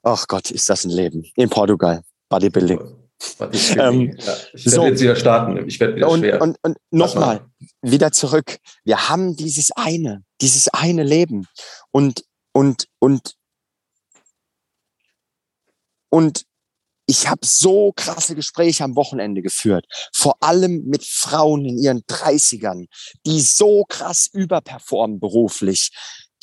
Ach 0.01 0.25
Gott, 0.27 0.49
ist 0.49 0.67
das 0.69 0.83
ein 0.85 0.89
Leben. 0.89 1.23
In 1.35 1.49
Portugal, 1.49 2.01
Bodybuilding. 2.29 3.02
Ähm, 3.39 4.15
ja, 4.17 4.35
ich 4.53 4.65
werde 4.65 4.75
so. 4.75 4.85
jetzt 4.85 5.01
wieder 5.01 5.15
starten. 5.15 5.67
Ich 5.67 5.79
werde 5.79 5.95
wieder 5.95 6.09
und, 6.09 6.19
schwer. 6.19 6.41
Und, 6.41 6.57
und 6.61 6.77
nochmal, 6.91 7.45
wieder 7.81 8.11
zurück. 8.11 8.57
Wir 8.83 9.09
haben 9.09 9.35
dieses 9.35 9.71
eine, 9.71 10.23
dieses 10.41 10.67
eine 10.69 11.03
Leben. 11.03 11.47
Und, 11.91 12.23
und, 12.51 12.87
und, 12.99 13.35
und 16.09 16.43
ich 17.05 17.27
habe 17.27 17.45
so 17.45 17.91
krasse 17.95 18.35
Gespräche 18.35 18.83
am 18.83 18.95
Wochenende 18.95 19.41
geführt, 19.41 19.85
vor 20.13 20.37
allem 20.41 20.83
mit 20.85 21.03
Frauen 21.03 21.65
in 21.65 21.77
ihren 21.77 22.01
30ern, 22.03 22.87
die 23.25 23.41
so 23.41 23.83
krass 23.87 24.29
überperformen 24.31 25.19
beruflich, 25.19 25.91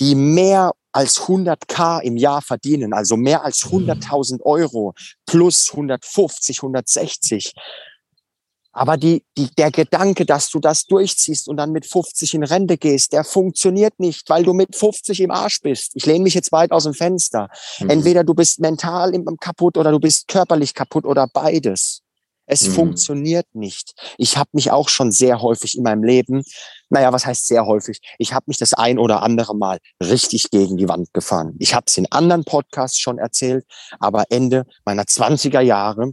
die 0.01 0.15
mehr 0.15 0.73
als 0.93 1.21
100k 1.23 2.01
im 2.03 2.17
Jahr 2.17 2.43
verdienen, 2.43 2.93
also 2.93 3.17
mehr 3.17 3.45
als 3.45 3.67
100.000 3.67 4.35
mhm. 4.35 4.41
Euro 4.43 4.95
plus 5.27 5.71
150, 5.71 6.59
160. 6.59 7.55
Aber 8.73 8.97
die, 8.97 9.25
die, 9.37 9.49
der 9.57 9.73
Gedanke, 9.73 10.25
dass 10.25 10.49
du 10.49 10.61
das 10.61 10.87
durchziehst 10.87 11.49
und 11.49 11.57
dann 11.57 11.73
mit 11.73 11.87
50 11.87 12.35
in 12.35 12.45
Rente 12.45 12.79
gehst, 12.79 13.13
der 13.13 13.25
funktioniert 13.25 13.99
nicht, 13.99 14.31
weil 14.31 14.45
du 14.45 14.53
mit 14.53 14.77
50 14.77 15.21
im 15.21 15.33
Arsch 15.33 15.61
bist. 15.61 15.93
Ich 15.95 16.07
lehne 16.07 16.23
mich 16.23 16.35
jetzt 16.35 16.53
weit 16.53 16.71
aus 16.71 16.85
dem 16.85 16.95
Fenster. 16.95 17.49
Mhm. 17.81 17.91
Entweder 17.91 18.23
du 18.23 18.35
bist 18.35 18.61
mental 18.61 19.13
kaputt 19.41 19.77
oder 19.77 19.91
du 19.91 19.99
bist 19.99 20.29
körperlich 20.29 20.75
kaputt 20.75 21.05
oder 21.05 21.27
beides. 21.27 22.03
Es 22.51 22.67
mhm. 22.67 22.73
funktioniert 22.73 23.47
nicht. 23.55 23.95
Ich 24.19 24.37
habe 24.37 24.51
mich 24.53 24.73
auch 24.73 24.89
schon 24.89 25.13
sehr 25.13 25.41
häufig 25.41 25.77
in 25.77 25.85
meinem 25.85 26.03
Leben, 26.03 26.43
naja, 26.89 27.13
was 27.13 27.25
heißt 27.25 27.47
sehr 27.47 27.65
häufig? 27.65 28.01
Ich 28.19 28.35
habe 28.35 28.45
mich 28.49 28.59
das 28.59 28.75
ein 28.75 28.99
oder 28.99 29.23
andere 29.23 29.57
Mal 29.57 29.79
richtig 30.03 30.51
gegen 30.51 30.77
die 30.77 30.89
Wand 30.89 31.15
gefahren. 31.15 31.55
Ich 31.61 31.75
habe 31.75 31.85
es 31.87 31.97
in 31.97 32.11
anderen 32.11 32.45
Podcasts 32.45 32.99
schon 32.99 33.19
erzählt, 33.19 33.65
aber 34.01 34.25
Ende 34.31 34.67
meiner 34.85 35.05
20er 35.05 35.61
Jahre 35.61 36.13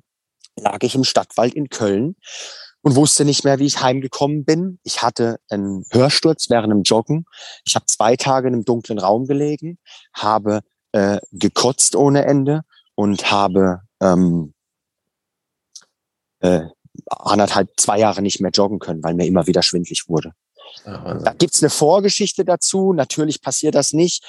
lag 0.55 0.83
ich 0.83 0.93
im 0.93 1.03
Stadtwald 1.03 1.55
in 1.55 1.69
Köln 1.69 2.15
und 2.81 2.95
wusste 2.95 3.25
nicht 3.25 3.43
mehr, 3.43 3.57
wie 3.57 3.65
ich 3.65 3.81
heimgekommen 3.81 4.45
bin. 4.45 4.79
Ich 4.83 5.01
hatte 5.01 5.39
einen 5.49 5.85
Hörsturz 5.91 6.51
während 6.51 6.71
dem 6.71 6.83
Joggen. 6.83 7.25
Ich 7.65 7.73
habe 7.73 7.85
zwei 7.87 8.15
Tage 8.15 8.47
in 8.47 8.53
einem 8.53 8.63
dunklen 8.63 8.99
Raum 8.99 9.25
gelegen, 9.25 9.79
habe 10.13 10.61
äh, 10.91 11.17
gekotzt 11.31 11.95
ohne 11.95 12.25
Ende 12.25 12.61
und 12.93 13.31
habe 13.31 13.81
ähm, 14.01 14.53
äh, 16.39 16.61
anderthalb, 17.09 17.69
zwei 17.77 17.99
Jahre 17.99 18.21
nicht 18.21 18.41
mehr 18.41 18.51
joggen 18.51 18.79
können, 18.79 19.03
weil 19.03 19.13
mir 19.13 19.25
immer 19.25 19.47
wieder 19.47 19.63
schwindlig 19.63 20.07
wurde. 20.07 20.33
Da 20.83 21.33
gibt's 21.37 21.61
eine 21.61 21.69
Vorgeschichte 21.69 22.45
dazu. 22.45 22.93
Natürlich 22.93 23.41
passiert 23.41 23.75
das 23.75 23.93
nicht. 23.93 24.23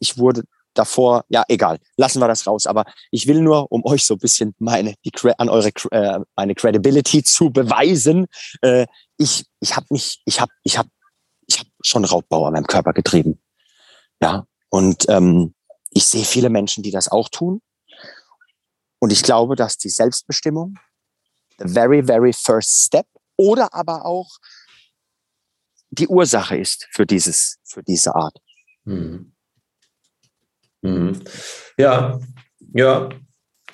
Ich 0.00 0.18
wurde 0.18 0.44
davor, 0.74 1.24
ja, 1.28 1.44
egal, 1.48 1.78
lassen 1.96 2.20
wir 2.20 2.28
das 2.28 2.46
raus. 2.46 2.66
Aber 2.66 2.84
ich 3.10 3.26
will 3.26 3.40
nur, 3.40 3.70
um 3.70 3.84
euch 3.84 4.04
so 4.04 4.14
ein 4.14 4.18
bisschen 4.18 4.54
meine, 4.58 4.94
die, 5.04 5.12
an 5.38 5.48
eure, 5.48 5.70
äh, 5.90 6.20
meine 6.36 6.54
Credibility 6.54 7.22
zu 7.22 7.50
beweisen, 7.50 8.26
äh, 8.62 8.86
ich, 9.16 9.44
ich 9.60 9.76
habe 9.76 9.86
mich, 9.90 10.22
ich 10.24 10.40
habe, 10.40 10.52
ich 10.62 10.78
habe, 10.78 10.88
ich 11.46 11.58
habe 11.58 11.70
schon 11.82 12.04
Raubbau 12.04 12.46
an 12.46 12.52
meinem 12.52 12.66
Körper 12.66 12.92
getrieben. 12.92 13.40
Ja, 14.22 14.46
und 14.70 15.06
ähm, 15.08 15.54
ich 15.90 16.06
sehe 16.06 16.24
viele 16.24 16.50
Menschen, 16.50 16.82
die 16.82 16.90
das 16.90 17.08
auch 17.08 17.28
tun. 17.28 17.60
Und 19.00 19.12
ich 19.12 19.22
glaube, 19.22 19.56
dass 19.56 19.78
die 19.78 19.90
Selbstbestimmung, 19.90 20.76
the 21.58 21.68
very, 21.68 22.02
very 22.02 22.32
first 22.32 22.84
step, 22.84 23.06
oder 23.36 23.72
aber 23.72 24.04
auch 24.04 24.28
die 25.90 26.08
Ursache 26.08 26.56
ist 26.56 26.86
für 26.92 27.06
dieses, 27.06 27.58
für 27.64 27.82
diese 27.82 28.14
Art. 28.14 28.36
Mhm. 28.84 29.32
Mhm. 30.82 31.20
Ja, 31.76 32.20
ja, 32.74 33.08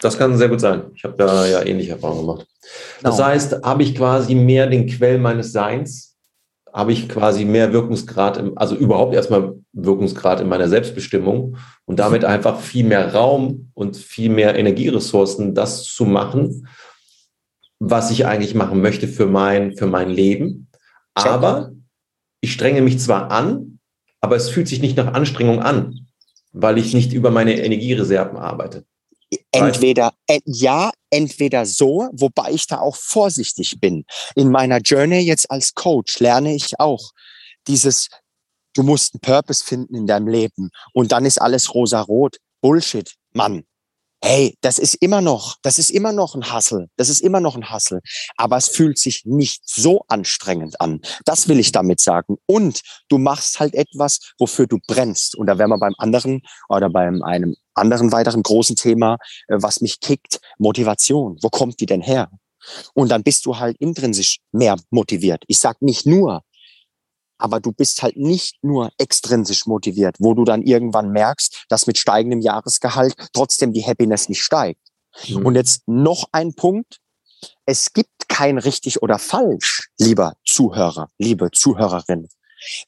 das 0.01 0.18
kann 0.18 0.37
sehr 0.37 0.49
gut 0.49 0.61
sein. 0.61 0.91
Ich 0.95 1.05
habe 1.05 1.16
da 1.16 1.47
ja 1.47 1.62
ähnliche 1.62 1.93
Erfahrungen 1.93 2.26
gemacht. 2.26 2.47
Das 3.03 3.16
genau. 3.16 3.28
heißt, 3.28 3.62
habe 3.62 3.82
ich 3.82 3.95
quasi 3.95 4.35
mehr 4.35 4.66
den 4.66 4.87
Quell 4.87 5.18
meines 5.18 5.53
Seins, 5.53 6.16
habe 6.72 6.93
ich 6.93 7.09
quasi 7.09 7.45
mehr 7.45 7.72
Wirkungsgrad, 7.72 8.37
im, 8.37 8.59
also 8.59 8.74
überhaupt 8.74 9.14
erstmal 9.14 9.55
Wirkungsgrad 9.72 10.41
in 10.41 10.49
meiner 10.49 10.68
Selbstbestimmung 10.68 11.57
und 11.85 11.99
damit 12.01 12.24
einfach 12.24 12.61
viel 12.61 12.85
mehr 12.85 13.14
Raum 13.14 13.70
und 13.74 13.97
viel 13.97 14.30
mehr 14.30 14.57
Energieressourcen, 14.57 15.55
das 15.55 15.85
zu 15.85 16.05
machen, 16.05 16.66
was 17.79 18.11
ich 18.11 18.27
eigentlich 18.27 18.55
machen 18.55 18.81
möchte 18.81 19.09
für 19.09 19.27
mein, 19.27 19.77
für 19.77 19.87
mein 19.87 20.11
Leben. 20.11 20.68
Aber 21.14 21.72
ich 22.41 22.53
strenge 22.53 22.83
mich 22.83 22.99
zwar 22.99 23.31
an, 23.31 23.79
aber 24.20 24.37
es 24.37 24.49
fühlt 24.49 24.68
sich 24.68 24.81
nicht 24.81 24.97
nach 24.97 25.12
Anstrengung 25.12 25.61
an 25.61 26.05
weil 26.55 26.79
ich 26.79 26.95
nicht 26.95 27.12
über 27.12 27.31
meine 27.31 27.61
Energiereserven 27.61 28.39
arbeite. 28.39 28.87
Entweder, 29.51 30.14
äh, 30.29 30.41
ja, 30.47 30.93
entweder 31.11 31.66
so, 31.66 32.09
wobei 32.12 32.53
ich 32.53 32.66
da 32.68 32.79
auch 32.79 32.97
vorsichtig 32.97 33.81
bin. 33.81 34.05
In 34.37 34.51
meiner 34.51 34.79
Journey 34.79 35.20
jetzt 35.20 35.51
als 35.51 35.75
Coach 35.75 36.20
lerne 36.20 36.55
ich 36.55 36.79
auch 36.79 37.11
dieses, 37.66 38.09
du 38.75 38.85
musst 38.85 39.14
einen 39.14 39.20
Purpose 39.20 39.64
finden 39.64 39.97
in 39.97 40.07
deinem 40.07 40.29
Leben 40.29 40.70
und 40.93 41.11
dann 41.11 41.27
ist 41.27 41.41
alles 41.41 41.75
rosa-rot. 41.75 42.37
Bullshit, 42.61 43.12
Mann 43.33 43.64
hey, 44.25 44.57
das 44.62 44.79
ist 44.79 44.95
immer 44.95 45.20
noch, 45.20 45.57
das 45.61 45.79
ist 45.79 45.91
immer 45.91 46.11
noch 46.11 46.35
ein 46.35 46.51
Hassel, 46.51 46.89
das 46.97 47.11
ist 47.11 47.20
immer 47.20 47.41
noch 47.41 47.57
ein 47.57 47.68
Hassel, 47.68 48.01
aber 48.39 48.57
es 48.57 48.68
fühlt 48.68 48.97
sich 48.97 49.27
nicht 49.27 49.61
so 49.66 50.03
anstrengend 50.09 50.81
an. 50.81 51.03
Das 51.27 51.47
will 51.47 51.61
ich 51.61 51.72
damit 51.72 52.01
sagen. 52.01 52.39
Und 52.47 52.81
du 53.11 53.18
machst 53.18 53.61
halt 53.61 53.75
etwas, 53.75 54.33
wofür 54.39 54.66
du 54.66 54.79
brennst. 54.89 55.37
Und 55.37 55.47
da 55.47 55.59
wären 55.59 55.68
wir 55.68 55.79
beim 55.79 55.93
anderen 55.99 56.41
oder 56.70 56.89
beim 56.89 57.22
einem 57.22 57.55
anderen 57.75 58.12
weiteren 58.12 58.43
großen 58.43 58.77
Thema, 58.77 59.18
äh, 59.49 59.59
was 59.61 59.83
mich 59.83 60.01
kickt, 60.01 60.41
Motivation. 60.57 61.37
Wo 61.43 61.51
kommt 61.51 61.79
die 61.81 61.87
denn 61.87 62.01
her? 62.01 62.31
Und 62.95 63.11
dann 63.11 63.25
bist 63.25 63.45
du 63.45 63.59
halt 63.59 63.77
intrinsisch 63.79 64.39
mehr 64.53 64.77
motiviert. 64.89 65.45
Ich 65.49 65.59
sag 65.59 65.83
nicht 65.83 66.07
nur, 66.07 66.41
aber 67.39 67.61
du 67.61 67.72
bist 67.72 68.03
halt 68.03 68.16
nicht 68.16 68.57
nur 68.62 68.91
extrinsisch 68.99 69.66
motiviert, 69.66 70.16
wo 70.18 70.35
du 70.35 70.45
dann 70.45 70.62
irgendwann 70.62 71.11
merkst, 71.11 71.64
dass 71.68 71.87
mit 71.87 71.99
steigendem 71.99 72.41
Jahresgehalt 72.41 73.14
trotzdem 73.32 73.72
die 73.72 73.85
Happiness 73.85 74.28
nicht 74.28 74.43
steigt. 74.43 74.80
Mhm. 75.28 75.47
Und 75.47 75.55
jetzt 75.55 75.82
noch 75.87 76.26
ein 76.32 76.55
Punkt. 76.55 76.99
Es 77.66 77.93
gibt 77.93 78.28
kein 78.28 78.59
richtig 78.59 79.03
oder 79.03 79.18
falsch, 79.18 79.89
lieber 79.99 80.35
Zuhörer, 80.47 81.09
liebe 81.18 81.51
Zuhörerin. 81.51 82.28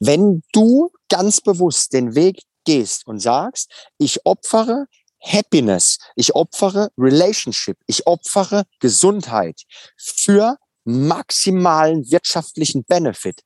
Wenn 0.01 0.43
du 0.53 0.91
ganz 1.09 1.41
bewusst 1.41 1.93
den 1.93 2.15
Weg 2.15 2.43
gehst 2.65 3.07
und 3.07 3.21
sagst, 3.21 3.71
ich 3.99 4.25
opfere 4.25 4.87
Happiness, 5.21 5.99
ich 6.15 6.35
opfere 6.35 6.91
Relationship, 6.99 7.77
ich 7.87 8.07
opfere 8.07 8.65
Gesundheit 8.81 9.63
für 9.97 10.57
maximalen 10.85 12.11
wirtschaftlichen 12.11 12.85
Benefit, 12.85 13.41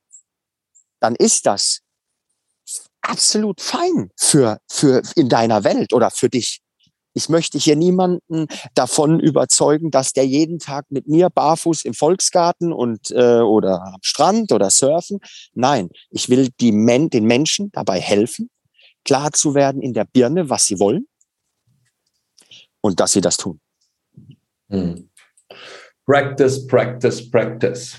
dann 1.01 1.15
ist 1.15 1.45
das 1.45 1.81
absolut 3.01 3.59
fein 3.59 4.11
für, 4.15 4.59
für 4.69 5.01
in 5.15 5.27
deiner 5.27 5.65
Welt 5.65 5.91
oder 5.91 6.09
für 6.11 6.29
dich. 6.29 6.61
Ich 7.13 7.27
möchte 7.27 7.57
hier 7.57 7.75
niemanden 7.75 8.47
davon 8.73 9.19
überzeugen, 9.19 9.91
dass 9.91 10.13
der 10.13 10.25
jeden 10.25 10.59
Tag 10.59 10.85
mit 10.89 11.07
mir 11.07 11.29
barfuß 11.29 11.83
im 11.83 11.93
Volksgarten 11.93 12.71
und 12.71 13.11
äh, 13.11 13.41
oder 13.41 13.81
am 13.81 13.99
Strand 14.01 14.53
oder 14.53 14.69
surfen. 14.69 15.19
Nein, 15.53 15.89
ich 16.09 16.29
will 16.29 16.49
die 16.61 16.71
Men 16.71 17.09
den 17.09 17.25
Menschen 17.25 17.69
dabei 17.73 17.99
helfen, 17.99 18.49
klar 19.03 19.33
zu 19.33 19.55
werden 19.55 19.81
in 19.81 19.93
der 19.93 20.05
Birne, 20.05 20.49
was 20.49 20.67
sie 20.67 20.79
wollen 20.79 21.07
und 22.79 23.01
dass 23.01 23.11
sie 23.11 23.21
das 23.21 23.35
tun. 23.35 23.59
Hm. 24.69 25.09
Practice, 26.05 26.65
practice, 26.65 27.29
practice. 27.29 27.97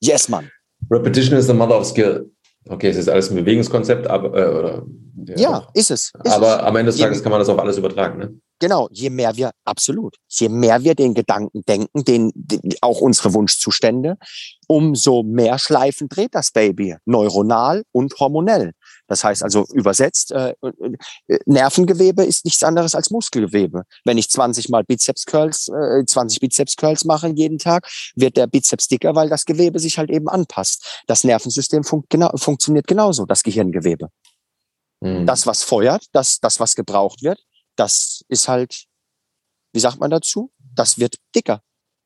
Yes, 0.00 0.28
man. 0.28 0.50
Repetition 0.90 1.38
is 1.38 1.46
the 1.46 1.54
mother 1.54 1.76
of 1.76 1.86
skill. 1.86 2.30
Okay, 2.68 2.88
es 2.88 2.96
ist 2.96 3.08
alles 3.08 3.30
ein 3.30 3.36
Bewegungskonzept, 3.36 4.06
aber 4.06 4.36
äh, 4.36 4.58
oder, 4.58 4.82
ja, 5.28 5.36
ja 5.36 5.68
ist 5.72 5.90
es. 5.90 6.12
Ist 6.22 6.32
aber 6.32 6.58
es. 6.58 6.62
am 6.62 6.76
Ende 6.76 6.92
des 6.92 7.00
Tages 7.00 7.22
kann 7.22 7.30
man 7.30 7.40
das 7.40 7.48
auf 7.48 7.58
alles 7.58 7.78
übertragen, 7.78 8.18
ne? 8.18 8.34
Genau, 8.58 8.88
je 8.92 9.08
mehr 9.08 9.34
wir, 9.36 9.52
absolut, 9.64 10.16
je 10.28 10.50
mehr 10.50 10.84
wir 10.84 10.94
den 10.94 11.14
Gedanken 11.14 11.62
denken, 11.66 12.04
den, 12.04 12.30
den, 12.34 12.60
auch 12.82 13.00
unsere 13.00 13.32
Wunschzustände, 13.32 14.18
umso 14.66 15.22
mehr 15.22 15.58
Schleifen 15.58 16.10
dreht 16.10 16.34
das 16.34 16.50
Baby, 16.50 16.96
neuronal 17.06 17.84
und 17.92 18.12
hormonell. 18.20 18.72
Das 19.10 19.24
heißt 19.24 19.42
also 19.42 19.66
übersetzt, 19.72 20.30
äh, 20.30 20.54
äh, 20.62 21.38
Nervengewebe 21.44 22.22
ist 22.22 22.44
nichts 22.44 22.62
anderes 22.62 22.94
als 22.94 23.10
Muskelgewebe. 23.10 23.82
Wenn 24.04 24.18
ich 24.18 24.30
20 24.30 24.68
mal 24.68 24.84
Bizeps 24.84 25.26
Curls, 25.26 25.66
äh, 25.66 26.04
20 26.06 26.38
Bizeps 26.38 26.76
Curls 26.76 27.04
mache 27.04 27.26
jeden 27.34 27.58
Tag, 27.58 27.90
wird 28.14 28.36
der 28.36 28.46
Bizeps 28.46 28.86
dicker, 28.86 29.16
weil 29.16 29.28
das 29.28 29.46
Gewebe 29.46 29.80
sich 29.80 29.98
halt 29.98 30.10
eben 30.10 30.28
anpasst. 30.28 31.02
Das 31.08 31.24
Nervensystem 31.24 31.82
fun 31.82 32.04
genau, 32.08 32.30
funktioniert 32.36 32.86
genauso, 32.86 33.26
das 33.26 33.42
Gehirngewebe. 33.42 34.10
Mhm. 35.00 35.26
Das, 35.26 35.44
was 35.44 35.64
feuert, 35.64 36.04
das, 36.12 36.38
das, 36.38 36.60
was 36.60 36.76
gebraucht 36.76 37.24
wird, 37.24 37.40
das 37.74 38.22
ist 38.28 38.46
halt, 38.46 38.84
wie 39.72 39.80
sagt 39.80 39.98
man 39.98 40.12
dazu? 40.12 40.52
Das 40.76 41.00
wird 41.00 41.16
dicker. 41.34 41.62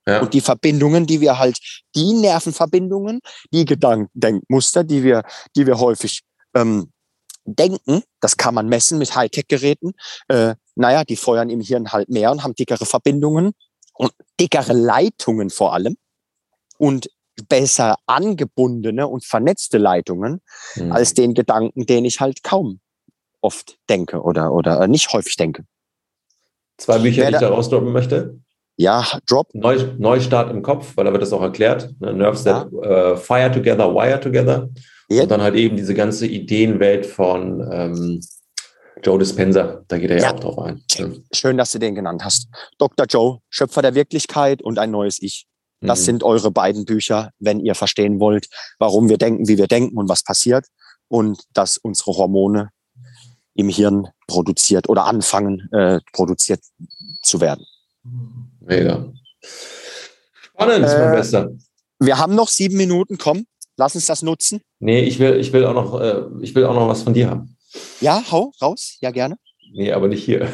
Ja. 0.06 0.22
Und 0.22 0.32
die 0.32 0.40
Verbindungen, 0.40 1.04
die 1.04 1.20
wir 1.20 1.38
halt, 1.38 1.58
die 1.94 2.14
Nervenverbindungen, 2.14 3.20
die 3.52 3.66
Gedankenmuster, 3.66 4.84
die 4.84 5.02
wir, 5.02 5.22
die 5.54 5.66
wir 5.66 5.78
häufig 5.78 6.22
ähm, 6.54 6.90
denken, 7.44 8.02
das 8.20 8.36
kann 8.36 8.54
man 8.54 8.68
messen 8.68 8.98
mit 8.98 9.14
Hightech-Geräten, 9.14 9.92
äh, 10.28 10.54
naja, 10.74 11.04
die 11.04 11.16
feuern 11.16 11.50
im 11.50 11.60
Hirn 11.60 11.92
halt 11.92 12.08
mehr 12.08 12.30
und 12.30 12.42
haben 12.42 12.54
dickere 12.54 12.86
Verbindungen 12.86 13.52
und 13.94 14.12
dickere 14.40 14.72
Leitungen 14.72 15.50
vor 15.50 15.74
allem 15.74 15.96
und 16.78 17.08
besser 17.48 17.96
angebundene 18.06 19.08
und 19.08 19.24
vernetzte 19.24 19.78
Leitungen 19.78 20.40
mhm. 20.76 20.92
als 20.92 21.14
den 21.14 21.34
Gedanken, 21.34 21.86
den 21.86 22.04
ich 22.04 22.20
halt 22.20 22.42
kaum 22.42 22.80
oft 23.40 23.78
denke 23.88 24.22
oder, 24.22 24.52
oder 24.52 24.80
äh, 24.80 24.88
nicht 24.88 25.12
häufig 25.12 25.36
denke. 25.36 25.64
Zwei 26.78 26.98
Bücher, 26.98 27.26
die 27.26 27.34
ich 27.34 27.40
da 27.40 27.48
rausdroppen 27.48 27.92
möchte. 27.92 28.40
Ja, 28.76 29.06
Drop. 29.28 29.54
Neu, 29.54 29.78
Neustart 29.98 30.50
im 30.50 30.62
Kopf, 30.62 30.96
weil 30.96 31.04
da 31.04 31.12
wird 31.12 31.22
das 31.22 31.32
auch 31.32 31.42
erklärt. 31.42 31.94
Ne? 32.00 32.12
Nerves 32.12 32.44
ja. 32.44 32.64
that 32.64 32.72
uh, 32.72 33.16
fire 33.16 33.52
together, 33.52 33.94
wire 33.94 34.18
together. 34.18 34.68
Ja. 35.08 35.22
Und 35.22 35.30
dann 35.30 35.42
halt 35.42 35.54
eben 35.54 35.76
diese 35.76 35.94
ganze 35.94 36.26
Ideenwelt 36.26 37.06
von 37.06 37.66
ähm, 37.70 38.20
Joe 39.02 39.18
Dispenza. 39.18 39.84
Da 39.88 39.98
geht 39.98 40.10
er 40.10 40.16
ja, 40.16 40.22
ja 40.22 40.34
auch 40.34 40.40
drauf 40.40 40.58
ein. 40.58 40.82
Schön, 41.32 41.56
dass 41.56 41.72
du 41.72 41.78
den 41.78 41.94
genannt 41.94 42.24
hast. 42.24 42.48
Dr. 42.78 43.06
Joe, 43.06 43.38
Schöpfer 43.50 43.82
der 43.82 43.94
Wirklichkeit 43.94 44.62
und 44.62 44.78
ein 44.78 44.90
neues 44.90 45.20
Ich. 45.20 45.46
Das 45.80 46.00
mhm. 46.00 46.04
sind 46.04 46.22
eure 46.22 46.50
beiden 46.50 46.84
Bücher, 46.86 47.30
wenn 47.38 47.60
ihr 47.60 47.74
verstehen 47.74 48.18
wollt, 48.18 48.48
warum 48.78 49.08
wir 49.08 49.18
denken, 49.18 49.48
wie 49.48 49.58
wir 49.58 49.66
denken 49.66 49.98
und 49.98 50.08
was 50.08 50.22
passiert 50.22 50.66
und 51.08 51.42
dass 51.52 51.76
unsere 51.76 52.12
Hormone 52.16 52.70
im 53.54 53.68
Hirn 53.68 54.08
produziert 54.26 54.88
oder 54.88 55.04
anfangen 55.04 55.68
äh, 55.72 56.00
produziert 56.12 56.60
zu 57.22 57.40
werden. 57.40 57.64
Mega. 58.60 59.12
Spannend, 60.40 60.86
äh, 60.86 60.98
mein 60.98 61.12
Bester. 61.12 61.50
Wir 62.00 62.18
haben 62.18 62.34
noch 62.34 62.48
sieben 62.48 62.76
Minuten, 62.76 63.18
komm, 63.18 63.46
lass 63.76 63.94
uns 63.94 64.06
das 64.06 64.22
nutzen. 64.22 64.60
Nee, 64.78 65.00
ich 65.00 65.18
will, 65.18 65.38
ich 65.40 65.52
will 65.52 65.64
auch 65.64 65.74
noch, 65.74 66.00
äh, 66.00 66.22
ich 66.40 66.54
will 66.54 66.64
auch 66.64 66.74
noch 66.74 66.88
was 66.88 67.02
von 67.02 67.14
dir 67.14 67.30
haben. 67.30 67.56
Ja, 68.00 68.22
hau 68.30 68.52
raus, 68.62 68.98
ja 69.00 69.10
gerne. 69.10 69.36
Nee, 69.74 69.92
aber 69.92 70.06
nicht 70.06 70.24
hier. 70.24 70.46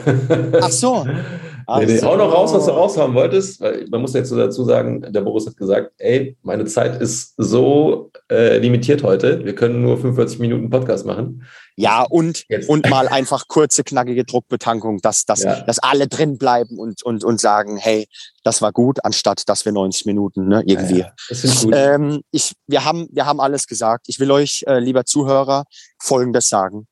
Ach 0.63 0.71
so. 0.71 1.05
nee, 1.79 1.87
nee, 1.87 2.01
auch 2.01 2.17
noch 2.17 2.33
raus, 2.33 2.55
was 2.55 2.65
du 2.65 2.71
raushaben 2.71 3.15
wolltest. 3.15 3.61
Weil 3.61 3.87
man 3.91 4.01
muss 4.01 4.15
jetzt 4.15 4.31
so 4.31 4.37
dazu 4.37 4.65
sagen, 4.65 5.03
der 5.13 5.21
Boris 5.21 5.47
hat 5.47 5.59
gesagt, 5.59 5.93
ey, 5.99 6.39
meine 6.43 6.65
Zeit 6.65 7.01
ist 7.03 7.35
so 7.37 8.11
äh, 8.31 8.57
limitiert 8.57 9.03
heute. 9.03 9.45
Wir 9.45 9.55
können 9.55 9.83
nur 9.83 9.99
45 9.99 10.39
Minuten 10.39 10.71
Podcast 10.71 11.05
machen. 11.05 11.47
Ja, 11.77 12.03
und, 12.03 12.47
und 12.69 12.89
mal 12.89 13.09
einfach 13.09 13.47
kurze, 13.47 13.85
knackige 13.85 14.25
Druckbetankung, 14.25 15.01
dass, 15.03 15.27
dass, 15.27 15.43
ja. 15.43 15.61
dass 15.61 15.79
alle 15.79 16.09
drin 16.09 16.39
bleiben 16.39 16.79
und, 16.79 17.03
und, 17.03 17.23
und 17.23 17.41
sagen, 17.41 17.77
hey, 17.77 18.07
das 18.43 18.63
war 18.63 18.73
gut, 18.73 19.05
anstatt 19.05 19.49
dass 19.51 19.67
wir 19.67 19.73
90 19.73 20.07
Minuten 20.07 20.49
ne, 20.49 20.63
irgendwie. 20.65 21.01
Ja, 21.01 21.07
ja. 21.07 21.13
Das 21.29 21.43
sind 21.43 21.61
gut. 21.63 21.75
Ähm, 21.77 22.23
ich, 22.31 22.55
wir, 22.67 22.87
haben, 22.87 23.07
wir 23.13 23.27
haben 23.27 23.41
alles 23.41 23.67
gesagt. 23.67 24.07
Ich 24.09 24.19
will 24.19 24.31
euch, 24.31 24.65
äh, 24.67 24.79
lieber 24.79 25.05
Zuhörer, 25.05 25.65
Folgendes 25.99 26.49
sagen. 26.49 26.87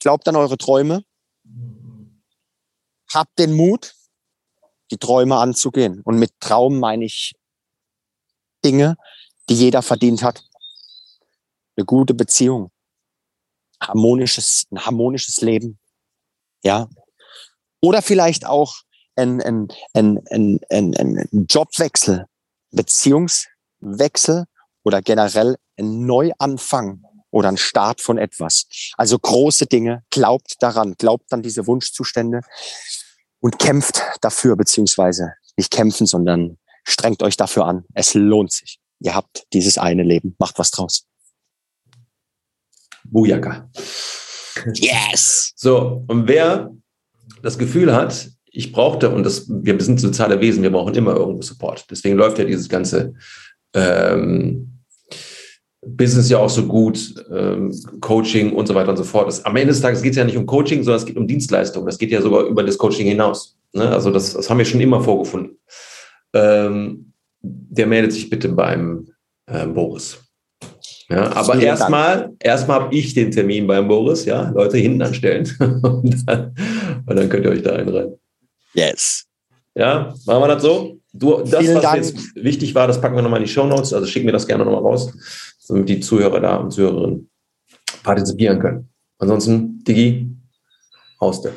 Glaubt 0.00 0.26
an 0.26 0.34
eure 0.34 0.58
Träume 0.58 1.02
habt 3.12 3.38
den 3.38 3.54
Mut, 3.54 3.94
die 4.90 4.98
Träume 4.98 5.36
anzugehen. 5.36 6.00
Und 6.02 6.18
mit 6.18 6.32
Traum 6.40 6.78
meine 6.78 7.04
ich 7.04 7.34
Dinge, 8.64 8.96
die 9.48 9.54
jeder 9.54 9.82
verdient 9.82 10.22
hat. 10.22 10.44
Eine 11.76 11.86
gute 11.86 12.14
Beziehung, 12.14 12.70
harmonisches, 13.80 14.64
ein 14.70 14.84
harmonisches 14.84 15.40
Leben, 15.40 15.78
ja. 16.64 16.88
Oder 17.80 18.02
vielleicht 18.02 18.44
auch 18.44 18.74
ein, 19.14 19.40
ein, 19.40 19.68
ein, 19.94 20.18
ein, 20.30 20.60
ein, 20.70 20.94
ein 20.96 21.46
Jobwechsel, 21.48 22.26
Beziehungswechsel 22.70 24.44
oder 24.82 25.02
generell 25.02 25.56
ein 25.78 26.04
Neuanfang 26.04 27.04
oder 27.30 27.48
ein 27.48 27.56
Start 27.56 28.00
von 28.00 28.18
etwas. 28.18 28.66
Also 28.96 29.18
große 29.18 29.66
Dinge, 29.66 30.02
glaubt 30.10 30.56
daran, 30.60 30.94
glaubt 30.98 31.32
an 31.32 31.42
diese 31.42 31.66
Wunschzustände 31.66 32.40
und 33.40 33.58
kämpft 33.58 34.02
dafür, 34.20 34.56
beziehungsweise 34.56 35.34
nicht 35.56 35.70
kämpfen, 35.70 36.06
sondern 36.06 36.58
strengt 36.84 37.22
euch 37.22 37.36
dafür 37.36 37.66
an. 37.66 37.84
Es 37.94 38.14
lohnt 38.14 38.52
sich. 38.52 38.80
Ihr 39.00 39.14
habt 39.14 39.46
dieses 39.52 39.78
eine 39.78 40.02
Leben. 40.02 40.34
Macht 40.38 40.58
was 40.58 40.70
draus. 40.70 41.04
Bujaka. 43.04 43.70
Yes! 44.74 45.52
So, 45.56 46.04
und 46.08 46.26
wer 46.26 46.74
das 47.42 47.58
Gefühl 47.58 47.94
hat, 47.94 48.30
ich 48.50 48.72
brauchte, 48.72 49.10
und 49.10 49.24
das, 49.24 49.48
wir 49.48 49.80
sind 49.80 50.00
soziale 50.00 50.40
Wesen, 50.40 50.62
wir 50.62 50.72
brauchen 50.72 50.94
immer 50.94 51.14
irgendwo 51.14 51.42
Support. 51.42 51.86
Deswegen 51.90 52.16
läuft 52.16 52.38
ja 52.38 52.44
dieses 52.44 52.68
ganze 52.68 53.14
ähm, 53.74 54.77
Business 55.86 56.28
ja 56.28 56.38
auch 56.38 56.50
so 56.50 56.66
gut, 56.66 57.14
ähm, 57.30 57.72
Coaching 58.00 58.52
und 58.52 58.66
so 58.66 58.74
weiter 58.74 58.90
und 58.90 58.96
so 58.96 59.04
fort. 59.04 59.28
Das, 59.28 59.44
am 59.44 59.54
Ende 59.56 59.72
des 59.72 59.80
Tages 59.80 60.02
geht 60.02 60.12
es 60.12 60.16
ja 60.16 60.24
nicht 60.24 60.36
um 60.36 60.46
Coaching, 60.46 60.82
sondern 60.82 61.00
es 61.00 61.06
geht 61.06 61.16
um 61.16 61.26
Dienstleistung. 61.26 61.86
Das 61.86 61.98
geht 61.98 62.10
ja 62.10 62.20
sogar 62.20 62.44
über 62.44 62.62
das 62.62 62.78
Coaching 62.78 63.06
hinaus. 63.06 63.56
Ne? 63.72 63.88
Also 63.88 64.10
das, 64.10 64.34
das 64.34 64.50
haben 64.50 64.58
wir 64.58 64.64
schon 64.64 64.80
immer 64.80 65.00
vorgefunden. 65.00 65.58
Ähm, 66.34 67.12
der 67.40 67.86
meldet 67.86 68.12
sich 68.12 68.28
bitte 68.28 68.48
beim 68.48 69.08
äh, 69.46 69.66
Boris. 69.66 70.18
Ja, 71.10 71.32
aber 71.32 71.58
erstmal, 71.58 72.32
erstmal 72.40 72.80
habe 72.80 72.94
ich 72.94 73.14
den 73.14 73.30
Termin 73.30 73.66
beim 73.66 73.88
Boris, 73.88 74.26
ja, 74.26 74.50
Leute 74.50 74.76
hinten 74.76 75.00
anstellen 75.00 75.48
und, 75.82 76.28
dann, 76.28 76.54
und 77.06 77.16
dann 77.16 77.28
könnt 77.30 77.46
ihr 77.46 77.52
euch 77.52 77.62
da 77.62 77.76
einreihen. 77.76 78.18
Yes. 78.74 79.24
Ja, 79.74 80.14
machen 80.26 80.42
wir 80.42 80.48
das 80.48 80.62
so? 80.62 80.98
Du, 81.14 81.42
das, 81.42 81.60
Vielen 81.60 81.76
was 81.76 81.82
Dank. 81.82 81.96
jetzt 81.96 82.34
wichtig 82.34 82.74
war, 82.74 82.86
das 82.86 83.00
packen 83.00 83.16
wir 83.16 83.22
nochmal 83.22 83.40
in 83.40 83.46
die 83.46 83.52
Show 83.52 83.66
Notes, 83.66 83.94
also 83.94 84.06
schick 84.06 84.24
mir 84.24 84.32
das 84.32 84.46
gerne 84.46 84.64
nochmal 84.66 84.82
raus 84.82 85.10
damit 85.68 85.88
die 85.88 86.00
Zuhörer 86.00 86.40
da 86.40 86.56
und 86.56 86.70
Zuhörerinnen 86.70 87.30
partizipieren 88.02 88.58
können. 88.58 88.88
Ansonsten, 89.18 89.82
Digi, 89.84 90.30
Hauste. 91.20 91.52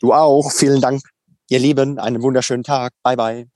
Du 0.00 0.12
auch. 0.12 0.50
Vielen 0.50 0.80
Dank, 0.80 1.02
ihr 1.48 1.58
Lieben. 1.58 1.98
Einen 1.98 2.22
wunderschönen 2.22 2.62
Tag. 2.62 2.92
Bye, 3.02 3.16
bye. 3.16 3.53